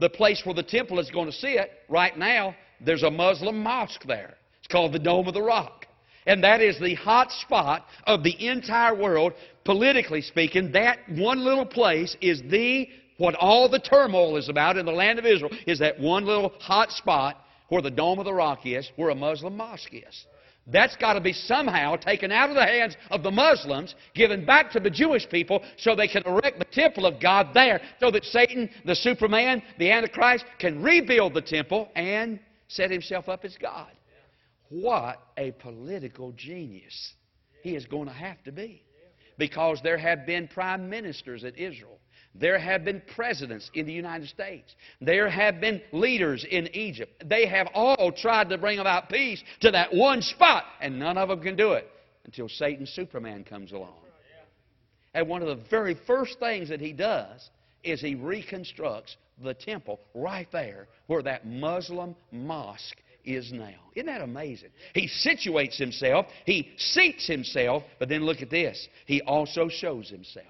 The 0.00 0.08
place 0.08 0.42
where 0.44 0.54
the 0.54 0.62
temple 0.62 0.98
is 0.98 1.10
going 1.10 1.26
to 1.26 1.32
sit, 1.32 1.70
right 1.88 2.16
now, 2.16 2.54
there's 2.84 3.02
a 3.02 3.10
Muslim 3.10 3.62
mosque 3.62 4.04
there. 4.06 4.36
It's 4.58 4.68
called 4.68 4.92
the 4.92 4.98
Dome 4.98 5.28
of 5.28 5.34
the 5.34 5.42
Rock. 5.42 5.86
And 6.26 6.42
that 6.44 6.60
is 6.60 6.78
the 6.80 6.94
hot 6.94 7.30
spot 7.30 7.86
of 8.06 8.22
the 8.22 8.46
entire 8.46 8.94
world, 8.94 9.32
politically 9.64 10.22
speaking. 10.22 10.72
That 10.72 10.98
one 11.08 11.44
little 11.44 11.66
place 11.66 12.16
is 12.20 12.40
the, 12.48 12.88
what 13.22 13.36
all 13.36 13.68
the 13.68 13.78
turmoil 13.78 14.36
is 14.36 14.48
about 14.48 14.76
in 14.76 14.84
the 14.84 14.90
land 14.90 15.16
of 15.16 15.24
Israel, 15.24 15.52
is 15.64 15.78
that 15.78 16.00
one 16.00 16.24
little 16.24 16.52
hot 16.58 16.90
spot 16.90 17.36
where 17.68 17.80
the 17.80 17.88
Dome 17.88 18.18
of 18.18 18.24
the 18.24 18.34
Rock 18.34 18.66
is, 18.66 18.90
where 18.96 19.10
a 19.10 19.14
Muslim 19.14 19.56
mosque 19.56 19.94
is. 19.94 20.26
That's 20.66 20.96
got 20.96 21.12
to 21.12 21.20
be 21.20 21.32
somehow 21.32 21.94
taken 21.94 22.32
out 22.32 22.48
of 22.50 22.56
the 22.56 22.66
hands 22.66 22.96
of 23.12 23.22
the 23.22 23.30
Muslims, 23.30 23.94
given 24.16 24.44
back 24.44 24.72
to 24.72 24.80
the 24.80 24.90
Jewish 24.90 25.28
people, 25.30 25.62
so 25.78 25.94
they 25.94 26.08
can 26.08 26.24
erect 26.26 26.58
the 26.58 26.64
temple 26.64 27.06
of 27.06 27.20
God 27.20 27.50
there, 27.54 27.80
so 28.00 28.10
that 28.10 28.24
Satan, 28.24 28.68
the 28.84 28.96
Superman, 28.96 29.62
the 29.78 29.92
Antichrist, 29.92 30.44
can 30.58 30.82
rebuild 30.82 31.32
the 31.32 31.42
temple 31.42 31.90
and 31.94 32.40
set 32.66 32.90
himself 32.90 33.28
up 33.28 33.44
as 33.44 33.56
God. 33.56 33.92
What 34.68 35.20
a 35.36 35.52
political 35.52 36.32
genius 36.32 37.14
he 37.62 37.76
is 37.76 37.86
going 37.86 38.08
to 38.08 38.14
have 38.14 38.42
to 38.42 38.50
be. 38.50 38.82
Because 39.38 39.80
there 39.84 39.96
have 39.96 40.26
been 40.26 40.48
prime 40.48 40.90
ministers 40.90 41.44
in 41.44 41.54
Israel 41.54 42.00
there 42.34 42.58
have 42.58 42.84
been 42.84 43.02
presidents 43.14 43.70
in 43.74 43.86
the 43.86 43.92
United 43.92 44.28
States. 44.28 44.74
There 45.00 45.28
have 45.28 45.60
been 45.60 45.82
leaders 45.92 46.46
in 46.48 46.68
Egypt. 46.74 47.24
They 47.28 47.46
have 47.46 47.68
all 47.74 48.10
tried 48.10 48.48
to 48.50 48.58
bring 48.58 48.78
about 48.78 49.10
peace 49.10 49.42
to 49.60 49.70
that 49.70 49.92
one 49.92 50.22
spot, 50.22 50.64
and 50.80 50.98
none 50.98 51.18
of 51.18 51.28
them 51.28 51.40
can 51.42 51.56
do 51.56 51.72
it 51.72 51.88
until 52.24 52.48
Satan 52.48 52.86
Superman 52.86 53.44
comes 53.44 53.72
along. 53.72 53.96
And 55.14 55.28
one 55.28 55.42
of 55.42 55.48
the 55.48 55.62
very 55.68 55.94
first 56.06 56.38
things 56.38 56.70
that 56.70 56.80
he 56.80 56.92
does 56.92 57.50
is 57.84 58.00
he 58.00 58.14
reconstructs 58.14 59.16
the 59.42 59.54
temple 59.54 60.00
right 60.14 60.48
there 60.52 60.88
where 61.06 61.22
that 61.22 61.46
Muslim 61.46 62.14
mosque 62.30 62.96
is 63.24 63.52
now. 63.52 63.74
Isn't 63.94 64.06
that 64.06 64.22
amazing? 64.22 64.70
He 64.94 65.08
situates 65.08 65.76
himself, 65.76 66.26
he 66.46 66.72
seats 66.76 67.26
himself, 67.26 67.82
but 67.98 68.08
then 68.08 68.24
look 68.24 68.40
at 68.40 68.50
this. 68.50 68.88
He 69.06 69.20
also 69.22 69.68
shows 69.68 70.08
himself. 70.08 70.46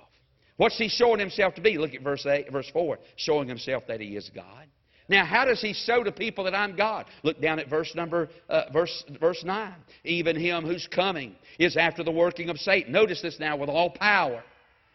What's 0.62 0.78
he 0.78 0.88
showing 0.88 1.18
himself 1.18 1.56
to 1.56 1.60
be? 1.60 1.76
Look 1.76 1.92
at 1.92 2.02
verse 2.02 2.24
8, 2.24 2.52
verse 2.52 2.70
4. 2.72 2.96
Showing 3.16 3.48
himself 3.48 3.82
that 3.88 4.00
he 4.00 4.14
is 4.14 4.30
God. 4.32 4.68
Now, 5.08 5.24
how 5.24 5.44
does 5.44 5.60
he 5.60 5.72
show 5.72 6.04
to 6.04 6.12
people 6.12 6.44
that 6.44 6.54
I'm 6.54 6.76
God? 6.76 7.06
Look 7.24 7.40
down 7.40 7.58
at 7.58 7.68
verse 7.68 7.92
number 7.96 8.28
uh, 8.48 8.70
verse 8.72 9.02
verse 9.20 9.42
nine. 9.42 9.74
Even 10.04 10.36
him 10.36 10.64
who's 10.64 10.86
coming 10.86 11.34
is 11.58 11.76
after 11.76 12.04
the 12.04 12.12
working 12.12 12.48
of 12.48 12.58
Satan. 12.58 12.92
Notice 12.92 13.20
this 13.20 13.40
now 13.40 13.56
with 13.56 13.70
all 13.70 13.90
power 13.90 14.44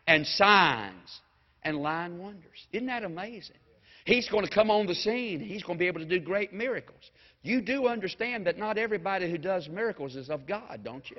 and 0.07 0.25
signs 0.25 1.19
and 1.63 1.75
lying 1.75 2.17
wonders. 2.17 2.65
Isn't 2.71 2.87
that 2.87 3.03
amazing? 3.03 3.57
He's 4.05 4.29
going 4.29 4.45
to 4.45 4.49
come 4.49 4.71
on 4.71 4.87
the 4.87 4.95
scene. 4.95 5.41
He's 5.41 5.63
going 5.63 5.77
to 5.77 5.83
be 5.83 5.87
able 5.87 5.99
to 5.99 6.05
do 6.05 6.21
great 6.21 6.53
miracles. 6.53 7.11
You 7.41 7.59
do 7.59 7.89
understand 7.89 8.47
that 8.47 8.57
not 8.57 8.77
everybody 8.77 9.29
who 9.29 9.37
does 9.37 9.67
miracles 9.67 10.15
is 10.15 10.29
of 10.29 10.47
God, 10.47 10.79
don't 10.85 11.09
you? 11.09 11.17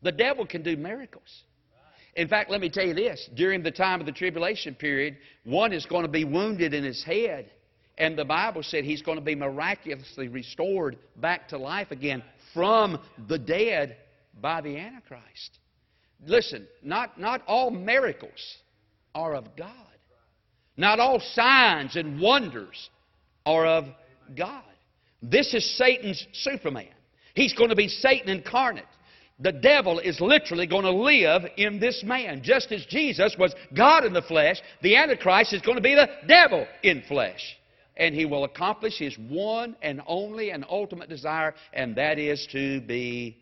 The 0.00 0.12
devil 0.12 0.46
can 0.46 0.62
do 0.62 0.74
miracles. 0.78 1.42
In 2.16 2.28
fact, 2.28 2.50
let 2.50 2.60
me 2.60 2.68
tell 2.68 2.86
you 2.86 2.94
this 2.94 3.28
during 3.34 3.62
the 3.62 3.70
time 3.70 4.00
of 4.00 4.06
the 4.06 4.12
tribulation 4.12 4.74
period, 4.74 5.16
one 5.44 5.72
is 5.72 5.86
going 5.86 6.02
to 6.02 6.10
be 6.10 6.24
wounded 6.24 6.74
in 6.74 6.84
his 6.84 7.04
head, 7.04 7.50
and 7.98 8.18
the 8.18 8.24
Bible 8.24 8.62
said 8.62 8.84
he's 8.84 9.02
going 9.02 9.18
to 9.18 9.24
be 9.24 9.34
miraculously 9.34 10.28
restored 10.28 10.98
back 11.16 11.48
to 11.48 11.58
life 11.58 11.90
again 11.90 12.22
from 12.52 12.98
the 13.28 13.38
dead 13.38 13.96
by 14.40 14.60
the 14.60 14.76
Antichrist. 14.76 15.58
Listen, 16.26 16.66
not, 16.82 17.18
not 17.18 17.42
all 17.46 17.70
miracles 17.70 18.58
are 19.14 19.34
of 19.34 19.56
God. 19.56 19.70
Not 20.76 20.98
all 20.98 21.20
signs 21.20 21.96
and 21.96 22.20
wonders 22.20 22.90
are 23.44 23.66
of 23.66 23.84
God. 24.36 24.62
This 25.22 25.52
is 25.54 25.76
Satan's 25.76 26.26
Superman. 26.32 26.88
He's 27.34 27.52
going 27.52 27.70
to 27.70 27.76
be 27.76 27.88
Satan 27.88 28.28
incarnate. 28.30 28.86
The 29.40 29.52
devil 29.52 29.98
is 29.98 30.20
literally 30.20 30.66
going 30.66 30.84
to 30.84 30.90
live 30.90 31.42
in 31.56 31.80
this 31.80 32.02
man. 32.04 32.42
Just 32.42 32.70
as 32.72 32.84
Jesus 32.86 33.36
was 33.38 33.54
God 33.74 34.04
in 34.04 34.12
the 34.12 34.22
flesh, 34.22 34.60
the 34.82 34.96
Antichrist 34.96 35.54
is 35.54 35.62
going 35.62 35.76
to 35.76 35.82
be 35.82 35.94
the 35.94 36.08
devil 36.26 36.66
in 36.82 37.02
flesh. 37.08 37.56
And 37.96 38.14
he 38.14 38.26
will 38.26 38.44
accomplish 38.44 38.98
his 38.98 39.16
one 39.18 39.76
and 39.80 40.02
only 40.06 40.50
and 40.50 40.64
ultimate 40.68 41.08
desire, 41.08 41.54
and 41.72 41.96
that 41.96 42.18
is 42.18 42.46
to 42.52 42.82
be 42.82 43.38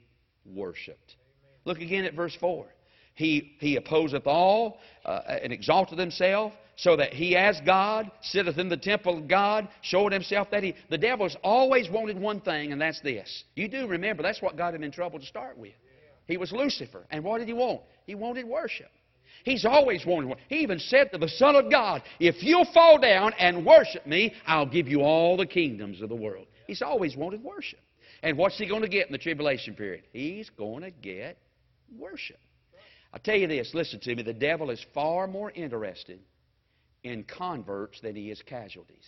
worshiped. 0.46 1.16
Look 1.64 1.80
again 1.80 2.04
at 2.04 2.14
verse 2.14 2.36
4. 2.40 2.66
He, 3.14 3.56
he 3.58 3.76
opposeth 3.76 4.26
all 4.26 4.78
uh, 5.04 5.20
and 5.42 5.52
exalteth 5.52 5.98
himself, 5.98 6.52
so 6.76 6.94
that 6.96 7.12
he 7.12 7.36
as 7.36 7.60
God 7.66 8.08
sitteth 8.22 8.56
in 8.56 8.68
the 8.68 8.76
temple 8.76 9.18
of 9.18 9.26
God, 9.26 9.68
showing 9.82 10.12
himself 10.12 10.48
that 10.52 10.62
he. 10.62 10.76
The 10.90 10.98
devil's 10.98 11.36
always 11.42 11.90
wanted 11.90 12.20
one 12.20 12.40
thing, 12.40 12.70
and 12.70 12.80
that's 12.80 13.00
this. 13.00 13.42
You 13.56 13.66
do 13.66 13.88
remember 13.88 14.22
that's 14.22 14.40
what 14.40 14.56
got 14.56 14.74
him 14.76 14.84
in 14.84 14.92
trouble 14.92 15.18
to 15.18 15.26
start 15.26 15.58
with. 15.58 15.72
He 16.28 16.36
was 16.36 16.52
Lucifer. 16.52 17.06
And 17.10 17.24
what 17.24 17.38
did 17.38 17.48
he 17.48 17.54
want? 17.54 17.80
He 18.06 18.14
wanted 18.14 18.46
worship. 18.46 18.90
He's 19.44 19.64
always 19.64 20.04
wanted 20.04 20.28
worship. 20.28 20.44
He 20.48 20.56
even 20.56 20.78
said 20.78 21.10
to 21.12 21.18
the 21.18 21.28
Son 21.28 21.56
of 21.56 21.70
God, 21.70 22.02
If 22.20 22.42
you'll 22.42 22.70
fall 22.72 22.98
down 22.98 23.32
and 23.38 23.66
worship 23.66 24.06
me, 24.06 24.34
I'll 24.46 24.66
give 24.66 24.86
you 24.86 25.00
all 25.00 25.36
the 25.36 25.46
kingdoms 25.46 26.02
of 26.02 26.10
the 26.10 26.14
world. 26.14 26.46
He's 26.66 26.82
always 26.82 27.16
wanted 27.16 27.42
worship. 27.42 27.80
And 28.22 28.36
what's 28.36 28.58
he 28.58 28.68
going 28.68 28.82
to 28.82 28.88
get 28.88 29.06
in 29.06 29.12
the 29.12 29.18
tribulation 29.18 29.74
period? 29.74 30.04
He's 30.12 30.50
going 30.50 30.82
to 30.82 30.90
get 30.90 31.38
worship. 31.96 32.38
I 33.12 33.18
tell 33.18 33.36
you 33.36 33.46
this, 33.46 33.70
listen 33.72 34.00
to 34.00 34.14
me, 34.14 34.22
the 34.22 34.34
devil 34.34 34.70
is 34.70 34.84
far 34.92 35.26
more 35.26 35.50
interested 35.50 36.20
in 37.04 37.24
converts 37.24 38.00
than 38.02 38.14
he 38.14 38.30
is 38.30 38.42
casualties. 38.42 39.06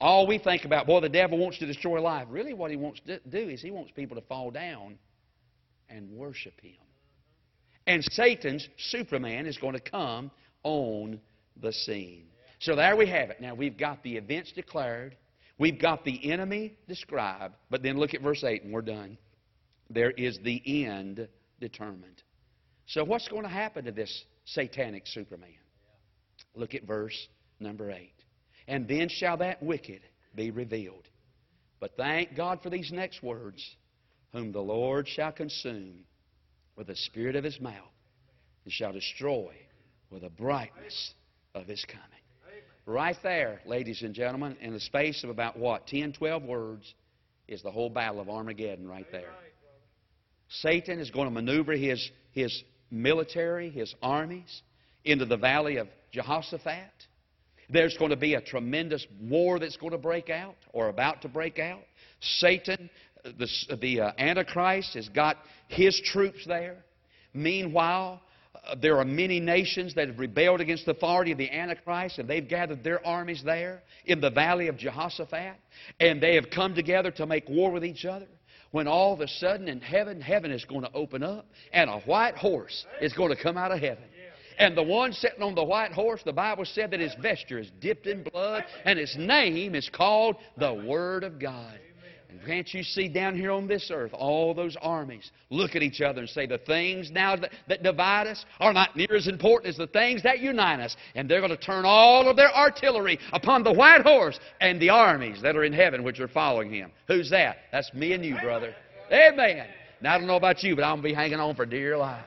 All 0.00 0.26
we 0.26 0.38
think 0.38 0.64
about, 0.64 0.86
boy, 0.86 1.00
the 1.00 1.08
devil 1.08 1.38
wants 1.38 1.58
to 1.58 1.66
destroy 1.66 2.00
life. 2.00 2.26
Really, 2.30 2.52
what 2.52 2.70
he 2.70 2.76
wants 2.76 3.00
to 3.06 3.20
do 3.20 3.48
is 3.48 3.62
he 3.62 3.70
wants 3.70 3.92
people 3.92 4.16
to 4.16 4.22
fall 4.22 4.50
down 4.50 4.98
and 5.88 6.10
worship 6.10 6.60
him. 6.60 6.76
And 7.86 8.02
Satan's 8.04 8.68
Superman 8.76 9.46
is 9.46 9.58
going 9.58 9.74
to 9.74 9.80
come 9.80 10.30
on 10.62 11.20
the 11.60 11.72
scene. 11.72 12.24
So 12.58 12.74
there 12.74 12.96
we 12.96 13.08
have 13.08 13.30
it. 13.30 13.40
Now 13.40 13.54
we've 13.54 13.78
got 13.78 14.02
the 14.02 14.16
events 14.16 14.52
declared, 14.52 15.16
we've 15.58 15.80
got 15.80 16.04
the 16.04 16.32
enemy 16.32 16.76
described, 16.88 17.54
but 17.70 17.82
then 17.82 17.98
look 17.98 18.14
at 18.14 18.22
verse 18.22 18.42
8 18.42 18.64
and 18.64 18.72
we're 18.72 18.82
done. 18.82 19.18
There 19.90 20.10
is 20.10 20.38
the 20.42 20.86
end 20.86 21.28
determined. 21.60 22.22
So 22.86 23.04
what's 23.04 23.28
going 23.28 23.42
to 23.42 23.48
happen 23.48 23.84
to 23.84 23.92
this 23.92 24.24
satanic 24.44 25.06
Superman? 25.06 25.50
Look 26.54 26.74
at 26.74 26.84
verse 26.84 27.28
number 27.60 27.90
8. 27.90 28.12
And 28.68 28.88
then 28.88 29.08
shall 29.08 29.36
that 29.38 29.62
wicked 29.62 30.00
be 30.34 30.50
revealed. 30.50 31.08
But 31.78 31.96
thank 31.96 32.36
God 32.36 32.60
for 32.62 32.70
these 32.70 32.90
next 32.92 33.22
words 33.22 33.62
whom 34.36 34.52
the 34.52 34.60
Lord 34.60 35.08
shall 35.08 35.32
consume 35.32 36.04
with 36.76 36.88
the 36.88 36.96
spirit 36.96 37.36
of 37.36 37.44
his 37.44 37.58
mouth 37.60 37.72
and 38.64 38.72
shall 38.72 38.92
destroy 38.92 39.54
with 40.10 40.22
the 40.22 40.28
brightness 40.28 41.14
of 41.54 41.66
his 41.66 41.84
coming. 41.86 42.02
Right 42.84 43.16
there, 43.22 43.60
ladies 43.66 44.02
and 44.02 44.14
gentlemen, 44.14 44.56
in 44.60 44.72
the 44.72 44.80
space 44.80 45.24
of 45.24 45.30
about 45.30 45.58
what, 45.58 45.86
10, 45.88 46.12
12 46.12 46.42
words, 46.44 46.94
is 47.48 47.62
the 47.62 47.70
whole 47.70 47.88
battle 47.88 48.20
of 48.20 48.28
Armageddon 48.28 48.86
right 48.86 49.06
there. 49.10 49.30
Satan 50.48 51.00
is 51.00 51.10
going 51.10 51.26
to 51.26 51.34
maneuver 51.34 51.72
his, 51.72 52.10
his 52.32 52.62
military, 52.90 53.70
his 53.70 53.94
armies, 54.02 54.62
into 55.04 55.24
the 55.24 55.36
valley 55.36 55.78
of 55.78 55.88
Jehoshaphat. 56.12 56.92
There's 57.68 57.96
going 57.96 58.10
to 58.10 58.16
be 58.16 58.34
a 58.34 58.40
tremendous 58.40 59.04
war 59.20 59.58
that's 59.58 59.76
going 59.76 59.92
to 59.92 59.98
break 59.98 60.30
out 60.30 60.56
or 60.72 60.88
about 60.88 61.22
to 61.22 61.28
break 61.28 61.58
out. 61.58 61.80
Satan 62.20 62.88
the, 63.38 63.76
the 63.76 64.00
uh, 64.00 64.12
Antichrist 64.18 64.94
has 64.94 65.08
got 65.08 65.36
his 65.68 66.00
troops 66.04 66.44
there. 66.46 66.84
Meanwhile, 67.34 68.20
uh, 68.54 68.74
there 68.80 68.98
are 68.98 69.04
many 69.04 69.40
nations 69.40 69.94
that 69.94 70.08
have 70.08 70.18
rebelled 70.18 70.60
against 70.60 70.86
the 70.86 70.92
authority 70.92 71.32
of 71.32 71.38
the 71.38 71.50
Antichrist, 71.50 72.18
and 72.18 72.28
they've 72.28 72.48
gathered 72.48 72.82
their 72.82 73.04
armies 73.06 73.42
there 73.44 73.82
in 74.06 74.20
the 74.20 74.30
valley 74.30 74.68
of 74.68 74.76
Jehoshaphat, 74.76 75.56
and 76.00 76.22
they 76.22 76.34
have 76.34 76.50
come 76.50 76.74
together 76.74 77.10
to 77.12 77.26
make 77.26 77.48
war 77.48 77.70
with 77.70 77.84
each 77.84 78.04
other. 78.04 78.26
When 78.72 78.88
all 78.88 79.14
of 79.14 79.20
a 79.20 79.28
sudden 79.28 79.68
in 79.68 79.80
heaven, 79.80 80.20
heaven 80.20 80.50
is 80.50 80.64
going 80.64 80.82
to 80.82 80.92
open 80.92 81.22
up, 81.22 81.46
and 81.72 81.88
a 81.88 82.00
white 82.00 82.36
horse 82.36 82.84
is 83.00 83.12
going 83.12 83.34
to 83.34 83.42
come 83.42 83.56
out 83.56 83.72
of 83.72 83.80
heaven. 83.80 84.04
And 84.58 84.76
the 84.76 84.82
one 84.82 85.12
sitting 85.12 85.42
on 85.42 85.54
the 85.54 85.64
white 85.64 85.92
horse, 85.92 86.22
the 86.24 86.32
Bible 86.32 86.64
said 86.64 86.90
that 86.90 87.00
his 87.00 87.14
vesture 87.20 87.58
is 87.58 87.70
dipped 87.80 88.06
in 88.06 88.22
blood, 88.22 88.64
and 88.84 88.98
his 88.98 89.14
name 89.16 89.74
is 89.74 89.88
called 89.90 90.36
the 90.56 90.72
Word 90.72 91.24
of 91.24 91.38
God. 91.38 91.78
And 92.28 92.44
can't 92.44 92.72
you 92.74 92.82
see 92.82 93.08
down 93.08 93.36
here 93.36 93.52
on 93.52 93.68
this 93.68 93.90
earth 93.92 94.12
all 94.12 94.52
those 94.52 94.76
armies 94.82 95.30
look 95.50 95.76
at 95.76 95.82
each 95.82 96.00
other 96.00 96.20
and 96.20 96.28
say, 96.28 96.46
the 96.46 96.58
things 96.58 97.10
now 97.10 97.36
that, 97.36 97.50
that 97.68 97.82
divide 97.82 98.26
us 98.26 98.44
are 98.58 98.72
not 98.72 98.96
near 98.96 99.14
as 99.14 99.28
important 99.28 99.70
as 99.70 99.76
the 99.76 99.86
things 99.86 100.22
that 100.24 100.40
unite 100.40 100.80
us. 100.80 100.96
And 101.14 101.28
they're 101.28 101.40
going 101.40 101.56
to 101.56 101.56
turn 101.56 101.84
all 101.84 102.28
of 102.28 102.36
their 102.36 102.54
artillery 102.54 103.18
upon 103.32 103.62
the 103.62 103.72
white 103.72 104.02
horse 104.02 104.40
and 104.60 104.80
the 104.80 104.90
armies 104.90 105.40
that 105.42 105.56
are 105.56 105.64
in 105.64 105.72
heaven 105.72 106.02
which 106.02 106.18
are 106.18 106.28
following 106.28 106.72
him. 106.72 106.90
Who's 107.06 107.30
that? 107.30 107.58
That's 107.70 107.92
me 107.94 108.12
and 108.12 108.24
you, 108.24 108.36
brother. 108.40 108.74
Amen. 109.12 109.66
Now, 110.00 110.14
I 110.14 110.18
don't 110.18 110.26
know 110.26 110.36
about 110.36 110.62
you, 110.62 110.74
but 110.74 110.82
I'm 110.82 111.00
going 111.00 111.02
to 111.02 111.08
be 111.08 111.14
hanging 111.14 111.40
on 111.40 111.54
for 111.54 111.64
dear 111.64 111.96
life 111.96 112.24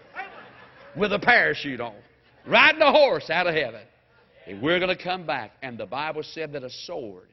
with 0.95 1.13
a 1.13 1.19
parachute 1.19 1.81
on, 1.81 1.95
riding 2.47 2.81
a 2.81 2.91
horse 2.91 3.29
out 3.29 3.47
of 3.47 3.53
heaven. 3.53 3.81
And 4.47 4.61
we're 4.61 4.79
going 4.79 4.95
to 4.95 5.01
come 5.01 5.25
back. 5.25 5.51
And 5.61 5.77
the 5.77 5.85
Bible 5.85 6.23
said 6.23 6.53
that 6.53 6.63
a 6.63 6.69
sword 6.69 7.27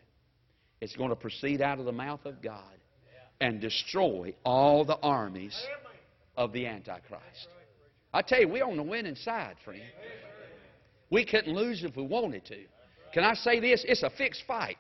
it's 0.81 0.97
going 0.97 1.11
to 1.11 1.17
proceed 1.17 1.61
out 1.61 1.79
of 1.79 1.85
the 1.85 1.93
mouth 1.93 2.25
of 2.25 2.43
God 2.43 2.63
and 3.41 3.61
destroy 3.61 4.35
all 4.45 4.85
the 4.85 4.99
armies 4.99 5.57
of 6.37 6.53
the 6.53 6.67
Antichrist. 6.67 7.49
I 8.13 8.23
tell 8.23 8.41
you, 8.41 8.49
we're 8.49 8.65
on 8.65 8.77
the 8.77 8.83
winning 8.83 9.17
side, 9.17 9.57
friend. 9.65 9.83
We 11.11 11.25
couldn't 11.25 11.55
lose 11.55 11.85
if 11.85 11.97
we 11.97 12.03
wanted 12.03 12.45
to. 12.47 12.65
Can 13.13 13.25
I 13.25 13.35
say 13.35 13.61
this? 13.61 13.85
It's 13.87 14.03
a 14.03 14.11
fixed 14.11 14.43
fight. 14.47 14.79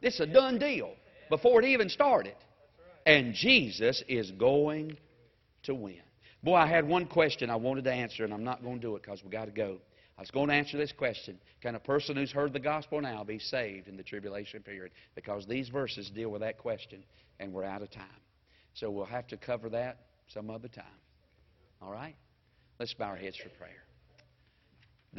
It's 0.00 0.20
a 0.20 0.26
done 0.26 0.58
deal 0.58 0.94
before 1.30 1.62
it 1.62 1.66
even 1.66 1.88
started. 1.88 2.34
And 3.06 3.34
Jesus 3.34 4.02
is 4.08 4.30
going 4.32 4.96
to 5.64 5.74
win. 5.74 6.00
Boy, 6.42 6.56
I 6.56 6.66
had 6.66 6.86
one 6.86 7.06
question 7.06 7.50
I 7.50 7.56
wanted 7.56 7.84
to 7.84 7.92
answer, 7.92 8.24
and 8.24 8.32
I'm 8.32 8.44
not 8.44 8.62
going 8.62 8.76
to 8.76 8.80
do 8.80 8.96
it 8.96 9.02
because 9.02 9.22
we 9.24 9.30
got 9.30 9.46
to 9.46 9.50
go. 9.50 9.78
I 10.16 10.20
was 10.22 10.30
going 10.30 10.48
to 10.48 10.54
answer 10.54 10.76
this 10.76 10.92
question 10.92 11.38
Can 11.60 11.74
a 11.74 11.80
person 11.80 12.16
who's 12.16 12.30
heard 12.30 12.52
the 12.52 12.60
gospel 12.60 13.00
now 13.00 13.24
be 13.24 13.38
saved 13.38 13.88
in 13.88 13.96
the 13.96 14.02
tribulation 14.02 14.62
period? 14.62 14.92
Because 15.14 15.46
these 15.46 15.68
verses 15.68 16.10
deal 16.10 16.30
with 16.30 16.40
that 16.42 16.58
question, 16.58 17.04
and 17.40 17.52
we're 17.52 17.64
out 17.64 17.82
of 17.82 17.90
time. 17.90 18.04
So 18.74 18.90
we'll 18.90 19.04
have 19.06 19.26
to 19.28 19.36
cover 19.36 19.68
that 19.70 19.98
some 20.28 20.50
other 20.50 20.68
time. 20.68 20.84
All 21.80 21.92
right? 21.92 22.16
Let's 22.78 22.94
bow 22.94 23.06
our 23.06 23.16
heads 23.16 23.36
for 23.36 23.48
prayer. 23.50 23.83